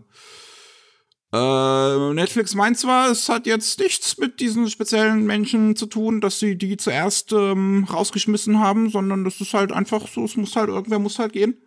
Äh, 1.34 2.14
Netflix 2.14 2.56
meint 2.56 2.78
zwar, 2.78 3.12
es 3.12 3.28
hat 3.28 3.46
jetzt 3.48 3.80
nichts 3.80 4.18
mit 4.18 4.40
diesen 4.40 4.70
speziellen 4.70 5.26
Menschen 5.26 5.76
zu 5.76 5.86
tun, 5.86 6.22
dass 6.22 6.40
sie 6.40 6.58
die 6.58 6.78
zuerst 6.78 7.34
ähm, 7.34 7.84
rausgeschmissen 7.84 8.60
haben, 8.60 8.90
sondern 8.90 9.26
das 9.26 9.42
ist 9.42 9.54
halt 9.54 9.74
einfach 9.74 10.08
so, 10.08 10.24
es 10.24 10.38
muss 10.38 10.56
halt, 10.56 10.70
irgendwer 10.70 11.00
muss 11.00 11.20
halt 11.20 11.34
gehen. 11.34 11.58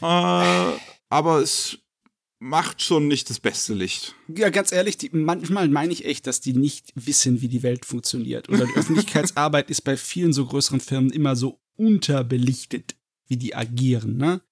Äh, 0.00 0.72
aber 1.08 1.38
es 1.40 1.78
macht 2.40 2.82
schon 2.82 3.06
nicht 3.06 3.30
das 3.30 3.38
beste 3.40 3.74
Licht. 3.74 4.16
Ja, 4.28 4.50
ganz 4.50 4.72
ehrlich, 4.72 4.98
die, 4.98 5.10
manchmal 5.12 5.68
meine 5.68 5.92
ich 5.92 6.04
echt, 6.04 6.26
dass 6.26 6.40
die 6.40 6.52
nicht 6.52 6.92
wissen, 6.94 7.40
wie 7.40 7.48
die 7.48 7.62
Welt 7.62 7.86
funktioniert. 7.86 8.48
Oder 8.48 8.66
die 8.66 8.74
Öffentlichkeitsarbeit 8.74 9.70
ist 9.70 9.82
bei 9.82 9.96
vielen 9.96 10.32
so 10.32 10.44
größeren 10.46 10.80
Firmen 10.80 11.10
immer 11.10 11.36
so 11.36 11.60
unterbelichtet, 11.76 12.96
wie 13.28 13.36
die 13.36 13.54
agieren, 13.54 14.16
ne? 14.16 14.42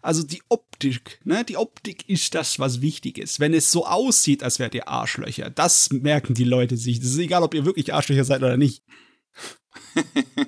Also 0.00 0.22
die 0.22 0.42
Optik, 0.48 1.20
ne? 1.24 1.44
Die 1.44 1.56
Optik 1.56 2.08
ist 2.08 2.34
das, 2.34 2.58
was 2.58 2.80
wichtig 2.80 3.18
ist. 3.18 3.40
Wenn 3.40 3.52
es 3.52 3.72
so 3.72 3.84
aussieht, 3.86 4.42
als 4.42 4.58
wärt 4.58 4.74
ihr 4.74 4.88
Arschlöcher, 4.88 5.50
das 5.50 5.90
merken 5.90 6.34
die 6.34 6.44
Leute 6.44 6.76
sich. 6.76 7.00
Das 7.00 7.10
ist 7.10 7.18
egal, 7.18 7.42
ob 7.42 7.54
ihr 7.54 7.64
wirklich 7.64 7.92
Arschlöcher 7.92 8.24
seid 8.24 8.42
oder 8.42 8.56
nicht. 8.56 8.84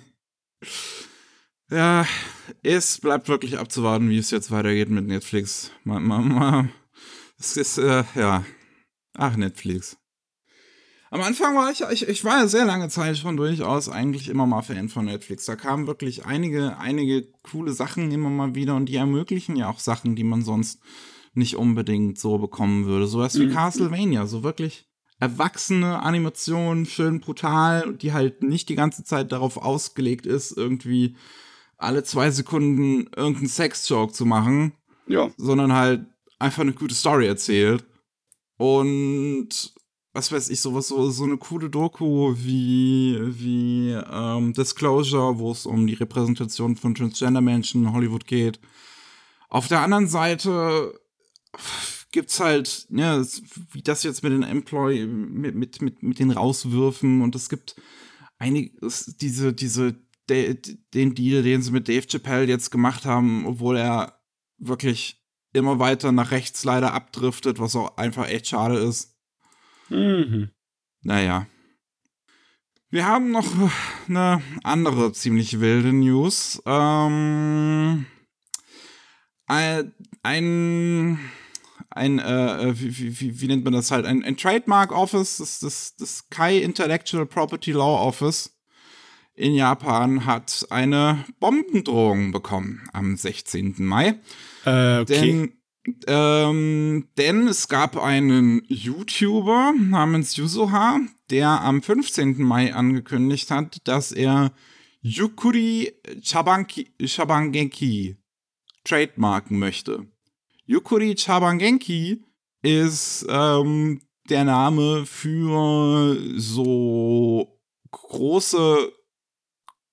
ja, 1.71 2.07
es 2.63 2.99
bleibt 2.99 3.29
wirklich 3.29 3.59
abzuwarten, 3.59 4.09
wie 4.09 4.19
es 4.19 4.31
jetzt 4.31 4.51
weitergeht 4.51 4.89
mit 4.89 5.07
Netflix. 5.07 5.73
Es 7.39 7.57
ist, 7.57 7.79
äh, 7.79 8.05
ja. 8.15 8.45
Ach, 9.15 9.37
Netflix. 9.37 10.00
Am 11.13 11.23
Anfang 11.23 11.57
war 11.57 11.73
ich, 11.73 11.83
ich, 11.91 12.09
ich 12.09 12.25
war 12.25 12.39
ja 12.39 12.47
sehr 12.47 12.65
lange 12.65 12.89
Zeit 12.89 13.19
schon 13.19 13.37
durchaus 13.37 13.89
eigentlich 13.89 14.29
immer 14.29 14.47
mal 14.47 14.63
Fan 14.63 14.89
von 14.89 15.07
Netflix. 15.07 15.45
Da 15.45 15.57
kamen 15.57 15.89
wirklich 15.89 16.25
einige, 16.25 16.79
einige 16.79 17.27
coole 17.43 17.73
Sachen 17.73 18.13
immer 18.13 18.31
mal 18.31 18.55
wieder 18.55 18.77
und 18.77 18.87
die 18.87 18.95
ermöglichen 18.95 19.57
ja 19.57 19.69
auch 19.69 19.81
Sachen, 19.81 20.15
die 20.15 20.23
man 20.23 20.43
sonst 20.43 20.81
nicht 21.35 21.57
unbedingt 21.57 22.19
so 22.19 22.39
bekommen 22.39 22.87
würde. 22.87 23.09
Sowas 23.09 23.37
wie 23.41 23.47
mhm. 23.47 23.53
Castlevania, 23.53 24.27
so 24.27 24.45
wirklich 24.45 24.89
erwachsene 25.19 26.01
Animation, 26.01 26.87
schön 26.87 27.21
brutal, 27.21 27.95
die 27.95 28.13
halt 28.13 28.45
nicht 28.45 28.69
die 28.69 28.77
ganze 28.77 29.03
Zeit 29.03 29.33
darauf 29.33 29.57
ausgelegt 29.57 30.27
ist, 30.27 30.57
irgendwie 30.57 31.17
alle 31.77 32.05
zwei 32.05 32.31
Sekunden 32.31 33.11
irgendeinen 33.17 33.49
Sex-Joke 33.49 34.13
zu 34.13 34.27
machen. 34.27 34.75
Ja. 35.09 35.31
Sondern 35.37 35.73
halt 35.73 36.07
einfach 36.39 36.63
eine 36.63 36.73
gute 36.73 36.95
Story 36.95 37.27
erzählt. 37.27 37.85
Und 38.57 39.75
was 40.13 40.33
weiß 40.33 40.49
ich, 40.51 40.61
sowas, 40.61 40.89
so, 40.89 41.11
so 41.11 41.25
eine 41.25 41.37
coole 41.37 41.71
Doku 41.71 42.35
wie, 42.37 43.19
wie 43.21 43.93
ähm, 43.93 44.53
Disclosure, 44.53 45.39
wo 45.39 45.53
es 45.53 45.67
um 45.67 45.87
die 45.87 45.95
Repräsentation 45.95 46.77
von 46.77 46.95
Transgender-Menschen 46.95 47.85
in 47.85 47.93
Hollywood 47.93 48.27
geht. 48.27 48.61
Auf 49.49 49.69
der 49.69 49.81
anderen 49.81 50.09
Seite 50.09 50.99
gibt's 52.13 52.41
halt, 52.41 52.87
ja, 52.91 53.23
wie 53.73 53.83
das 53.83 54.03
jetzt 54.03 54.23
mit 54.23 54.33
den 54.33 54.43
Employee, 54.43 55.07
mit, 55.07 55.55
mit, 55.55 55.81
mit, 55.81 56.03
mit 56.03 56.19
den 56.19 56.33
Rauswürfen 56.33 57.23
und 57.23 57.37
es 57.37 57.49
gibt 57.49 57.77
einige, 58.39 58.73
diese, 59.21 59.53
diese, 59.53 59.97
de, 60.29 60.59
den 60.95 61.15
Deal, 61.15 61.43
den 61.43 61.63
sie 61.63 61.71
mit 61.71 61.89
Dave 61.89 62.07
Chappelle 62.09 62.47
jetzt 62.47 62.71
gemacht 62.71 63.05
haben, 63.05 63.47
obwohl 63.47 63.77
er 63.77 64.21
wirklich 64.59 65.23
immer 65.53 65.79
weiter 65.79 66.13
nach 66.13 66.31
rechts 66.31 66.65
leider 66.65 66.95
abdriftet, 66.95 67.59
was 67.59 67.77
auch 67.77 67.97
einfach 67.97 68.29
echt 68.29 68.49
schade 68.49 68.79
ist. 68.79 69.10
Mhm. 69.91 70.51
Naja. 71.03 71.47
Wir 72.91 73.07
haben 73.07 73.31
noch 73.31 73.47
eine 74.09 74.43
andere 74.65 75.13
ziemlich 75.13 75.61
wilde 75.61 75.93
News. 75.93 76.61
Ähm, 76.67 78.07
ein, 79.47 79.95
ein, 80.23 81.21
ein 81.91 82.19
äh, 82.19 82.69
äh 82.69 82.75
wie, 82.81 83.21
wie, 83.21 83.41
wie, 83.41 83.47
nennt 83.47 83.65
man 83.65 83.75
das 83.75 83.91
halt? 83.91 84.07
Ein, 84.07 84.25
ein 84.25 84.37
Trademark 84.37 84.93
Office, 84.93 85.37
das, 85.37 85.61
das, 85.61 85.95
das 85.97 86.29
Kai 86.31 86.59
Intellectual 86.59 87.27
Property 87.27 87.73
Law 87.73 88.07
Office 88.07 88.57
in 89.41 89.55
Japan 89.55 90.27
hat 90.27 90.67
eine 90.71 91.25
Bombendrohung 91.39 92.31
bekommen 92.31 92.89
am 92.93 93.17
16. 93.17 93.77
Mai. 93.79 94.21
Äh, 94.67 95.01
okay. 95.01 95.05
Denn 95.05 95.60
ähm, 96.07 97.09
denn 97.17 97.49
es 97.49 97.69
gab 97.69 97.97
einen 97.97 98.63
YouTuber 98.69 99.75
namens 99.79 100.37
Yusuha, 100.37 101.01
der 101.31 101.49
am 101.63 101.83
15. 101.83 102.43
Mai 102.43 102.75
angekündigt 102.75 103.51
hat, 103.51 103.87
dass 103.89 104.13
er 104.13 104.53
Yukuri 105.03 105.93
Chabanki, 106.23 106.93
Chabangeki 107.05 108.17
trademarken 108.85 109.59
möchte. 109.59 110.07
Yukuri 110.67 111.17
Chabangenki 111.17 112.25
ist 112.63 113.27
ähm, 113.29 114.03
der 114.29 114.45
Name 114.45 115.07
für 115.07 116.17
so 116.39 117.59
große 117.91 118.93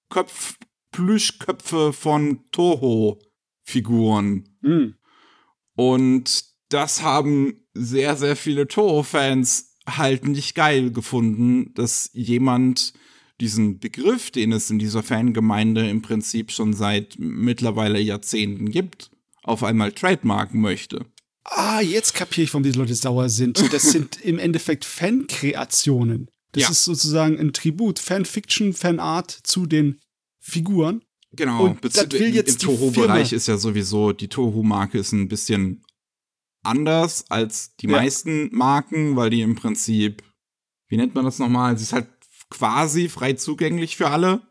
Köpf 0.10 0.58
Plüschköpfe 0.92 1.94
von 1.94 2.50
Toho-Figuren. 2.52 4.50
Mhm. 4.62 4.96
Und 5.78 6.44
das 6.70 7.04
haben 7.04 7.62
sehr, 7.76 8.18
sehr 8.18 8.36
viele 8.36 8.68
Toho-Fans 8.68 9.76
halt 9.88 10.28
nicht 10.28 10.56
geil 10.56 10.92
gefunden, 10.92 11.72
dass 11.76 12.10
jemand 12.14 12.94
diesen 13.40 13.80
Begriff, 13.80 14.32
den 14.32 14.52
es 14.52 14.70
in 14.72 14.80
dieser 14.80 15.04
Fangemeinde 15.04 15.88
im 15.88 16.02
Prinzip 16.02 16.52
schon 16.52 16.74
seit 16.74 17.16
mittlerweile 17.20 18.00
Jahrzehnten 18.00 18.72
gibt, 18.72 19.12
auf 19.44 19.64
einmal 19.64 19.92
trademarken 19.92 20.60
möchte. 20.60 21.06
Ah, 21.44 21.80
jetzt 21.80 22.16
kapiere 22.16 22.44
ich, 22.46 22.54
warum 22.54 22.64
diese 22.64 22.80
Leute 22.80 22.96
sauer 22.96 23.30
sind. 23.30 23.72
Das 23.72 23.84
sind 23.92 24.20
im 24.22 24.40
Endeffekt 24.40 24.84
Fankreationen. 24.84 26.28
Das 26.54 26.64
Ja. 26.64 26.70
ist 26.72 26.84
sozusagen 26.86 27.40
ein 27.40 27.54
Tribut, 27.54 28.00
Fanfiction, 28.00 28.74
Fanart 28.74 29.32
zu 29.44 29.68
den 29.68 30.00
Figuren. 30.40 31.04
Genau, 31.38 31.66
Und 31.66 31.82
Bez- 31.82 31.94
das 31.94 32.12
will 32.12 32.36
jetzt 32.36 32.64
im 32.64 32.70
Toho-Bereich 32.70 33.32
ist 33.32 33.48
ja 33.48 33.58
sowieso, 33.58 34.12
die 34.12 34.28
Toho-Marke 34.28 34.98
ist 34.98 35.14
ein 35.14 35.28
bisschen 35.30 35.84
anders 36.64 37.30
als 37.30 37.76
die 37.78 37.88
Ja. 37.88 37.98
meisten 37.98 38.50
Marken, 38.54 39.16
weil 39.16 39.30
die 39.30 39.42
im 39.42 39.56
Prinzip, 39.56 40.24
wie 40.90 40.98
nennt 40.98 41.16
man 41.16 41.24
das 41.26 41.40
nochmal? 41.40 41.78
Sie 41.78 41.84
ist 41.84 41.94
halt 41.94 42.10
quasi 42.50 43.08
frei 43.10 43.34
zugänglich 43.34 43.96
für 43.98 44.10
alle. 44.10 44.42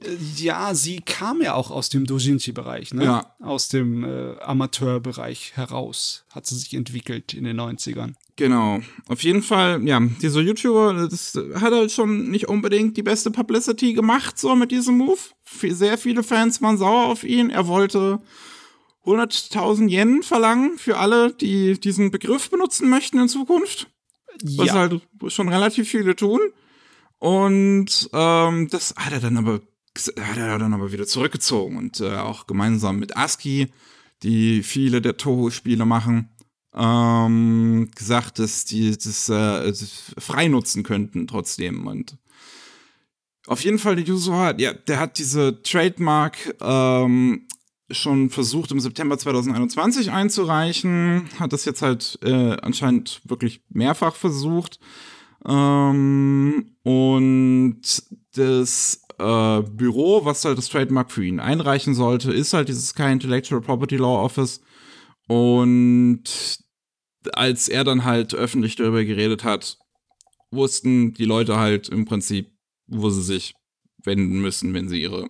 Äh, 0.00 0.14
Ja, 0.36 0.74
sie 0.74 1.00
kam 1.00 1.40
ja 1.42 1.54
auch 1.54 1.70
aus 1.70 1.88
dem 1.88 2.06
Dojinshi-Bereich, 2.06 2.94
ne? 2.94 3.04
Ja. 3.04 3.36
Aus 3.40 3.68
dem 3.68 4.04
äh, 4.04 4.36
Amateurbereich 4.40 5.52
heraus 5.56 6.24
hat 6.30 6.46
sie 6.46 6.56
sich 6.56 6.74
entwickelt 6.74 7.32
in 7.34 7.44
den 7.44 7.58
90ern. 7.60 8.14
Genau. 8.36 8.80
Auf 9.06 9.22
jeden 9.22 9.42
Fall, 9.42 9.86
ja, 9.86 10.00
dieser 10.00 10.40
YouTuber, 10.40 11.08
das 11.08 11.38
hat 11.54 11.72
halt 11.72 11.92
schon 11.92 12.30
nicht 12.30 12.48
unbedingt 12.48 12.96
die 12.96 13.02
beste 13.02 13.30
Publicity 13.30 13.92
gemacht, 13.92 14.38
so 14.38 14.56
mit 14.56 14.72
diesem 14.72 14.98
Move. 14.98 15.20
Sehr 15.44 15.98
viele 15.98 16.22
Fans 16.24 16.60
waren 16.60 16.76
sauer 16.76 17.06
auf 17.06 17.22
ihn. 17.22 17.50
Er 17.50 17.68
wollte 17.68 18.20
100.000 19.04 19.88
Yen 19.88 20.22
verlangen 20.22 20.78
für 20.78 20.98
alle, 20.98 21.32
die 21.32 21.78
diesen 21.78 22.10
Begriff 22.10 22.50
benutzen 22.50 22.88
möchten 22.90 23.20
in 23.20 23.28
Zukunft. 23.28 23.88
Was 24.42 24.66
Ja, 24.66 24.74
halt 24.74 25.00
schon 25.28 25.48
relativ 25.48 25.88
viele 25.88 26.16
tun. 26.16 26.40
Und 27.18 28.10
ähm, 28.12 28.68
das 28.68 28.94
hat 28.96 29.12
er 29.12 29.20
dann 29.20 29.36
aber 29.36 29.60
hat 30.20 30.36
er 30.36 30.58
dann 30.58 30.74
aber 30.74 30.90
wieder 30.90 31.06
zurückgezogen 31.06 31.76
und 31.76 32.00
äh, 32.00 32.16
auch 32.16 32.48
gemeinsam 32.48 32.98
mit 32.98 33.16
ASCII, 33.16 33.68
die 34.24 34.64
viele 34.64 35.00
der 35.00 35.16
Toho-Spiele 35.16 35.86
machen, 35.86 36.33
ähm, 36.76 37.90
gesagt, 37.94 38.38
dass 38.38 38.64
die 38.64 38.96
das, 38.96 39.28
äh, 39.28 39.72
frei 40.18 40.48
nutzen 40.48 40.82
könnten 40.82 41.26
trotzdem. 41.26 41.86
Und 41.86 42.16
auf 43.46 43.62
jeden 43.62 43.78
Fall 43.78 43.96
der 43.96 44.12
User 44.12 44.36
hat, 44.38 44.60
ja, 44.60 44.72
der 44.72 44.98
hat 44.98 45.18
diese 45.18 45.62
Trademark 45.62 46.56
ähm, 46.60 47.46
schon 47.90 48.30
versucht 48.30 48.72
im 48.72 48.80
September 48.80 49.18
2021 49.18 50.10
einzureichen, 50.10 51.28
hat 51.38 51.52
das 51.52 51.64
jetzt 51.64 51.82
halt 51.82 52.18
äh, 52.22 52.56
anscheinend 52.62 53.20
wirklich 53.24 53.62
mehrfach 53.68 54.14
versucht. 54.14 54.80
Ähm, 55.46 56.76
und 56.82 57.82
das 58.34 59.02
äh, 59.18 59.62
Büro, 59.62 60.24
was 60.24 60.44
halt 60.44 60.58
das 60.58 60.70
Trademark 60.70 61.12
für 61.12 61.24
ihn 61.24 61.40
einreichen 61.40 61.94
sollte, 61.94 62.32
ist 62.32 62.54
halt 62.54 62.68
dieses 62.68 62.88
Sky 62.88 63.12
Intellectual 63.12 63.60
Property 63.60 63.96
Law 63.96 64.24
Office. 64.24 64.60
Und 65.28 66.24
als 67.34 67.68
er 67.68 67.84
dann 67.84 68.04
halt 68.04 68.34
öffentlich 68.34 68.76
darüber 68.76 69.04
geredet 69.04 69.44
hat, 69.44 69.78
wussten 70.50 71.14
die 71.14 71.24
Leute 71.24 71.58
halt 71.58 71.88
im 71.88 72.04
Prinzip, 72.04 72.50
wo 72.86 73.10
sie 73.10 73.22
sich 73.22 73.54
wenden 74.04 74.40
müssen, 74.40 74.74
wenn 74.74 74.88
sie 74.88 75.00
ihre 75.02 75.28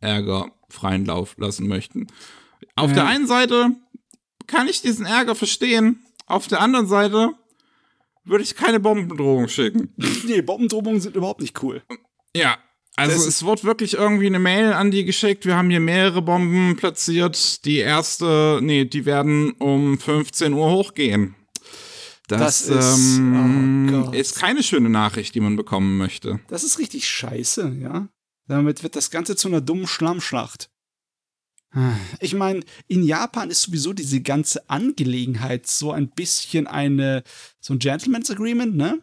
Ärger 0.00 0.52
freien 0.68 1.04
Lauf 1.04 1.34
lassen 1.38 1.66
möchten. 1.68 2.06
Auf 2.76 2.90
Ja. 2.90 2.94
der 2.96 3.06
einen 3.06 3.26
Seite 3.26 3.70
kann 4.46 4.68
ich 4.68 4.82
diesen 4.82 5.06
Ärger 5.06 5.34
verstehen, 5.34 6.04
auf 6.26 6.46
der 6.48 6.60
anderen 6.60 6.86
Seite 6.86 7.32
würde 8.24 8.44
ich 8.44 8.54
keine 8.56 8.80
Bombendrohung 8.80 9.48
schicken. 9.48 9.92
nee, 10.24 10.40
Bombendrohungen 10.42 11.00
sind 11.00 11.16
überhaupt 11.16 11.40
nicht 11.42 11.62
cool. 11.62 11.82
Ja, 12.34 12.56
also 12.96 13.14
Das- 13.16 13.26
es 13.26 13.42
wurde 13.44 13.64
wirklich 13.64 13.94
irgendwie 13.94 14.26
eine 14.26 14.38
Mail 14.38 14.72
an 14.72 14.90
die 14.90 15.04
geschickt. 15.04 15.46
Wir 15.46 15.56
haben 15.56 15.70
hier 15.70 15.80
mehrere 15.80 16.22
Bomben 16.22 16.76
platziert. 16.76 17.64
Die 17.64 17.78
erste, 17.78 18.60
nee, 18.62 18.84
die 18.84 19.04
werden 19.04 19.52
um 19.52 19.98
15 19.98 20.52
Uhr 20.52 20.70
hochgehen. 20.70 21.34
Das, 22.28 22.66
Das 22.66 22.94
ist- 22.96 23.18
ähm, 23.18 24.06
oh 24.08 24.12
ist 24.12 24.36
keine 24.36 24.62
schöne 24.62 24.88
Nachricht, 24.88 25.34
die 25.34 25.40
man 25.40 25.56
bekommen 25.56 25.98
möchte. 25.98 26.40
Das 26.48 26.64
ist 26.64 26.78
richtig 26.78 27.06
scheiße, 27.08 27.76
ja. 27.82 28.08
Damit 28.46 28.82
wird 28.82 28.96
das 28.96 29.10
Ganze 29.10 29.36
zu 29.36 29.48
einer 29.48 29.60
dummen 29.60 29.86
Schlammschlacht. 29.86 30.70
Ich 32.20 32.34
meine, 32.34 32.60
in 32.86 33.02
Japan 33.02 33.50
ist 33.50 33.62
sowieso 33.62 33.92
diese 33.92 34.20
ganze 34.20 34.70
Angelegenheit 34.70 35.66
so 35.66 35.90
ein 35.90 36.08
bisschen 36.08 36.68
eine, 36.68 37.24
so 37.60 37.74
ein 37.74 37.80
Gentleman's 37.80 38.30
Agreement, 38.30 38.76
ne? 38.76 39.00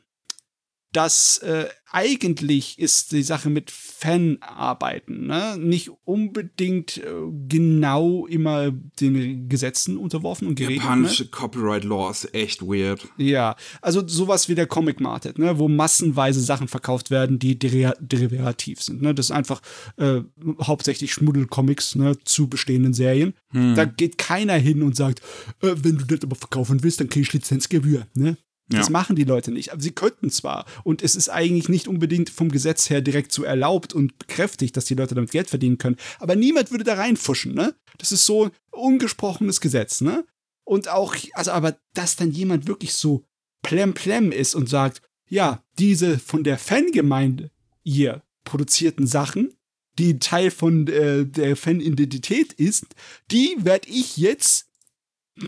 Das 0.91 1.37
äh, 1.39 1.67
eigentlich 1.91 2.79
ist 2.79 3.11
die 3.11 3.23
Sache 3.23 3.49
mit 3.49 3.71
Fanarbeiten, 3.71 5.27
ne? 5.27 5.57
Nicht 5.57 5.91
unbedingt 6.05 6.97
äh, 6.97 7.03
genau 7.47 8.25
immer 8.27 8.71
den 8.71 9.49
Gesetzen 9.49 9.97
unterworfen 9.97 10.47
und 10.47 10.55
geregelt. 10.55 10.79
Ne? 10.79 10.85
Japanische 10.85 11.27
Copyright 11.27 11.83
Law 11.83 12.09
ist 12.09 12.33
echt 12.33 12.61
weird. 12.61 13.07
Ja, 13.17 13.55
also 13.81 14.05
sowas 14.07 14.49
wie 14.49 14.55
der 14.55 14.67
Comic 14.67 14.99
Market, 14.99 15.37
ne, 15.37 15.59
wo 15.59 15.67
massenweise 15.67 16.39
Sachen 16.41 16.67
verkauft 16.67 17.11
werden, 17.11 17.39
die 17.39 17.59
deri 17.59 17.91
derivativ 17.99 18.81
sind. 18.81 19.01
Ne? 19.01 19.13
Das 19.13 19.27
ist 19.27 19.31
einfach 19.31 19.61
äh, 19.97 20.21
hauptsächlich 20.61 21.13
Schmuddelcomics 21.13 21.95
ne, 21.95 22.17
zu 22.23 22.47
bestehenden 22.47 22.93
Serien. 22.93 23.33
Hm. 23.51 23.75
Da 23.75 23.85
geht 23.85 24.17
keiner 24.17 24.55
hin 24.55 24.81
und 24.83 24.95
sagt, 24.95 25.21
äh, 25.61 25.73
wenn 25.75 25.97
du 25.97 26.05
das 26.05 26.21
aber 26.23 26.35
verkaufen 26.35 26.83
willst, 26.83 26.99
dann 26.99 27.09
krieg 27.09 27.23
ich 27.23 27.33
Lizenzgebühr. 27.33 28.07
Ne? 28.13 28.37
Das 28.71 28.87
Ja. 28.87 28.91
machen 28.91 29.15
die 29.15 29.23
Leute 29.23 29.51
nicht. 29.51 29.71
Aber 29.71 29.81
sie 29.81 29.91
könnten 29.91 30.29
zwar. 30.29 30.65
Und 30.83 31.01
es 31.01 31.15
ist 31.15 31.29
eigentlich 31.29 31.69
nicht 31.69 31.87
unbedingt 31.87 32.29
vom 32.29 32.49
Gesetz 32.49 32.89
her 32.89 33.01
direkt 33.01 33.31
so 33.31 33.43
erlaubt 33.43 33.93
und 33.93 34.17
bekräftigt, 34.17 34.75
dass 34.77 34.85
die 34.85 34.95
Leute 34.95 35.13
damit 35.15 35.31
Geld 35.31 35.49
verdienen 35.49 35.77
können. 35.77 35.97
Aber 36.19 36.35
niemand 36.35 36.71
würde 36.71 36.83
da 36.83 36.95
reinfuschen, 36.95 37.53
ne? 37.53 37.75
Das 37.97 38.11
ist 38.11 38.25
so 38.25 38.45
ein 38.45 38.51
ungesprochenes 38.71 39.61
Gesetz, 39.61 40.01
ne? 40.01 40.25
Und 40.63 40.87
auch, 40.87 41.15
also 41.33 41.51
aber, 41.51 41.77
dass 41.93 42.15
dann 42.15 42.31
jemand 42.31 42.67
wirklich 42.67 42.93
so 42.93 43.23
plemplem 43.61 44.31
ist 44.31 44.55
und 44.55 44.69
sagt, 44.69 45.01
ja, 45.29 45.63
diese 45.79 46.17
von 46.19 46.43
der 46.43 46.57
Fangemeinde 46.57 47.51
hier 47.83 48.23
produzierten 48.43 49.07
Sachen, 49.07 49.53
die 49.99 50.19
Teil 50.19 50.51
von 50.51 50.87
äh, 50.87 51.25
der 51.25 51.55
Fanidentität 51.55 52.53
ist, 52.53 52.85
die 53.31 53.55
werde 53.59 53.89
ich 53.89 54.17
jetzt 54.17 54.67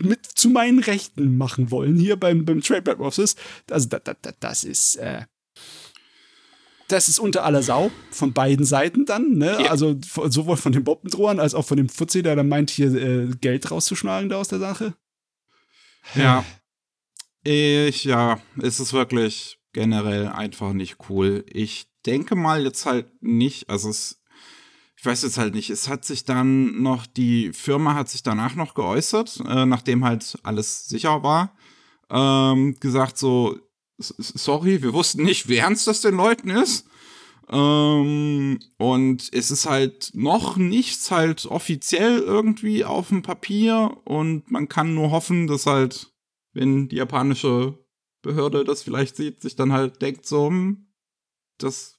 mit 0.02 0.26
zu 0.26 0.50
meinen 0.50 0.78
Rechten 0.78 1.36
machen 1.36 1.70
wollen, 1.70 1.96
hier 1.96 2.16
beim, 2.16 2.44
beim 2.44 2.60
Trademark 2.60 3.00
Office. 3.00 3.36
Also, 3.70 3.88
da, 3.88 3.98
da, 3.98 4.14
da, 4.20 4.32
das 4.40 4.64
ist, 4.64 4.96
äh, 4.96 5.22
das 6.88 7.08
ist 7.08 7.18
unter 7.18 7.44
aller 7.44 7.62
Sau 7.62 7.90
von 8.10 8.32
beiden 8.32 8.66
Seiten 8.66 9.06
dann, 9.06 9.32
ne? 9.32 9.58
Ja. 9.62 9.70
Also 9.70 9.96
sowohl 10.02 10.56
von 10.56 10.72
den 10.72 10.84
Boppendrohern 10.84 11.40
als 11.40 11.54
auch 11.54 11.64
von 11.64 11.76
dem 11.76 11.88
Fuzzi, 11.88 12.22
der 12.22 12.36
dann 12.36 12.48
meint, 12.48 12.70
hier 12.70 12.94
äh, 12.94 13.30
Geld 13.40 13.70
rauszuschlagen 13.70 14.28
da 14.28 14.36
aus 14.36 14.48
der 14.48 14.58
Sache. 14.58 14.94
Ja. 16.14 16.44
Ich, 17.42 18.04
ja, 18.04 18.40
es 18.62 18.80
ist 18.80 18.92
wirklich 18.92 19.58
generell 19.72 20.28
einfach 20.28 20.72
nicht 20.72 20.96
cool. 21.08 21.44
Ich 21.50 21.86
denke 22.06 22.36
mal 22.36 22.64
jetzt 22.64 22.86
halt 22.86 23.06
nicht, 23.22 23.68
also 23.68 23.90
es, 23.90 24.22
ich 25.04 25.06
weiß 25.06 25.20
jetzt 25.24 25.36
halt 25.36 25.54
nicht, 25.54 25.68
es 25.68 25.86
hat 25.90 26.06
sich 26.06 26.24
dann 26.24 26.80
noch, 26.82 27.04
die 27.04 27.52
Firma 27.52 27.92
hat 27.94 28.08
sich 28.08 28.22
danach 28.22 28.54
noch 28.54 28.72
geäußert, 28.72 29.38
äh, 29.46 29.66
nachdem 29.66 30.02
halt 30.02 30.38
alles 30.44 30.88
sicher 30.88 31.22
war, 31.22 31.54
ähm, 32.08 32.74
gesagt 32.80 33.18
so, 33.18 33.58
"S- 33.98 34.14
s- 34.18 34.32
sorry, 34.34 34.82
wir 34.82 34.94
wussten 34.94 35.22
nicht, 35.22 35.46
wie 35.46 35.56
ernst 35.58 35.86
das 35.86 36.00
den 36.00 36.14
Leuten 36.16 36.48
ist. 36.48 36.86
Ähm, 37.50 38.60
und 38.78 39.28
es 39.34 39.50
ist 39.50 39.66
halt 39.66 40.10
noch 40.14 40.56
nichts 40.56 41.10
halt 41.10 41.44
offiziell 41.44 42.20
irgendwie 42.20 42.86
auf 42.86 43.08
dem 43.08 43.20
Papier 43.20 43.98
und 44.06 44.50
man 44.50 44.68
kann 44.70 44.94
nur 44.94 45.10
hoffen, 45.10 45.46
dass 45.46 45.66
halt, 45.66 46.14
wenn 46.54 46.88
die 46.88 46.96
japanische 46.96 47.78
Behörde 48.22 48.64
das 48.64 48.82
vielleicht 48.82 49.16
sieht, 49.16 49.42
sich 49.42 49.54
dann 49.54 49.72
halt 49.72 50.00
denkt 50.00 50.24
so, 50.24 50.48
hm, 50.48 50.86
das 51.58 51.93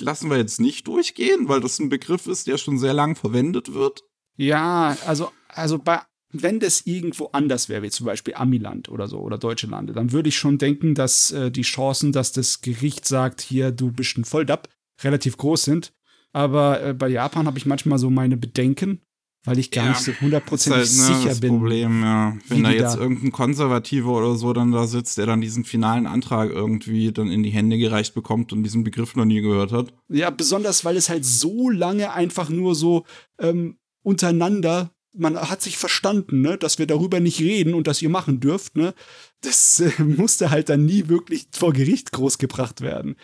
lassen 0.00 0.30
wir 0.30 0.36
jetzt 0.36 0.60
nicht 0.60 0.86
durchgehen, 0.86 1.48
weil 1.48 1.60
das 1.60 1.78
ein 1.78 1.88
Begriff 1.88 2.26
ist, 2.26 2.46
der 2.46 2.58
schon 2.58 2.78
sehr 2.78 2.94
lang 2.94 3.16
verwendet 3.16 3.74
wird. 3.74 4.02
Ja, 4.36 4.96
also, 5.06 5.32
also 5.48 5.78
bei, 5.78 6.00
wenn 6.30 6.60
das 6.60 6.86
irgendwo 6.86 7.26
anders 7.32 7.68
wäre, 7.68 7.82
wie 7.82 7.90
zum 7.90 8.06
Beispiel 8.06 8.34
Amiland 8.34 8.88
oder 8.88 9.08
so 9.08 9.20
oder 9.20 9.38
deutsche 9.38 9.66
Lande, 9.66 9.92
dann 9.92 10.12
würde 10.12 10.28
ich 10.28 10.36
schon 10.36 10.58
denken, 10.58 10.94
dass 10.94 11.30
äh, 11.32 11.50
die 11.50 11.62
Chancen, 11.62 12.12
dass 12.12 12.32
das 12.32 12.60
Gericht 12.60 13.06
sagt, 13.06 13.40
hier, 13.40 13.70
du 13.70 13.92
bist 13.92 14.18
ein 14.18 14.24
Volldapp, 14.24 14.68
relativ 15.02 15.36
groß 15.36 15.64
sind. 15.64 15.92
Aber 16.32 16.82
äh, 16.82 16.94
bei 16.94 17.08
Japan 17.08 17.46
habe 17.46 17.58
ich 17.58 17.66
manchmal 17.66 17.98
so 17.98 18.10
meine 18.10 18.36
Bedenken, 18.36 19.00
weil 19.46 19.58
ich 19.58 19.70
gar 19.70 19.84
Ja, 19.86 19.90
nicht 19.92 20.02
so 20.02 20.12
hundertprozentig 20.20 20.78
halt, 20.78 21.10
ne, 21.10 21.16
sicher 21.16 21.28
das 21.30 21.40
bin. 21.40 21.50
Problem, 21.58 22.02
ja. 22.02 22.36
Wenn 22.48 22.62
da 22.64 22.70
jetzt 22.70 22.96
da- 22.96 23.00
irgendein 23.00 23.32
Konservativer 23.32 24.10
oder 24.12 24.36
so 24.36 24.52
dann 24.52 24.72
da 24.72 24.86
sitzt, 24.86 25.16
der 25.16 25.26
dann 25.26 25.40
diesen 25.40 25.64
finalen 25.64 26.06
Antrag 26.06 26.50
irgendwie 26.50 27.12
dann 27.12 27.30
in 27.30 27.42
die 27.42 27.50
Hände 27.50 27.78
gereicht 27.78 28.14
bekommt 28.14 28.52
und 28.52 28.62
diesen 28.62 28.84
Begriff 28.84 29.16
noch 29.16 29.24
nie 29.24 29.40
gehört 29.40 29.72
hat. 29.72 29.92
Ja, 30.08 30.28
besonders 30.30 30.84
weil 30.84 30.96
es 30.96 31.08
halt 31.08 31.24
so 31.24 31.70
lange 31.70 32.12
einfach 32.12 32.50
nur 32.50 32.74
so 32.74 33.04
ähm, 33.40 33.78
untereinander 34.02 34.90
man 35.18 35.34
hat 35.36 35.62
sich 35.62 35.78
verstanden, 35.78 36.42
ne, 36.42 36.58
dass 36.58 36.78
wir 36.78 36.86
darüber 36.86 37.20
nicht 37.20 37.40
reden 37.40 37.72
und 37.72 37.86
dass 37.86 38.02
ihr 38.02 38.10
machen 38.10 38.38
dürft, 38.38 38.76
ne? 38.76 38.92
Das 39.40 39.80
äh, 39.80 39.90
musste 40.02 40.50
halt 40.50 40.68
dann 40.68 40.84
nie 40.84 41.08
wirklich 41.08 41.46
vor 41.52 41.72
Gericht 41.72 42.12
groß 42.12 42.36
gebracht 42.36 42.82
werden. 42.82 43.16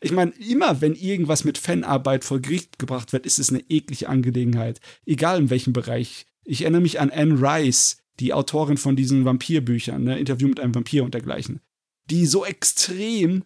Ich 0.00 0.12
meine, 0.12 0.32
immer 0.32 0.80
wenn 0.80 0.94
irgendwas 0.94 1.44
mit 1.44 1.58
Fanarbeit 1.58 2.24
vor 2.24 2.40
Gericht 2.40 2.78
gebracht 2.78 3.12
wird, 3.12 3.26
ist 3.26 3.38
es 3.38 3.50
eine 3.50 3.64
eklige 3.68 4.08
Angelegenheit. 4.08 4.80
Egal 5.06 5.38
in 5.38 5.50
welchem 5.50 5.72
Bereich. 5.72 6.26
Ich 6.44 6.62
erinnere 6.62 6.82
mich 6.82 7.00
an 7.00 7.10
Anne 7.10 7.40
Rice, 7.40 7.98
die 8.20 8.32
Autorin 8.32 8.76
von 8.76 8.96
diesen 8.96 9.24
Vampirbüchern, 9.24 10.02
ne? 10.02 10.18
Interview 10.18 10.48
mit 10.48 10.60
einem 10.60 10.74
Vampir 10.74 11.04
und 11.04 11.14
dergleichen, 11.14 11.60
die 12.10 12.26
so 12.26 12.44
extrem 12.44 13.44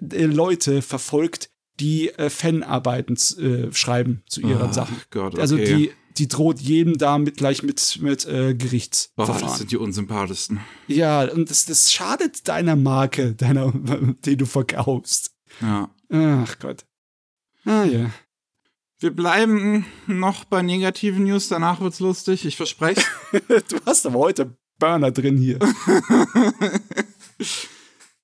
äh, 0.00 0.24
Leute 0.24 0.82
verfolgt, 0.82 1.50
die 1.80 2.10
äh, 2.10 2.30
Fanarbeiten 2.30 3.16
äh, 3.38 3.72
schreiben 3.72 4.22
zu 4.28 4.40
ihren 4.40 4.70
Oh, 4.70 4.72
Sachen. 4.72 4.96
Gott, 5.10 5.32
okay. 5.32 5.40
Also 5.40 5.56
die, 5.56 5.90
die 6.16 6.28
droht 6.28 6.60
jedem 6.60 6.98
da 6.98 7.18
mit 7.18 7.36
gleich 7.36 7.62
mit, 7.62 7.98
mit 8.00 8.24
äh, 8.26 8.54
Gerichtsverfahren. 8.54 9.42
das 9.42 9.58
sind 9.58 9.72
die 9.72 9.76
unsympathischsten. 9.76 10.60
ja, 10.86 11.24
und 11.24 11.50
das, 11.50 11.64
das 11.66 11.92
schadet 11.92 12.46
deiner 12.46 12.76
Marke, 12.76 13.34
deiner, 13.34 13.72
die 14.24 14.36
du 14.36 14.46
verkaufst. 14.46 15.33
Ja. 15.60 15.90
Ach 16.10 16.58
Gott. 16.58 16.84
Ah 17.64 17.84
ja. 17.84 18.10
Wir 18.98 19.10
bleiben 19.10 19.86
noch 20.06 20.44
bei 20.44 20.62
negativen 20.62 21.24
News, 21.24 21.48
danach 21.48 21.80
wird's 21.80 21.98
lustig, 22.00 22.46
ich 22.46 22.56
verspreche. 22.56 23.02
Du 23.68 23.78
hast 23.84 24.06
aber 24.06 24.18
heute 24.18 24.56
Burner 24.78 25.10
drin 25.10 25.36
hier. 25.36 25.58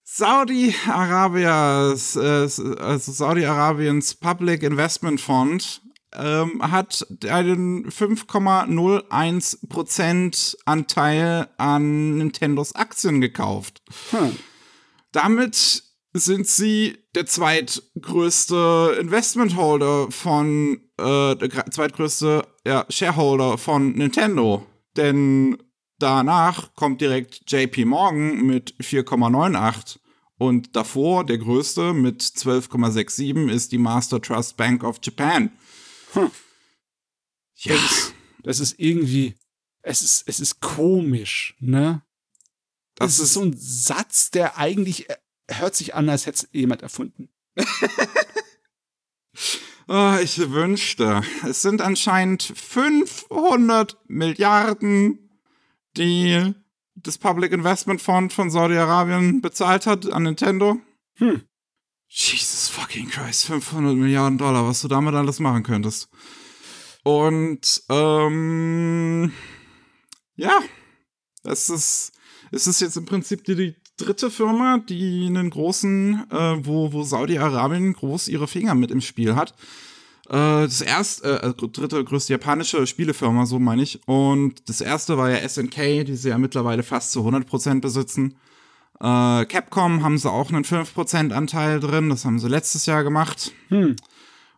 Saudi-Arabias, 0.05 2.17
äh, 2.17 2.49
also 2.79 3.13
Saudi-Arabiens 3.13 4.15
Public 4.15 4.63
Investment 4.63 5.21
Fund 5.21 5.83
ähm, 6.13 6.63
hat 6.63 7.07
einen 7.29 7.91
5,01% 7.91 10.57
Anteil 10.65 11.49
an 11.57 12.19
Nintendos 12.19 12.75
Aktien 12.75 13.21
gekauft. 13.21 13.81
Hm. 14.11 14.37
Damit 15.13 15.85
sind 16.13 16.47
sie 16.47 16.99
der 17.15 17.27
zweitgrößte 17.27 18.99
Investmentholder 19.01 20.11
von, 20.11 20.81
äh, 20.99 21.37
der 21.37 21.71
zweitgrößte 21.71 22.47
ja, 22.67 22.85
Shareholder 22.89 23.59
von 23.59 23.93
Nintendo. 23.93 24.67
Denn 24.97 25.57
danach 25.99 26.75
kommt 26.75 27.01
direkt 27.01 27.51
JP 27.51 27.85
Morgan 27.85 28.47
mit 28.47 28.75
4,98 28.81 29.99
und 30.39 30.75
davor 30.75 31.25
der 31.25 31.39
größte 31.39 31.93
mit 31.93 32.23
12,67 32.23 33.51
ist 33.51 33.73
die 33.73 33.79
Master 33.79 34.21
Trust 34.21 34.57
Bank 34.57 34.83
of 34.83 34.99
Japan. 35.03 35.53
Hm. 36.15 36.31
Ja, 37.57 37.77
Das 38.43 38.59
ist 38.59 38.79
irgendwie, 38.79 39.35
es 39.83 40.03
ist, 40.03 40.25
es 40.27 40.41
ist 40.41 40.61
komisch, 40.61 41.55
ne? 41.61 42.03
das 42.95 43.19
Das 43.19 43.19
ist 43.19 43.25
ist 43.25 43.33
so 43.35 43.43
ein 43.43 43.55
Satz, 43.57 44.31
der 44.31 44.57
eigentlich 44.57 45.11
äh, 45.11 45.17
hört 45.59 45.75
sich 45.75 45.95
an, 45.95 46.09
als 46.09 46.27
hätte 46.27 46.47
es 46.47 46.49
jemand 46.53 46.83
erfunden. 46.83 47.29
Ah, 49.91 50.21
ich 50.23 50.39
wünschte. 50.53 51.23
Es 51.45 51.63
sind 51.63 51.83
anscheinend 51.83 52.45
500 52.45 53.99
Milliarden, 54.07 55.31
die 55.97 56.55
das 56.95 57.19
Public 57.19 57.51
Investment 57.51 58.01
Fund 58.01 58.33
von 58.33 58.51
Saudi-Arabien 58.51 59.41
bezahlt 59.41 59.87
hat 59.87 60.09
an 60.13 60.23
Nintendo. 60.23 60.77
Hm. 61.15 61.43
Jesus 62.07 62.69
fucking 62.69 63.09
Christ, 63.09 63.47
500 63.47 63.97
Milliarden 63.97 64.39
Dollar, 64.39 64.65
was 64.65 64.81
du 64.81 64.87
damit 64.87 65.17
alles 65.17 65.41
machen 65.41 65.65
könntest. 65.65 66.09
Und, 67.03 67.83
ähm, 67.89 69.33
ja, 70.37 70.61
das 71.43 71.69
ist, 71.69 72.13
es 72.53 72.69
ist 72.69 72.81
jetzt 72.81 72.97
im 72.97 73.07
Prinzip 73.07 73.43
die 73.43 73.75
dritte 74.01 74.31
Firma, 74.31 74.79
die 74.79 75.27
einen 75.27 75.51
großen, 75.51 76.27
äh, 76.31 76.67
wo, 76.67 76.93
wo 76.93 77.03
Saudi-Arabien 77.03 77.93
groß 77.93 78.29
ihre 78.29 78.49
Finger 78.49 78.75
mit 78.75 78.91
im 78.91 79.01
Spiel 79.01 79.35
hat. 79.37 79.55
Äh, 80.29 80.65
das 80.65 80.81
erste, 80.81 81.43
äh, 81.43 81.53
dritte 81.55 82.03
größte 82.05 82.33
japanische 82.33 82.87
Spielefirma, 82.87 83.47
so 83.47 83.59
meine 83.59 83.83
ich. 83.83 84.01
Und 84.07 84.69
das 84.69 84.81
erste 84.81 85.19
war 85.19 85.31
ja 85.31 85.47
SNK, 85.47 86.05
die 86.05 86.17
sie 86.17 86.31
ja 86.31 86.39
mittlerweile 86.39 86.83
fast 86.83 87.13
zu 87.13 87.21
100% 87.21 87.81
besitzen. 87.81 88.37
Äh, 89.01 89.45
Capcom 89.47 90.03
haben 90.03 90.19
sie 90.19 90.31
auch 90.31 90.51
einen 90.51 90.65
5% 90.65 91.33
Anteil 91.33 91.81
drin, 91.81 92.11
das 92.11 92.25
haben 92.25 92.39
sie 92.39 92.49
letztes 92.49 92.87
Jahr 92.87 93.03
gemacht. 93.03 93.53
Hm. 93.69 93.97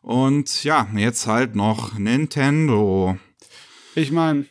Und 0.02 0.64
ja, 0.64 0.88
jetzt 0.94 1.26
halt 1.26 1.54
noch 1.54 1.98
Nintendo. 1.98 3.16
Ich 3.94 4.10
meine, 4.10 4.46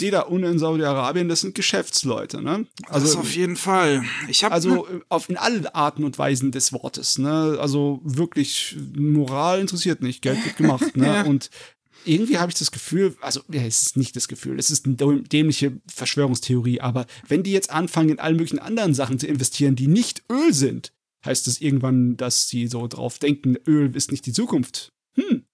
die 0.00 0.10
da 0.10 0.22
unten 0.22 0.46
in 0.52 0.58
Saudi-Arabien, 0.58 1.28
das 1.28 1.40
sind 1.40 1.54
Geschäftsleute, 1.54 2.42
ne? 2.42 2.66
Also 2.88 3.06
das 3.06 3.16
auf 3.16 3.34
jeden 3.34 3.56
Fall. 3.56 4.02
Ich 4.28 4.44
habe 4.44 4.54
Also 4.54 4.86
äh, 4.86 5.00
auf 5.08 5.28
in 5.28 5.36
allen 5.36 5.66
Arten 5.66 6.04
und 6.04 6.18
Weisen 6.18 6.50
des 6.52 6.72
Wortes, 6.72 7.18
ne? 7.18 7.58
Also 7.60 8.00
wirklich 8.04 8.76
Moral 8.96 9.60
interessiert 9.60 10.02
nicht, 10.02 10.22
Geld 10.22 10.44
wird 10.44 10.56
gemacht, 10.56 10.96
ne? 10.96 11.06
Ja. 11.10 11.22
Und 11.24 11.50
irgendwie 12.04 12.38
habe 12.38 12.50
ich 12.50 12.58
das 12.58 12.70
Gefühl, 12.70 13.14
also 13.20 13.40
ja, 13.52 13.62
es 13.62 13.82
ist 13.82 13.96
nicht 13.96 14.16
das 14.16 14.26
Gefühl, 14.28 14.58
es 14.58 14.70
ist 14.70 14.86
eine 14.86 14.94
däm- 14.96 15.28
dämliche 15.28 15.80
Verschwörungstheorie, 15.92 16.80
aber 16.80 17.06
wenn 17.28 17.42
die 17.42 17.52
jetzt 17.52 17.70
anfangen, 17.70 18.08
in 18.10 18.18
allen 18.18 18.36
möglichen 18.36 18.58
anderen 18.58 18.94
Sachen 18.94 19.18
zu 19.18 19.26
investieren, 19.26 19.76
die 19.76 19.86
nicht 19.86 20.22
Öl 20.32 20.52
sind, 20.54 20.92
heißt 21.26 21.46
es 21.48 21.60
irgendwann, 21.60 22.16
dass 22.16 22.48
sie 22.48 22.66
so 22.68 22.86
drauf 22.86 23.18
denken, 23.18 23.56
Öl 23.66 23.94
ist 23.94 24.10
nicht 24.12 24.24
die 24.24 24.32
Zukunft. 24.32 24.92
Hm. 25.16 25.44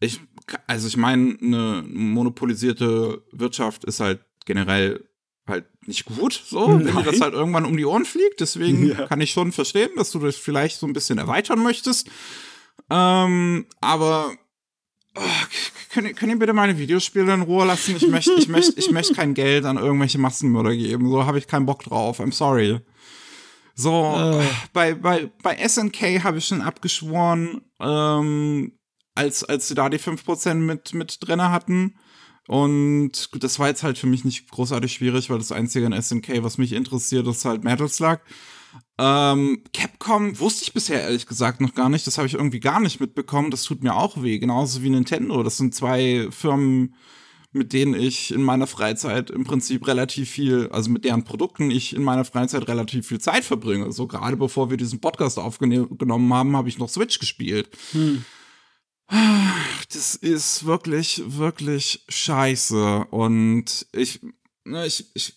Ich, 0.00 0.20
also 0.66 0.88
ich 0.88 0.96
meine, 0.96 1.36
eine 1.42 1.84
monopolisierte 1.88 3.22
Wirtschaft 3.32 3.84
ist 3.84 4.00
halt 4.00 4.20
generell 4.46 5.04
halt 5.46 5.64
nicht 5.86 6.04
gut, 6.04 6.42
so, 6.46 6.68
wenn 6.68 6.86
dir 6.86 6.92
Nein. 6.92 7.04
das 7.04 7.20
halt 7.20 7.32
irgendwann 7.34 7.64
um 7.64 7.76
die 7.76 7.86
Ohren 7.86 8.04
fliegt. 8.04 8.40
Deswegen 8.40 8.86
Ja. 8.90 9.06
kann 9.06 9.20
ich 9.20 9.30
schon 9.30 9.52
verstehen, 9.52 9.90
dass 9.96 10.10
du 10.10 10.18
das 10.18 10.36
vielleicht 10.36 10.78
so 10.78 10.86
ein 10.86 10.92
bisschen 10.92 11.16
erweitern 11.18 11.62
möchtest. 11.62 12.08
Ähm, 12.90 13.66
aber 13.80 14.32
oh, 15.16 15.20
könnt, 15.92 16.06
ihr, 16.08 16.14
könnt 16.14 16.32
ihr 16.32 16.38
bitte 16.38 16.52
meine 16.52 16.78
Videospiele 16.78 17.32
in 17.32 17.42
Ruhe 17.42 17.64
lassen? 17.66 17.96
Ich 17.96 18.06
möchte 18.08 18.32
ich 18.34 18.48
möchte, 18.48 18.78
ich 18.78 18.90
möchte 18.90 19.14
kein 19.14 19.34
Geld 19.34 19.64
an 19.64 19.78
irgendwelche 19.78 20.18
Massenmörder 20.18 20.74
geben. 20.76 21.08
So 21.10 21.24
habe 21.24 21.38
ich 21.38 21.46
keinen 21.46 21.66
Bock 21.66 21.82
drauf. 21.82 22.20
I'm 22.20 22.32
sorry. 22.32 22.80
So, 23.74 24.14
Äh. 24.40 24.44
bei, 24.72 24.94
bei, 24.94 25.30
bei 25.42 25.56
SNK 25.68 26.24
habe 26.24 26.38
ich 26.38 26.46
schon 26.46 26.60
abgeschworen, 26.62 27.62
ähm, 27.80 28.72
als, 29.18 29.44
als 29.44 29.68
sie 29.68 29.74
da 29.74 29.88
die 29.88 29.98
5% 29.98 30.54
mit, 30.54 30.94
mit 30.94 31.18
drin 31.20 31.42
hatten. 31.42 31.96
Und 32.46 33.30
gut, 33.30 33.44
das 33.44 33.58
war 33.58 33.68
jetzt 33.68 33.82
halt 33.82 33.98
für 33.98 34.06
mich 34.06 34.24
nicht 34.24 34.50
großartig 34.50 34.92
schwierig, 34.92 35.28
weil 35.28 35.38
das 35.38 35.52
einzige 35.52 35.86
an 35.86 36.00
SNK, 36.00 36.42
was 36.42 36.56
mich 36.56 36.72
interessiert, 36.72 37.26
ist 37.26 37.44
halt 37.44 37.64
Metal 37.64 37.88
Slug. 37.88 38.20
Ähm, 38.96 39.62
Capcom 39.74 40.38
wusste 40.38 40.62
ich 40.64 40.72
bisher 40.72 41.02
ehrlich 41.02 41.26
gesagt 41.26 41.60
noch 41.60 41.74
gar 41.74 41.88
nicht. 41.88 42.06
Das 42.06 42.16
habe 42.16 42.26
ich 42.26 42.34
irgendwie 42.34 42.60
gar 42.60 42.80
nicht 42.80 43.00
mitbekommen. 43.00 43.50
Das 43.50 43.64
tut 43.64 43.82
mir 43.82 43.96
auch 43.96 44.22
weh. 44.22 44.38
Genauso 44.38 44.82
wie 44.82 44.90
Nintendo. 44.90 45.42
Das 45.42 45.56
sind 45.56 45.74
zwei 45.74 46.28
Firmen, 46.30 46.94
mit 47.52 47.72
denen 47.72 47.94
ich 47.94 48.32
in 48.32 48.42
meiner 48.42 48.66
Freizeit 48.66 49.30
im 49.30 49.44
Prinzip 49.44 49.86
relativ 49.86 50.30
viel, 50.30 50.68
also 50.70 50.90
mit 50.90 51.04
deren 51.04 51.24
Produkten 51.24 51.70
ich 51.70 51.94
in 51.94 52.02
meiner 52.02 52.24
Freizeit 52.24 52.66
relativ 52.68 53.08
viel 53.08 53.20
Zeit 53.20 53.44
verbringe. 53.44 53.92
So 53.92 54.06
gerade 54.06 54.36
bevor 54.36 54.70
wir 54.70 54.76
diesen 54.76 55.00
Podcast 55.00 55.38
aufgenommen 55.38 56.32
haben, 56.32 56.56
habe 56.56 56.68
ich 56.68 56.78
noch 56.78 56.88
Switch 56.88 57.18
gespielt. 57.18 57.68
Hm. 57.92 58.24
Das 59.10 60.14
ist 60.16 60.66
wirklich, 60.66 61.22
wirklich 61.26 62.04
scheiße. 62.08 63.06
Und 63.10 63.86
ich, 63.92 64.20
ne, 64.64 64.86
ich, 64.86 65.10
ich 65.14 65.34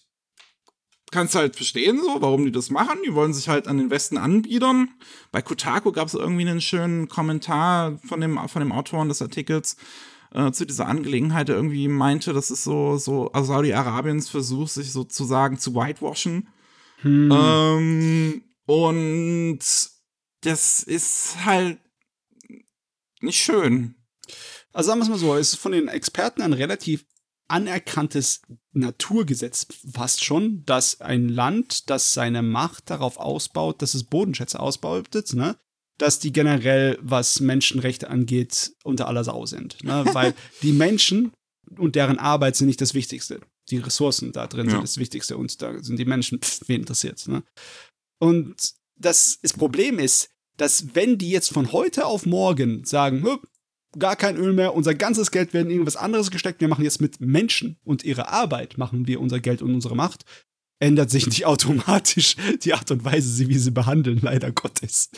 kann 1.11 1.28
es 1.28 1.36
halt 1.36 1.55
verstehen, 1.55 1.99
so, 2.01 2.22
warum 2.22 2.45
die 2.45 2.51
das 2.51 2.69
machen. 2.69 2.99
Die 3.05 3.13
wollen 3.13 3.34
sich 3.34 3.49
halt 3.49 3.67
an 3.67 3.78
den 3.78 3.89
Westen 3.89 4.17
anbiedern. 4.17 4.89
Bei 5.32 5.41
Kotaku 5.41 5.91
gab 5.91 6.07
es 6.07 6.13
irgendwie 6.13 6.47
einen 6.47 6.61
schönen 6.61 7.07
Kommentar 7.07 7.99
von 8.05 8.22
dem, 8.22 8.39
von 8.47 8.61
dem 8.61 8.72
Autoren 8.72 9.09
des 9.09 9.22
Artikels 9.22 9.78
äh, 10.34 10.51
zu 10.51 10.65
dieser 10.65 10.88
Angelegenheit, 10.88 11.49
der 11.49 11.55
irgendwie 11.55 11.88
meinte, 11.88 12.34
das 12.34 12.51
ist 12.51 12.63
so, 12.63 12.97
so 12.97 13.32
also 13.32 13.53
Saudi-Arabiens 13.53 14.30
Versuch, 14.30 14.67
sich 14.67 14.91
sozusagen 14.91 15.59
zu 15.59 15.76
whitewashen. 15.76 16.47
Hm. 17.01 17.32
Ähm, 17.32 18.43
und 18.65 19.59
das 20.41 20.84
ist 20.84 21.45
halt 21.45 21.80
nicht 23.24 23.39
schön. 23.41 23.95
Also 24.74 24.88
sagen 24.88 24.99
wir 24.99 25.03
es 25.03 25.09
mal 25.09 25.17
so, 25.17 25.36
es 25.36 25.53
ist 25.53 25.59
von 25.59 25.72
den 25.74 25.88
Experten 25.88 26.41
ein 26.41 26.53
relativ 26.53 27.05
anerkanntes 27.47 28.41
Naturgesetz 28.72 29.67
fast 29.93 30.24
schon, 30.24 30.63
dass 30.65 31.01
ein 31.01 31.28
Land, 31.28 31.89
das 31.89 32.13
seine 32.13 32.41
Macht 32.41 32.89
darauf 32.89 33.17
ausbaut, 33.17 33.82
dass 33.82 33.93
es 33.93 34.05
Bodenschätze 34.05 34.59
ausbeutet, 34.59 35.34
ne? 35.34 35.57
dass 35.97 36.19
die 36.19 36.32
generell, 36.32 36.97
was 37.01 37.41
Menschenrechte 37.41 38.09
angeht, 38.09 38.72
unter 38.84 39.07
aller 39.07 39.24
Sau 39.26 39.45
sind. 39.45 39.84
Ne? 39.84 40.05
Weil 40.13 40.34
die 40.61 40.72
Menschen 40.72 41.34
und 41.78 41.95
deren 41.95 42.17
Arbeit 42.19 42.55
sind 42.55 42.67
nicht 42.67 42.80
das 42.82 42.93
Wichtigste. 42.93 43.41
Die 43.69 43.78
Ressourcen 43.78 44.32
da 44.32 44.47
drin 44.47 44.67
Ja. 44.67 44.72
sind 44.72 44.84
das 44.84 44.97
Wichtigste 44.97 45.36
und 45.38 45.61
da 45.61 45.84
sind 45.84 45.97
die 45.99 46.05
Menschen, 46.05 46.39
pff, 46.41 46.61
wen 46.67 46.82
interessiert's, 46.82 47.28
ne? 47.28 47.43
Und 48.19 48.55
das, 48.95 49.39
das 49.41 49.53
Problem 49.53 49.99
ist, 49.99 50.30
dass 50.62 50.95
wenn 50.95 51.18
die 51.18 51.32
jetzt 51.32 51.51
von 51.51 51.72
heute 51.72 52.05
auf 52.05 52.26
morgen 52.26 52.86
sagen, 52.86 53.24
"Hup, 53.24 53.47
gar 53.97 54.16
kein 54.16 54.38
Öl 54.38 54.53
mehr, 54.53 54.76
unser 54.76 54.93
ganzes 54.93 55.32
Geld 55.32 55.53
wird 55.53 55.66
in 55.66 55.72
irgendwas 55.72 55.95
anderes 55.95 56.32
gesteckt, 56.32 56.62
wir 56.62 56.68
machen 56.68 56.84
jetzt 56.84 57.01
mit 57.01 57.20
Menschen 57.20 57.78
und 57.84 58.03
ihrer 58.03 58.30
Arbeit 58.30 58.78
machen 58.78 59.07
wir 59.07 59.20
unser 59.20 59.39
Geld 59.39 59.62
und 59.62 59.74
unsere 59.74 59.95
Macht, 59.95 60.24
ändert 60.80 61.09
sich 61.09 61.26
nicht 61.28 61.45
automatisch 61.47 62.36
die 62.64 62.74
Art 62.74 62.91
und 62.91 63.03
Weise, 63.03 63.47
wie 63.49 63.57
sie 63.57 63.72
behandeln, 63.72 64.20
leider 64.22 64.51
Gottes. 64.51 65.09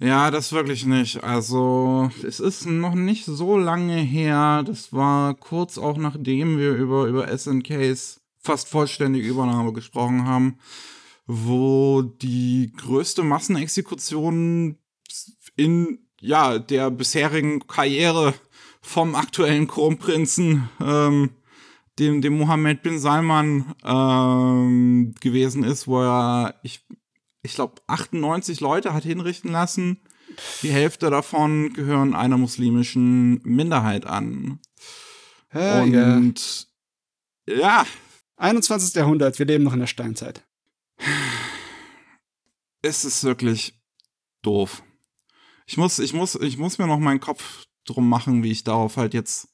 Ja, 0.00 0.30
das 0.30 0.52
wirklich 0.52 0.86
nicht. 0.86 1.22
Also, 1.22 2.10
es 2.26 2.40
ist 2.40 2.66
noch 2.66 2.94
nicht 2.94 3.24
so 3.24 3.56
lange 3.56 3.96
her. 3.96 4.64
Das 4.66 4.92
war 4.92 5.34
kurz 5.34 5.78
auch 5.78 5.96
nachdem 5.96 6.58
wir 6.58 6.72
über, 6.74 7.06
über 7.06 7.28
SNKs 7.36 8.20
fast 8.40 8.68
vollständige 8.68 9.26
Übernahme 9.28 9.72
gesprochen 9.72 10.26
haben, 10.26 10.58
wo 11.26 12.02
die 12.02 12.72
größte 12.76 13.22
Massenexekution 13.22 14.78
in 15.56 15.98
ja, 16.20 16.58
der 16.58 16.90
bisherigen 16.90 17.66
Karriere 17.66 18.34
vom 18.80 19.14
aktuellen 19.14 19.66
Kronprinzen, 19.66 20.68
ähm, 20.80 21.30
dem, 21.98 22.22
dem 22.22 22.38
Mohammed 22.38 22.82
bin 22.82 22.98
Salman, 22.98 23.74
ähm, 23.84 25.14
gewesen 25.20 25.64
ist, 25.64 25.86
wo 25.86 26.00
er, 26.02 26.58
ich 26.62 26.84
ich 27.44 27.54
glaube, 27.54 27.74
98 27.86 28.60
Leute 28.60 28.94
hat 28.94 29.04
hinrichten 29.04 29.52
lassen. 29.52 30.00
Die 30.62 30.70
Hälfte 30.70 31.10
davon 31.10 31.74
gehören 31.74 32.14
einer 32.14 32.38
muslimischen 32.38 33.40
Minderheit 33.44 34.06
an. 34.06 34.60
Ja, 35.52 35.82
Und 35.82 36.68
ja. 37.46 37.56
ja. 37.56 37.86
21. 38.36 38.94
Jahrhundert, 38.94 39.38
wir 39.38 39.46
leben 39.46 39.62
noch 39.62 39.74
in 39.74 39.80
der 39.80 39.86
Steinzeit. 39.86 40.42
Es 42.82 43.04
ist 43.04 43.22
wirklich 43.22 43.78
doof. 44.42 44.82
Ich 45.66 45.76
muss, 45.76 45.98
ich 45.98 46.12
muss, 46.12 46.34
ich 46.34 46.58
muss 46.58 46.78
mir 46.78 46.86
noch 46.86 46.98
meinen 46.98 47.20
Kopf 47.20 47.64
drum 47.86 48.08
machen, 48.08 48.42
wie 48.42 48.50
ich 48.50 48.64
darauf 48.64 48.96
halt 48.96 49.14
jetzt 49.14 49.48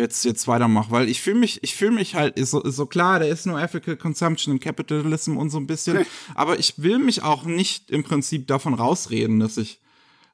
jetzt, 0.00 0.24
jetzt 0.24 0.48
weitermache, 0.48 0.90
weil 0.90 1.08
ich 1.08 1.20
fühle 1.20 1.38
mich, 1.38 1.62
ich 1.62 1.74
fühle 1.74 1.92
mich 1.92 2.14
halt, 2.14 2.38
ist 2.38 2.50
so, 2.50 2.62
ist 2.62 2.76
so 2.76 2.86
klar, 2.86 3.18
der 3.18 3.28
ist 3.28 3.46
nur 3.46 3.60
Ethical 3.60 3.96
Consumption 3.96 4.54
and 4.54 4.62
Capitalism 4.62 5.36
und 5.36 5.50
so 5.50 5.58
ein 5.58 5.66
bisschen, 5.66 6.04
aber 6.34 6.58
ich 6.58 6.82
will 6.82 6.98
mich 6.98 7.22
auch 7.22 7.44
nicht 7.44 7.90
im 7.90 8.02
Prinzip 8.02 8.46
davon 8.46 8.74
rausreden, 8.74 9.40
dass 9.40 9.56
ich, 9.56 9.80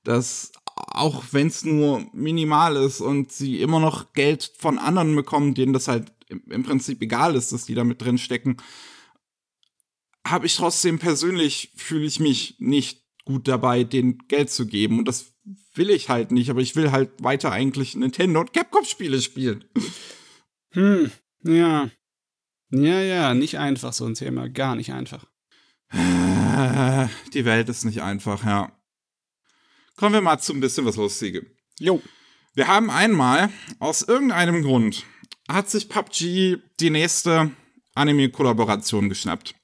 dass 0.05 0.53
auch 0.75 1.25
wenn 1.33 1.49
es 1.49 1.65
nur 1.65 2.07
minimal 2.13 2.77
ist 2.77 3.01
und 3.01 3.33
sie 3.33 3.61
immer 3.61 3.81
noch 3.81 4.13
Geld 4.13 4.53
von 4.59 4.79
anderen 4.79 5.17
bekommen, 5.17 5.55
denen 5.55 5.73
das 5.73 5.89
halt 5.89 6.13
im, 6.29 6.43
im 6.51 6.63
Prinzip 6.63 7.03
egal 7.03 7.35
ist, 7.35 7.53
dass 7.53 7.65
die 7.65 7.75
da 7.75 7.85
mit 7.85 8.03
drin 8.03 8.19
stecken, 8.19 8.59
habe 10.27 10.47
ich 10.47 10.57
trotzdem 10.57 10.99
persönlich 10.99 11.73
fühle 11.77 12.07
ich 12.07 12.21
mich 12.21 12.57
nicht 12.59 13.06
gut 13.27 13.47
dabei, 13.49 13.85
denen 13.85 14.19
Geld 14.29 14.51
zu 14.51 14.67
geben 14.67 14.99
und 15.01 15.07
das 15.07 15.35
will 15.75 15.91
ich 15.91 16.09
halt 16.09 16.33
nicht, 16.33 16.49
aber 16.49 16.61
ich 16.61 16.75
will 16.77 16.93
halt 16.93 17.11
weiter 17.23 17.53
eigentlich 17.53 17.95
Nintendo 17.95 18.41
und 18.41 18.55
Capcom-Spiele 18.55 19.21
spielen. 19.21 19.65
Hm, 20.71 21.11
ja. 21.43 21.91
Ja, 22.71 23.01
ja, 23.01 23.35
nicht 23.35 23.59
einfach 23.59 23.93
so 23.93 24.07
ein 24.07 24.15
Thema, 24.15 24.49
gar 24.49 24.75
nicht 24.75 24.93
einfach. 24.93 25.27
Die 25.93 27.45
Welt 27.45 27.69
ist 27.69 27.85
nicht 27.85 28.03
einfach, 28.03 28.45
ja. 28.45 28.73
Kommen 29.97 30.15
wir 30.15 30.21
mal 30.21 30.39
zu 30.39 30.53
ein 30.53 30.61
bisschen 30.61 30.85
was 30.85 30.97
Lustigem. 30.97 31.47
Jo. 31.79 32.03
Wir 32.55 32.69
haben 32.69 32.91
einmal, 32.91 33.51
aus 33.79 34.03
irgendeinem 34.03 34.63
Grund, 34.63 35.05
hat 35.49 35.71
sich 35.71 35.89
PUBG 35.89 36.59
die 36.81 36.91
nächste 36.91 37.51
Anime-Kollaboration 37.95 39.09
geschnappt. 39.09 39.55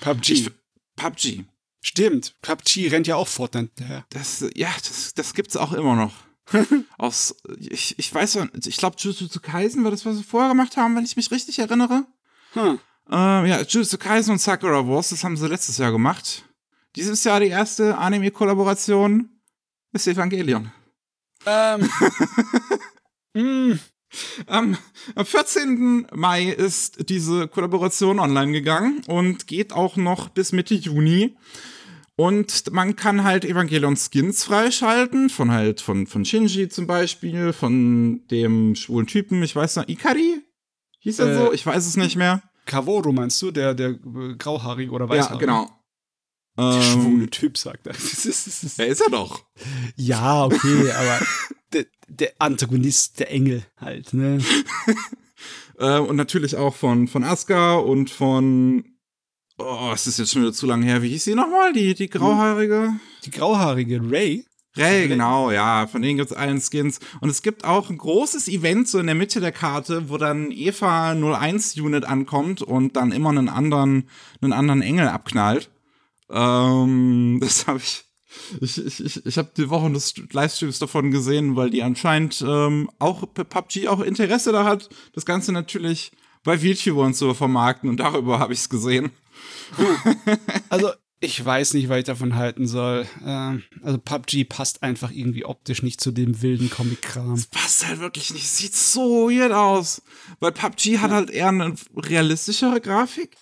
PUBG. 0.00 0.32
Ich, 0.32 0.50
PUBG. 0.96 1.44
Stimmt, 1.84 2.36
PUBG 2.42 2.88
rennt 2.90 3.08
ja 3.08 3.16
auch 3.16 3.26
Fortnite 3.26 3.72
daher. 3.74 4.06
Das, 4.10 4.44
ja, 4.54 4.68
das, 4.86 5.14
das 5.14 5.34
gibt's 5.34 5.56
auch 5.56 5.72
immer 5.72 5.96
noch. 5.96 6.14
Aus, 6.98 7.34
ich, 7.58 7.98
ich 7.98 8.14
weiß 8.14 8.38
ich 8.66 8.76
glaube, 8.76 8.96
Jujutsu 8.98 9.40
Kaisen 9.40 9.82
war 9.82 9.90
das, 9.90 10.06
was 10.06 10.16
wir 10.16 10.22
vorher 10.22 10.50
gemacht 10.50 10.76
haben, 10.76 10.94
wenn 10.94 11.04
ich 11.04 11.16
mich 11.16 11.32
richtig 11.32 11.58
erinnere. 11.58 12.06
Hm. 12.52 12.78
Äh, 13.10 13.48
ja, 13.48 13.62
Jujutsu 13.62 13.98
Kaisen 13.98 14.32
und 14.32 14.40
Sakura 14.40 14.86
Wars, 14.86 15.08
das 15.08 15.24
haben 15.24 15.36
sie 15.36 15.48
letztes 15.48 15.78
Jahr 15.78 15.90
gemacht. 15.90 16.44
Dieses 16.94 17.24
Jahr 17.24 17.40
die 17.40 17.48
erste 17.48 17.98
Anime-Kollaboration 17.98 19.28
ist 19.92 20.06
Evangelion. 20.06 20.70
Ähm. 21.46 21.88
mm. 23.34 23.80
Am, 24.46 24.76
am 25.14 25.26
14. 25.26 26.06
Mai 26.12 26.44
ist 26.44 27.08
diese 27.08 27.48
Kollaboration 27.48 28.18
online 28.18 28.52
gegangen 28.52 29.02
und 29.06 29.46
geht 29.46 29.72
auch 29.72 29.96
noch 29.96 30.28
bis 30.28 30.52
Mitte 30.52 30.74
Juni. 30.74 31.36
Und 32.14 32.72
man 32.72 32.94
kann 32.94 33.24
halt 33.24 33.44
Evangelion-Skins 33.44 34.44
freischalten, 34.44 35.30
von 35.30 35.50
halt 35.50 35.80
von, 35.80 36.06
von 36.06 36.24
Shinji 36.24 36.68
zum 36.68 36.86
Beispiel, 36.86 37.52
von 37.52 38.26
dem 38.30 38.74
schwulen 38.74 39.06
Typen, 39.06 39.42
ich 39.42 39.56
weiß 39.56 39.76
noch, 39.76 39.88
Ikari? 39.88 40.42
Hieß 41.00 41.18
er 41.20 41.28
äh, 41.28 41.34
so? 41.36 41.52
Ich 41.52 41.64
weiß 41.64 41.86
es 41.86 41.96
nicht 41.96 42.16
mehr. 42.16 42.42
Kavoro 42.66 43.12
meinst 43.12 43.40
du, 43.42 43.50
der, 43.50 43.74
der 43.74 43.90
äh, 43.90 44.34
grauhaarige 44.38 44.92
oder 44.92 45.08
weißhaarige? 45.08 45.46
Ja, 45.46 45.64
genau. 45.64 45.70
Der 46.58 46.64
ähm, 46.64 46.82
schwule 46.82 47.30
Typ, 47.30 47.56
sagt 47.56 47.86
er. 47.86 47.94
er 48.78 48.86
ist 48.86 49.00
er 49.00 49.10
doch. 49.10 49.44
Ja, 49.96 50.44
okay, 50.44 50.90
aber 50.92 51.18
der, 51.72 51.86
der, 52.08 52.32
Antagonist, 52.38 53.20
der 53.20 53.30
Engel 53.30 53.64
halt, 53.76 54.12
ne? 54.14 54.38
äh, 55.78 55.98
und 55.98 56.16
natürlich 56.16 56.56
auch 56.56 56.74
von, 56.74 57.08
von 57.08 57.24
Asuka 57.24 57.74
und 57.74 58.10
von 58.10 58.84
Oh, 59.58 59.90
es 59.94 60.06
ist 60.06 60.18
jetzt 60.18 60.32
schon 60.32 60.42
wieder 60.42 60.52
zu 60.52 60.66
lange 60.66 60.86
her. 60.86 61.02
Wie 61.02 61.10
hieß 61.10 61.24
sie 61.24 61.34
nochmal? 61.34 61.72
Die, 61.72 61.94
die 61.94 62.08
grauhaarige? 62.08 62.94
Die 63.24 63.30
grauhaarige 63.30 64.00
Ray? 64.10 64.44
Ray, 64.76 65.06
genau, 65.06 65.50
ja. 65.50 65.86
Von 65.86 66.02
denen 66.02 66.16
gibt 66.16 66.30
es 66.30 66.36
allen 66.36 66.60
Skins. 66.60 66.98
Und 67.20 67.28
es 67.28 67.42
gibt 67.42 67.64
auch 67.64 67.90
ein 67.90 67.98
großes 67.98 68.48
Event 68.48 68.88
so 68.88 68.98
in 68.98 69.06
der 69.06 69.14
Mitte 69.14 69.40
der 69.40 69.52
Karte, 69.52 70.08
wo 70.08 70.16
dann 70.16 70.50
Eva 70.50 71.12
01 71.12 71.78
Unit 71.78 72.04
ankommt 72.04 72.62
und 72.62 72.96
dann 72.96 73.12
immer 73.12 73.28
einen 73.28 73.48
anderen, 73.48 74.08
einen 74.40 74.52
anderen 74.52 74.82
Engel 74.82 75.08
abknallt. 75.08 75.70
Ähm, 76.30 77.38
das 77.42 77.66
habe 77.66 77.78
ich. 77.78 78.04
Ich, 78.60 78.78
ich, 78.78 79.04
ich, 79.04 79.26
ich 79.26 79.38
habe 79.38 79.50
die 79.56 79.70
Woche 79.70 79.90
des 79.90 80.14
Livestreams 80.30 80.78
davon 80.78 81.10
gesehen, 81.10 81.56
weil 81.56 81.70
die 81.70 81.82
anscheinend 81.82 82.42
ähm, 82.46 82.90
auch 82.98 83.26
PUBG 83.32 83.88
auch 83.88 84.00
Interesse 84.00 84.52
da 84.52 84.64
hat, 84.64 84.88
das 85.14 85.24
Ganze 85.24 85.52
natürlich 85.52 86.12
bei 86.44 86.58
VTuber 86.58 87.02
und 87.02 87.16
so 87.16 87.34
vermarkten 87.34 87.88
und 87.88 87.98
darüber 87.98 88.38
habe 88.38 88.52
ich 88.52 88.60
es 88.60 88.68
gesehen. 88.68 89.10
Also, 90.68 90.90
ich 91.20 91.44
weiß 91.44 91.74
nicht, 91.74 91.88
was 91.88 91.98
ich 91.98 92.04
davon 92.04 92.34
halten 92.34 92.66
soll. 92.66 93.06
Ähm, 93.24 93.62
also, 93.82 93.98
PUBG 93.98 94.44
passt 94.44 94.82
einfach 94.82 95.10
irgendwie 95.10 95.44
optisch 95.44 95.82
nicht 95.82 96.00
zu 96.00 96.10
dem 96.10 96.42
wilden 96.42 96.68
Comic-Kram. 96.70 97.34
Es 97.34 97.46
passt 97.46 97.86
halt 97.86 98.00
wirklich 98.00 98.32
nicht. 98.32 98.48
Sieht 98.48 98.74
so 98.74 99.30
weird 99.30 99.52
aus. 99.52 100.02
Weil 100.40 100.52
PUBG 100.52 100.94
ja. 100.94 101.00
hat 101.00 101.10
halt 101.12 101.30
eher 101.30 101.48
eine 101.48 101.74
realistischere 101.96 102.80
Grafik. 102.80 103.36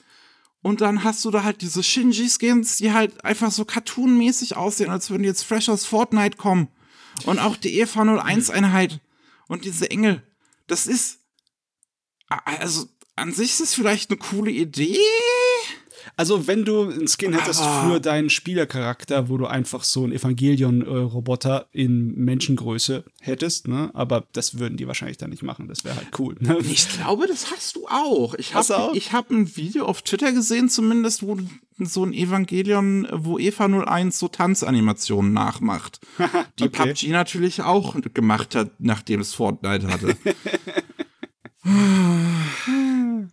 Und 0.62 0.82
dann 0.82 1.04
hast 1.04 1.24
du 1.24 1.30
da 1.30 1.42
halt 1.42 1.62
diese 1.62 1.82
Shinji-Skins, 1.82 2.76
die 2.76 2.92
halt 2.92 3.24
einfach 3.24 3.50
so 3.50 3.64
cartoonmäßig 3.64 4.56
aussehen, 4.56 4.90
als 4.90 5.10
würden 5.10 5.22
die 5.22 5.28
jetzt 5.28 5.42
fresh 5.42 5.68
aus 5.68 5.86
Fortnite 5.86 6.36
kommen. 6.36 6.68
Und 7.24 7.38
auch 7.38 7.56
die 7.56 7.80
EVA 7.80 8.02
01-Einheit 8.02 9.00
und 9.48 9.64
diese 9.64 9.90
Engel. 9.90 10.22
Das 10.66 10.86
ist. 10.86 11.18
Also, 12.28 12.88
an 13.16 13.32
sich 13.32 13.50
ist 13.52 13.60
es 13.60 13.74
vielleicht 13.74 14.10
eine 14.10 14.18
coole 14.18 14.50
Idee. 14.50 14.98
Also, 16.20 16.46
wenn 16.46 16.66
du 16.66 16.82
einen 16.82 17.08
Skin 17.08 17.32
hättest 17.32 17.62
ah. 17.62 17.88
für 17.88 17.98
deinen 17.98 18.28
Spielercharakter, 18.28 19.30
wo 19.30 19.38
du 19.38 19.46
einfach 19.46 19.82
so 19.84 20.04
einen 20.04 20.12
Evangelion-Roboter 20.12 21.68
in 21.72 22.14
Menschengröße 22.14 23.04
hättest, 23.22 23.68
ne? 23.68 23.90
Aber 23.94 24.26
das 24.34 24.58
würden 24.58 24.76
die 24.76 24.86
wahrscheinlich 24.86 25.16
dann 25.16 25.30
nicht 25.30 25.42
machen. 25.42 25.66
Das 25.66 25.82
wäre 25.82 25.96
halt 25.96 26.08
cool. 26.18 26.36
Ne? 26.40 26.58
Ich 26.70 26.90
glaube, 26.90 27.26
das 27.26 27.50
hast 27.50 27.76
du 27.76 27.86
auch. 27.88 28.34
Ich 28.34 28.52
habe 28.52 28.92
hab 29.00 29.30
ein 29.30 29.56
Video 29.56 29.86
auf 29.86 30.02
Twitter 30.02 30.32
gesehen, 30.32 30.68
zumindest, 30.68 31.22
wo 31.22 31.38
so 31.78 32.04
ein 32.04 32.12
Evangelion, 32.12 33.08
wo 33.10 33.38
Eva 33.38 33.64
01 33.64 34.18
so 34.18 34.28
Tanzanimationen 34.28 35.32
nachmacht. 35.32 36.00
die 36.58 36.64
okay. 36.64 36.92
PUBG 36.92 37.08
natürlich 37.12 37.62
auch 37.62 37.96
gemacht 38.12 38.54
hat, 38.54 38.72
nachdem 38.78 39.20
es 39.20 39.32
Fortnite 39.32 39.88
hatte. 39.88 40.18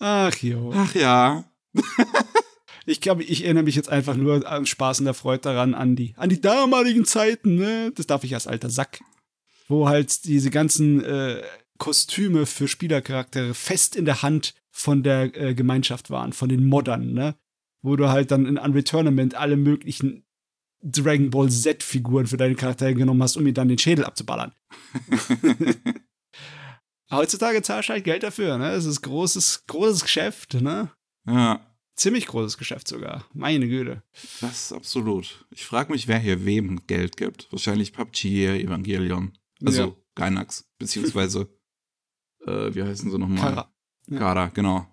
Ach 0.00 0.36
jo. 0.36 0.70
Ach 0.74 0.94
ja. 0.94 1.44
ich 2.86 3.00
glaube, 3.00 3.24
ich 3.24 3.44
erinnere 3.44 3.64
mich 3.64 3.74
jetzt 3.74 3.88
einfach 3.88 4.16
nur 4.16 4.46
an 4.46 4.66
Spaß 4.66 5.00
und 5.00 5.06
der 5.06 5.14
Freude 5.14 5.42
daran, 5.42 5.74
an 5.74 5.96
die, 5.96 6.14
an 6.16 6.28
die 6.28 6.40
damaligen 6.40 7.04
Zeiten, 7.04 7.56
ne? 7.56 7.92
Das 7.94 8.06
darf 8.06 8.24
ich 8.24 8.34
als 8.34 8.46
alter 8.46 8.70
Sack. 8.70 9.00
Wo 9.68 9.88
halt 9.88 10.24
diese 10.24 10.50
ganzen 10.50 11.02
äh, 11.02 11.42
Kostüme 11.78 12.46
für 12.46 12.68
Spielercharaktere 12.68 13.54
fest 13.54 13.96
in 13.96 14.04
der 14.04 14.22
Hand 14.22 14.54
von 14.70 15.02
der 15.02 15.34
äh, 15.36 15.54
Gemeinschaft 15.54 16.10
waren, 16.10 16.32
von 16.32 16.48
den 16.48 16.66
Moddern, 16.66 17.12
ne? 17.12 17.36
Wo 17.82 17.96
du 17.96 18.08
halt 18.08 18.30
dann 18.30 18.46
in 18.46 18.58
Unreal 18.58 18.84
Tournament 18.84 19.34
alle 19.34 19.56
möglichen 19.56 20.24
Dragon 20.82 21.30
Ball 21.30 21.50
Z-Figuren 21.50 22.26
für 22.26 22.36
deine 22.36 22.54
Charaktere 22.54 22.94
genommen 22.94 23.22
hast, 23.22 23.36
um 23.36 23.44
mir 23.44 23.54
dann 23.54 23.68
den 23.68 23.78
Schädel 23.78 24.04
abzuballern. 24.04 24.52
Heutzutage 27.10 27.62
zahlst 27.62 27.88
du 27.88 27.92
halt 27.94 28.04
Geld 28.04 28.22
dafür, 28.22 28.58
ne? 28.58 28.72
Es 28.72 28.84
ist 28.84 29.02
großes, 29.02 29.64
großes 29.66 30.02
Geschäft, 30.02 30.54
ne? 30.54 30.90
Ja. 31.26 31.60
Ziemlich 31.96 32.26
großes 32.26 32.58
Geschäft 32.58 32.88
sogar. 32.88 33.24
Meine 33.32 33.68
Güte. 33.68 34.02
Das 34.40 34.64
ist 34.64 34.72
absolut. 34.72 35.46
Ich 35.50 35.64
frage 35.64 35.92
mich, 35.92 36.08
wer 36.08 36.18
hier 36.18 36.44
wem 36.44 36.84
Geld 36.86 37.16
gibt. 37.16 37.46
Wahrscheinlich 37.52 37.92
PUBG, 37.92 38.60
Evangelion. 38.60 39.38
Also 39.64 39.82
Ja. 39.82 39.92
Gainax, 40.16 40.64
beziehungsweise, 40.78 41.48
äh, 42.46 42.74
wie 42.74 42.82
heißen 42.82 43.10
sie 43.10 43.18
nochmal? 43.18 43.38
Kara. 43.40 43.74
Ja. 44.08 44.18
Kara, 44.18 44.46
genau. 44.48 44.86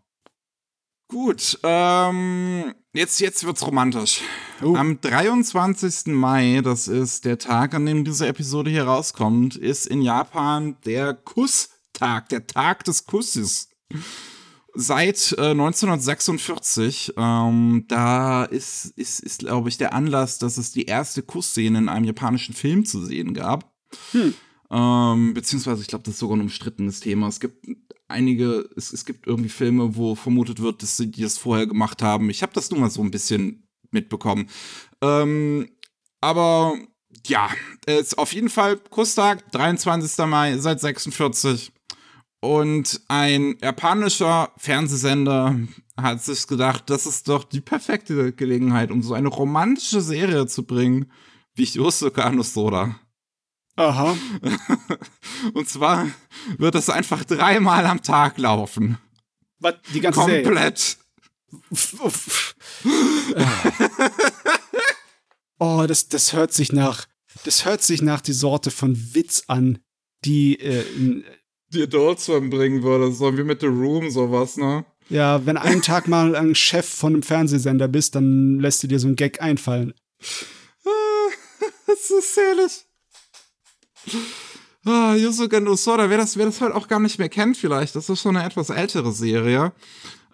Gut, 1.07 1.59
ähm, 1.63 2.73
jetzt, 2.93 3.19
jetzt 3.19 3.43
wird's 3.43 3.65
romantisch. 3.65 4.21
Oh. 4.63 4.75
Am 4.75 5.01
23. 5.01 6.13
Mai, 6.13 6.61
das 6.63 6.87
ist 6.87 7.25
der 7.25 7.37
Tag, 7.37 7.73
an 7.73 7.85
dem 7.85 8.05
diese 8.05 8.27
Episode 8.27 8.69
hier 8.69 8.85
rauskommt, 8.85 9.57
ist 9.57 9.87
in 9.87 10.01
Japan 10.01 10.77
der 10.85 11.13
Kusstag, 11.15 12.29
der 12.29 12.47
Tag 12.47 12.85
des 12.85 13.05
Kusses. 13.05 13.69
Seit 14.73 15.35
äh, 15.37 15.51
1946, 15.51 17.13
ähm, 17.17 17.85
da 17.87 18.45
ist, 18.45 18.85
ist, 18.95 19.19
ist 19.19 19.39
glaube 19.39 19.69
ich, 19.69 19.77
der 19.77 19.93
Anlass, 19.93 20.39
dass 20.39 20.57
es 20.57 20.71
die 20.71 20.85
erste 20.85 21.23
Kussszene 21.23 21.77
in 21.77 21.89
einem 21.89 22.05
japanischen 22.05 22.55
Film 22.55 22.85
zu 22.85 23.03
sehen 23.03 23.33
gab. 23.33 23.73
Hm. 24.11 24.33
Ähm, 24.69 25.33
beziehungsweise, 25.33 25.81
ich 25.81 25.87
glaube, 25.87 26.03
das 26.03 26.13
ist 26.13 26.19
sogar 26.19 26.37
ein 26.37 26.41
umstrittenes 26.41 27.01
Thema. 27.01 27.27
Es 27.27 27.41
gibt 27.41 27.67
einige, 28.07 28.69
es, 28.77 28.93
es 28.93 29.05
gibt 29.05 29.27
irgendwie 29.27 29.49
Filme, 29.49 29.95
wo 29.95 30.15
vermutet 30.15 30.61
wird, 30.61 30.81
dass 30.81 30.97
sie 30.97 31.11
das 31.11 31.37
vorher 31.37 31.67
gemacht 31.67 32.01
haben. 32.01 32.29
Ich 32.29 32.41
habe 32.41 32.53
das 32.53 32.71
nur 32.71 32.79
mal 32.79 32.89
so 32.89 33.01
ein 33.01 33.11
bisschen 33.11 33.67
mitbekommen. 33.91 34.49
Ähm, 35.01 35.69
aber 36.21 36.75
ja, 37.25 37.49
ist 37.85 38.17
auf 38.17 38.33
jeden 38.33 38.49
Fall 38.49 38.77
Kusstag, 38.77 39.51
23. 39.51 40.25
Mai, 40.25 40.57
seit 40.57 40.79
46. 40.79 41.71
Und 42.41 43.01
ein 43.07 43.55
japanischer 43.61 44.51
Fernsehsender 44.57 45.59
hat 45.95 46.23
sich 46.23 46.47
gedacht, 46.47 46.89
das 46.89 47.05
ist 47.05 47.27
doch 47.27 47.43
die 47.43 47.61
perfekte 47.61 48.33
Gelegenheit, 48.33 48.89
um 48.89 49.03
so 49.03 49.13
eine 49.13 49.27
romantische 49.27 50.01
Serie 50.01 50.47
zu 50.47 50.65
bringen, 50.65 51.11
wie 51.53 51.65
Yosuke 51.65 52.23
Anosoda. 52.25 52.99
Aha. 53.75 54.17
Und 55.53 55.69
zwar 55.69 56.07
wird 56.57 56.73
es 56.73 56.89
einfach 56.89 57.23
dreimal 57.23 57.85
am 57.85 58.01
Tag 58.01 58.39
laufen. 58.39 58.97
Was? 59.59 59.75
Die 59.93 60.01
ganze 60.01 60.23
Serie? 60.23 60.43
Komplett. 60.43 60.97
oh, 65.59 65.85
das, 65.87 66.09
das 66.09 66.33
hört 66.33 66.53
sich 66.53 66.71
nach. 66.71 67.05
Das 67.43 67.65
hört 67.65 67.83
sich 67.83 68.01
nach 68.01 68.21
die 68.21 68.33
Sorte 68.33 68.71
von 68.71 69.13
Witz 69.13 69.43
an, 69.47 69.77
die 70.25 70.59
äh, 70.59 71.23
Die 71.73 71.83
Adult 71.83 72.19
Swim 72.19 72.49
bringen 72.49 72.83
würde, 72.83 73.11
so 73.11 73.37
wie 73.37 73.43
mit 73.43 73.61
The 73.61 73.67
Room, 73.67 74.09
sowas, 74.09 74.57
ne? 74.57 74.85
ja, 75.11 75.45
wenn 75.45 75.57
einen 75.57 75.81
Tag 75.81 76.07
mal 76.07 76.35
ein 76.35 76.55
Chef 76.55 76.87
von 76.87 77.13
einem 77.13 77.23
Fernsehsender 77.23 77.87
bist, 77.87 78.15
dann 78.15 78.59
lässt 78.59 78.81
dir 78.81 78.87
dir 78.87 78.99
so 78.99 79.09
ein 79.09 79.17
Gag 79.17 79.41
einfallen. 79.41 79.93
das 81.85 82.09
ist 82.09 82.37
herrlich. 82.37 82.85
Ah, 84.85 85.13
Yusuke 85.15 85.61
Nosoda, 85.61 86.09
wer 86.09 86.17
das, 86.17 86.37
wer 86.37 86.45
das 86.45 86.61
halt 86.61 86.73
auch 86.73 86.87
gar 86.87 86.99
nicht 86.99 87.19
mehr 87.19 87.29
kennt, 87.29 87.57
vielleicht, 87.57 87.95
das 87.95 88.09
ist 88.09 88.21
schon 88.21 88.37
eine 88.37 88.45
etwas 88.45 88.69
ältere 88.69 89.11
Serie. 89.11 89.73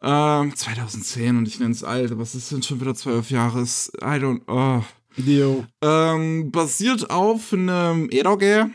Ähm, 0.02 0.56
2010 0.56 1.38
und 1.38 1.48
ich 1.48 1.60
nenne 1.60 1.72
es 1.72 1.84
alt, 1.84 2.12
aber 2.12 2.22
es 2.22 2.34
sind 2.34 2.64
schon 2.64 2.80
wieder 2.80 2.94
zwölf 2.94 3.32
Jahre. 3.32 3.64
I 3.64 4.20
don't, 4.20 4.42
oh. 4.48 4.84
Jo. 5.18 5.66
Ähm, 5.82 6.52
basiert 6.52 7.10
auf 7.10 7.52
einem 7.52 8.08
Edoge, 8.12 8.70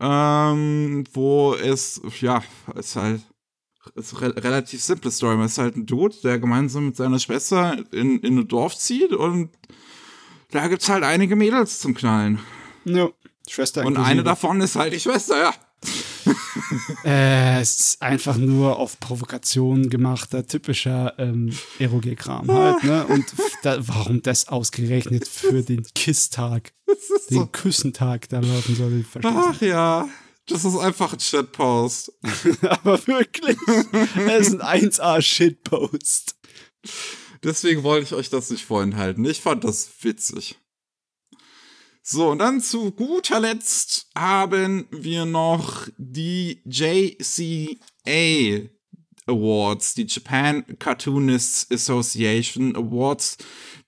ähm, 0.00 1.04
wo 1.12 1.54
es, 1.54 2.00
ja, 2.20 2.42
es 2.74 2.96
halt, 2.96 3.22
es 3.94 4.12
ist 4.12 4.20
re 4.20 4.34
relativ 4.36 4.82
simple 4.82 5.10
Story. 5.10 5.36
Man 5.36 5.46
ist 5.46 5.58
halt 5.58 5.76
ein 5.76 5.86
Dude, 5.86 6.16
der 6.22 6.38
gemeinsam 6.38 6.86
mit 6.86 6.96
seiner 6.96 7.18
Schwester 7.18 7.76
in, 7.92 8.20
in 8.20 8.38
ein 8.38 8.48
Dorf 8.48 8.76
zieht 8.76 9.12
und 9.12 9.50
da 10.50 10.66
gibt's 10.68 10.88
halt 10.88 11.04
einige 11.04 11.36
Mädels 11.36 11.78
zum 11.78 11.94
Knallen. 11.94 12.38
Jo. 12.84 13.12
Schwester 13.48 13.80
Und 13.80 13.88
inklusive. 13.88 14.10
eine 14.10 14.22
davon 14.24 14.60
ist 14.60 14.76
halt 14.76 14.92
die 14.92 15.00
Schwester, 15.00 15.38
ja. 15.38 15.54
Äh, 17.04 17.60
es 17.60 17.78
ist 17.78 18.02
einfach 18.02 18.36
nur 18.36 18.78
auf 18.78 18.98
Provokation 19.00 19.88
gemachter, 19.88 20.46
typischer 20.46 21.14
ähm, 21.18 21.50
Eroge-Kram 21.78 22.48
halt, 22.52 22.84
ne? 22.84 23.06
Und 23.06 23.24
da, 23.62 23.78
warum 23.86 24.22
das 24.22 24.48
ausgerechnet 24.48 25.26
für 25.26 25.62
den 25.62 25.86
Kisstag, 25.94 26.72
Das 26.86 27.26
den 27.26 27.38
so, 27.38 27.46
Küssentag 27.46 28.28
da 28.28 28.40
laufen 28.40 28.74
soll, 28.74 29.00
ich 29.00 29.06
verstehe 29.06 29.32
ach 29.34 29.60
ja, 29.60 30.08
das 30.46 30.64
ist 30.64 30.76
einfach 30.76 31.12
ein 31.12 31.20
Shitpost. 31.20 32.12
Aber 32.62 33.06
wirklich, 33.06 33.56
es 34.16 34.48
ist 34.48 34.60
ein 34.60 34.90
1A-Shitpost. 34.90 36.36
Deswegen 37.44 37.82
wollte 37.82 38.06
ich 38.06 38.14
euch 38.14 38.30
das 38.30 38.50
nicht 38.50 38.64
vorenthalten. 38.64 39.24
Ich 39.24 39.40
fand 39.40 39.64
das 39.64 39.90
witzig. 40.00 40.58
So, 42.10 42.30
und 42.30 42.38
dann 42.38 42.62
zu 42.62 42.90
guter 42.92 43.38
Letzt 43.38 44.08
haben 44.16 44.86
wir 44.90 45.26
noch 45.26 45.88
die 45.98 46.62
JCA 46.64 47.76
Awards, 49.26 49.92
die 49.92 50.06
Japan 50.06 50.64
Cartoonists 50.78 51.70
Association 51.70 52.74
Awards, 52.76 53.36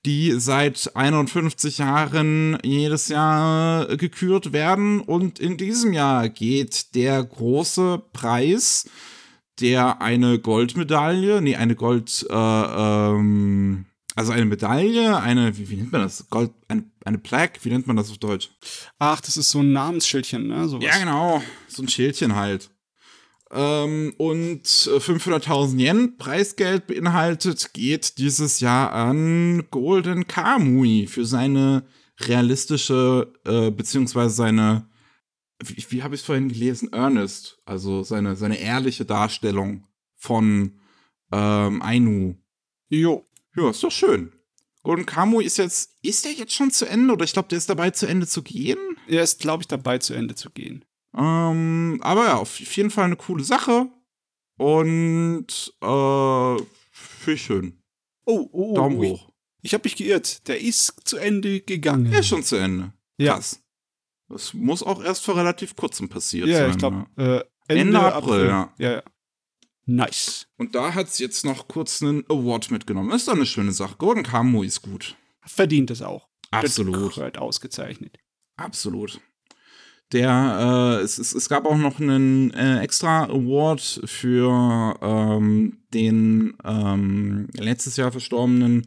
die 0.05 0.39
seit 0.39 0.95
51 0.95 1.79
Jahren 1.79 2.59
jedes 2.63 3.09
Jahr 3.09 3.97
gekürt 3.97 4.53
werden. 4.53 5.01
Und 5.01 5.39
in 5.39 5.57
diesem 5.57 5.95
Jahr 5.95 6.29
geht 6.29 6.95
der 6.95 7.25
große 7.25 8.03
Preis 8.13 8.85
der 9.61 10.03
eine 10.03 10.39
Goldmedaille, 10.39 11.41
nee, 11.41 11.57
eine 11.57 11.75
Gold, 11.75 12.27
äh, 12.29 12.35
ähm, 12.35 13.87
also 14.17 14.33
eine 14.33 14.45
Medaille, 14.45 15.19
eine, 15.19 15.57
wie, 15.57 15.71
wie 15.71 15.77
nennt 15.77 15.93
man 15.93 16.03
das? 16.03 16.29
Gold, 16.31 16.53
eine, 16.69 16.85
eine 17.05 17.19
Plaque, 17.19 17.61
wie 17.65 17.71
nennt 17.71 17.87
man 17.87 17.97
das 17.97 18.11
auf 18.11 18.19
Deutsch? 18.19 18.51
Ach, 18.99 19.21
das 19.21 19.37
ist 19.37 19.51
so 19.51 19.61
ein 19.61 19.73
Namensschildchen, 19.73 20.49
ne? 20.49 20.69
Sowas. 20.69 20.85
Ja, 20.85 20.99
genau, 20.99 21.43
so 21.69 21.83
ein 21.83 21.89
Schildchen 21.89 22.35
halt. 22.35 22.71
Ähm, 23.53 24.15
und 24.19 24.63
äh, 24.63 24.99
500.000 24.99 25.79
Yen 25.79 26.17
Preisgeld 26.17 26.87
beinhaltet, 26.87 27.73
geht 27.73 28.19
dieses 28.19 28.61
Jahr 28.61 28.93
an 28.93 29.67
Golden 29.71 30.27
Kamui 30.29 31.07
für 31.09 31.25
seine 31.25 31.85
realistische, 32.21 33.33
äh, 33.45 33.71
beziehungsweise 33.71 34.35
seine, 34.35 34.89
wie, 35.65 35.85
wie 35.89 36.03
habe 36.03 36.15
ich 36.15 36.21
es 36.21 36.27
vorhin 36.27 36.49
gelesen, 36.49 36.93
Ernest, 36.93 37.59
also 37.65 38.03
seine, 38.05 38.37
seine 38.37 38.59
ehrliche 38.59 39.05
Darstellung 39.05 39.87
von 40.17 40.79
ähm, 41.33 41.83
Ainu. 41.83 42.37
Jo. 42.89 43.27
Ja, 43.61 43.71
ist 43.71 43.83
doch 43.83 43.91
schön. 43.91 44.33
Golden 44.83 45.05
Kamui 45.05 45.45
ist 45.45 45.59
jetzt, 45.59 45.93
ist 46.03 46.25
der 46.25 46.33
jetzt 46.33 46.55
schon 46.55 46.71
zu 46.71 46.87
Ende 46.87 47.13
oder 47.13 47.25
ich 47.25 47.33
glaube, 47.33 47.49
der 47.49 47.59
ist 47.59 47.69
dabei 47.69 47.91
zu 47.91 48.07
Ende 48.07 48.27
zu 48.27 48.43
gehen? 48.43 48.79
Er 49.07 49.23
ist, 49.23 49.41
glaube 49.41 49.63
ich, 49.63 49.69
dabei 49.69 49.99
zu 49.99 50.15
Ende 50.15 50.35
zu 50.35 50.51
gehen. 50.51 50.85
Ähm, 51.17 51.99
aber 52.03 52.25
ja, 52.25 52.37
auf 52.37 52.59
jeden 52.59 52.91
Fall 52.91 53.05
eine 53.05 53.17
coole 53.17 53.45
Sache. 53.45 53.89
Und 54.57 55.75
äh, 55.83 56.57
ich 57.33 57.43
schön. 57.43 57.83
Oh, 58.25 58.49
oh, 58.53 58.75
Daumen 58.75 58.99
oh, 58.99 59.05
hoch. 59.05 59.33
Ich 59.63 59.75
habe 59.75 59.83
mich 59.85 59.97
geirrt. 59.97 60.47
Der 60.49 60.61
ist 60.61 60.95
zu 61.05 61.19
Ende 61.19 61.61
gegangen. 61.61 62.11
Er 62.13 62.21
ist 62.21 62.29
schon 62.29 62.43
zu 62.43 62.57
Ende. 62.57 62.93
Ja. 63.19 63.35
Krass. 63.35 63.63
Das 64.29 64.55
muss 64.55 64.83
auch 64.83 65.03
erst 65.03 65.25
vor 65.25 65.37
relativ 65.37 65.77
kurzem 65.77 66.09
passiert 66.09 66.49
Ja, 66.49 66.59
sein. 66.59 66.71
ich 66.71 66.79
glaube, 66.79 67.07
ja. 67.17 67.39
äh, 67.39 67.45
Ende, 67.69 67.83
Ende 67.83 68.15
April, 68.15 68.47
ja. 68.47 68.73
ja. 68.79 68.91
ja. 68.93 69.03
Nice. 69.91 70.47
Und 70.57 70.77
da 70.77 70.95
hat's 70.95 71.19
jetzt 71.19 71.45
noch 71.45 71.67
kurz 71.67 72.01
einen 72.01 72.25
Award 72.29 72.71
mitgenommen. 72.71 73.11
Ist 73.11 73.27
doch 73.27 73.35
eine 73.35 73.45
schöne 73.45 73.73
Sache. 73.73 73.97
Golden 73.99 74.23
Kamui 74.23 74.67
ist 74.67 74.83
gut. 74.83 75.17
Verdient 75.45 75.91
es 75.91 76.01
auch. 76.01 76.29
Absolut. 76.53 77.15
Gehört 77.15 77.39
ausgezeichnet. 77.39 78.17
Absolut. 78.57 79.21
Der, 80.13 80.99
äh, 81.01 81.03
es, 81.03 81.19
es, 81.19 81.35
es 81.35 81.49
gab 81.49 81.67
auch 81.67 81.77
noch 81.77 81.99
einen 81.99 82.53
äh, 82.53 82.81
extra 82.81 83.25
Award 83.25 84.03
für 84.05 84.97
ähm, 85.03 85.79
den 85.93 86.57
ähm, 86.65 87.49
letztes 87.55 87.97
Jahr 87.97 88.13
verstorbenen 88.13 88.87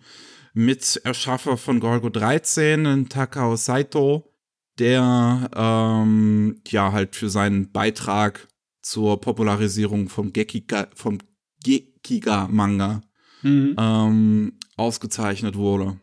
Miterschaffer 0.54 1.58
von 1.58 1.82
Gorgo 1.82 2.10
13, 2.10 2.86
den 2.86 3.10
Takao 3.10 3.58
Saito, 3.58 4.34
der 4.80 5.50
ähm, 5.54 6.62
ja 6.68 6.94
halt 6.94 7.18
für 7.18 7.30
seinen 7.30 7.74
Beitrag 7.74 8.48
zur 8.84 9.20
Popularisierung 9.20 10.10
vom 10.10 10.32
Gekiga, 10.32 10.88
vom 10.94 11.18
Gekiga-Manga 11.64 13.02
Mhm. 13.44 13.76
ähm, 13.78 14.54
ausgezeichnet 14.78 15.56
wurde. 15.56 16.00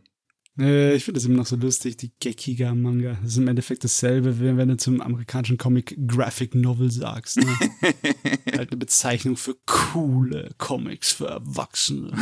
Äh, 0.58 0.94
ich 0.94 1.04
finde 1.04 1.18
das 1.18 1.24
immer 1.24 1.38
noch 1.38 1.46
so 1.46 1.56
lustig, 1.56 1.96
die 1.96 2.12
geckiger 2.20 2.74
Manga. 2.74 3.16
Das 3.22 3.32
ist 3.32 3.38
im 3.38 3.48
Endeffekt 3.48 3.82
dasselbe, 3.82 4.40
wie 4.40 4.56
wenn 4.56 4.68
du 4.68 4.76
zum 4.76 5.00
amerikanischen 5.00 5.56
Comic 5.56 5.96
Graphic 6.06 6.54
Novel 6.54 6.90
sagst. 6.90 7.38
Ne? 7.38 7.46
halt 8.52 8.70
eine 8.70 8.76
Bezeichnung 8.76 9.36
für 9.36 9.56
coole 9.66 10.50
Comics 10.58 11.12
für 11.12 11.28
Erwachsene. 11.28 12.12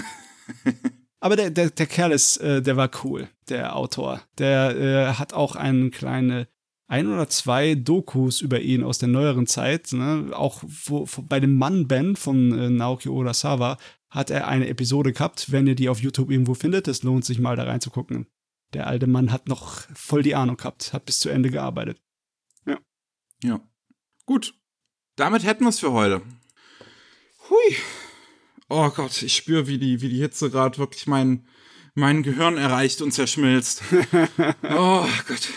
Aber 1.20 1.34
der, 1.34 1.50
der, 1.50 1.70
der 1.70 1.86
Kerl 1.86 2.12
ist, 2.12 2.36
äh, 2.36 2.62
der 2.62 2.76
war 2.76 2.90
cool, 3.02 3.28
der 3.48 3.74
Autor. 3.74 4.22
Der 4.38 4.76
äh, 4.76 5.14
hat 5.14 5.32
auch 5.32 5.56
eine 5.56 5.90
kleine 5.90 6.46
ein 6.88 7.06
oder 7.06 7.28
zwei 7.28 7.74
Dokus 7.74 8.40
über 8.40 8.60
ihn 8.60 8.82
aus 8.82 8.98
der 8.98 9.08
neueren 9.08 9.46
Zeit, 9.46 9.92
ne? 9.92 10.30
auch 10.32 10.62
wo, 10.62 11.06
wo, 11.06 11.22
bei 11.22 11.38
dem 11.38 11.56
Mann-Band 11.56 12.18
von 12.18 12.58
äh, 12.58 12.70
Naoki 12.70 13.10
Urasawa 13.10 13.76
hat 14.08 14.30
er 14.30 14.48
eine 14.48 14.68
Episode 14.68 15.12
gehabt. 15.12 15.52
Wenn 15.52 15.66
ihr 15.66 15.74
die 15.74 15.90
auf 15.90 16.00
YouTube 16.00 16.30
irgendwo 16.30 16.54
findet, 16.54 16.88
es 16.88 17.02
lohnt 17.02 17.26
sich 17.26 17.38
mal 17.38 17.56
da 17.56 17.64
reinzugucken. 17.64 18.26
Der 18.72 18.86
alte 18.86 19.06
Mann 19.06 19.30
hat 19.30 19.48
noch 19.48 19.82
voll 19.94 20.22
die 20.22 20.34
Ahnung 20.34 20.56
gehabt, 20.56 20.94
hat 20.94 21.04
bis 21.04 21.20
zu 21.20 21.28
Ende 21.28 21.50
gearbeitet. 21.50 22.00
Ja. 23.42 23.60
Gut. 24.26 24.54
Damit 25.16 25.44
hätten 25.44 25.64
wir 25.64 25.70
es 25.70 25.78
für 25.78 25.92
heute. 25.92 26.22
Hui. 27.48 27.76
Oh 28.68 28.90
Gott, 28.90 29.22
ich 29.22 29.34
spüre, 29.34 29.66
wie 29.66 29.78
die, 29.78 30.00
wie 30.00 30.08
die 30.08 30.18
Hitze 30.18 30.50
gerade 30.50 30.78
wirklich 30.78 31.06
mein, 31.06 31.46
mein 31.94 32.22
Gehirn 32.22 32.56
erreicht 32.56 33.00
und 33.00 33.12
zerschmilzt. 33.12 33.82
oh 34.62 35.06
Gott. 35.26 35.48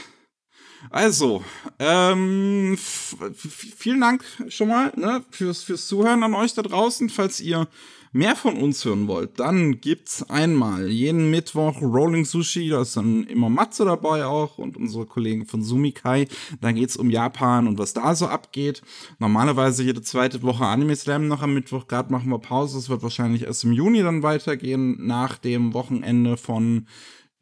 Also, 0.89 1.43
ähm, 1.79 2.77
vielen 2.77 4.01
Dank 4.01 4.23
schon 4.49 4.69
mal 4.69 4.91
ne, 4.95 5.23
fürs, 5.29 5.63
fürs 5.63 5.88
Zuhören 5.88 6.23
an 6.23 6.34
euch 6.34 6.53
da 6.53 6.61
draußen. 6.61 7.09
Falls 7.09 7.39
ihr 7.39 7.67
mehr 8.13 8.36
von 8.36 8.57
uns 8.57 8.84
hören 8.84 9.07
wollt, 9.07 9.39
dann 9.39 9.79
gibt's 9.79 10.29
einmal 10.29 10.89
jeden 10.89 11.29
Mittwoch 11.32 11.82
Rolling 11.82 12.25
Sushi, 12.25 12.69
da 12.69 12.82
ist 12.82 12.97
dann 12.97 13.23
immer 13.23 13.49
Matze 13.49 13.86
dabei 13.86 14.25
auch 14.25 14.57
und 14.57 14.75
unsere 14.75 15.05
Kollegen 15.05 15.45
von 15.45 15.63
Sumikai. 15.63 16.27
Da 16.59 16.71
geht's 16.73 16.97
um 16.97 17.09
Japan 17.09 17.67
und 17.67 17.77
was 17.77 17.93
da 17.93 18.13
so 18.13 18.27
abgeht. 18.27 18.82
Normalerweise 19.19 19.84
jede 19.84 20.01
zweite 20.01 20.41
Woche 20.41 20.65
Anime 20.65 20.95
Slam 20.95 21.27
noch 21.27 21.41
am 21.41 21.53
Mittwoch. 21.53 21.88
Gerade 21.88 22.11
machen 22.11 22.29
wir 22.29 22.39
Pause. 22.39 22.79
Es 22.79 22.89
wird 22.89 23.01
wahrscheinlich 23.01 23.43
erst 23.43 23.63
im 23.63 23.71
Juni 23.71 24.01
dann 24.01 24.23
weitergehen, 24.23 24.97
nach 25.05 25.38
dem 25.38 25.73
Wochenende 25.73 26.36
von 26.36 26.88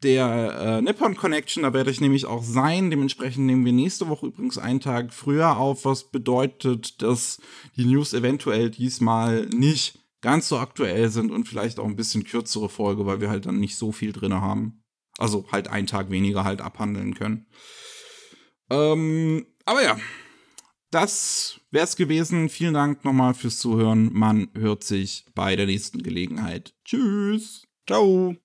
der 0.02 0.78
äh, 0.78 0.82
Nippon 0.82 1.16
Connection, 1.16 1.62
da 1.62 1.72
werde 1.72 1.90
ich 1.90 2.00
nämlich 2.00 2.26
auch 2.26 2.42
sein. 2.42 2.90
Dementsprechend 2.90 3.46
nehmen 3.46 3.64
wir 3.64 3.72
nächste 3.72 4.08
Woche 4.08 4.26
übrigens 4.26 4.58
einen 4.58 4.80
Tag 4.80 5.12
früher 5.12 5.56
auf, 5.56 5.84
was 5.84 6.10
bedeutet, 6.10 7.02
dass 7.02 7.40
die 7.76 7.84
News 7.84 8.14
eventuell 8.14 8.70
diesmal 8.70 9.46
nicht 9.46 9.98
ganz 10.20 10.48
so 10.48 10.58
aktuell 10.58 11.08
sind 11.10 11.30
und 11.30 11.48
vielleicht 11.48 11.78
auch 11.78 11.86
ein 11.86 11.96
bisschen 11.96 12.24
kürzere 12.24 12.68
Folge, 12.68 13.06
weil 13.06 13.20
wir 13.20 13.30
halt 13.30 13.46
dann 13.46 13.58
nicht 13.58 13.76
so 13.76 13.92
viel 13.92 14.12
drin 14.12 14.34
haben. 14.34 14.82
Also 15.18 15.46
halt 15.52 15.68
einen 15.68 15.86
Tag 15.86 16.10
weniger 16.10 16.44
halt 16.44 16.60
abhandeln 16.60 17.14
können. 17.14 17.46
Ähm, 18.70 19.46
aber 19.64 19.82
ja, 19.82 19.98
das 20.90 21.60
wäre 21.70 21.84
es 21.84 21.96
gewesen. 21.96 22.48
Vielen 22.48 22.74
Dank 22.74 23.04
nochmal 23.04 23.34
fürs 23.34 23.58
Zuhören. 23.58 24.12
Man 24.12 24.48
hört 24.54 24.84
sich 24.84 25.26
bei 25.34 25.56
der 25.56 25.66
nächsten 25.66 26.02
Gelegenheit. 26.02 26.74
Tschüss. 26.84 27.66
Ciao. 27.86 28.36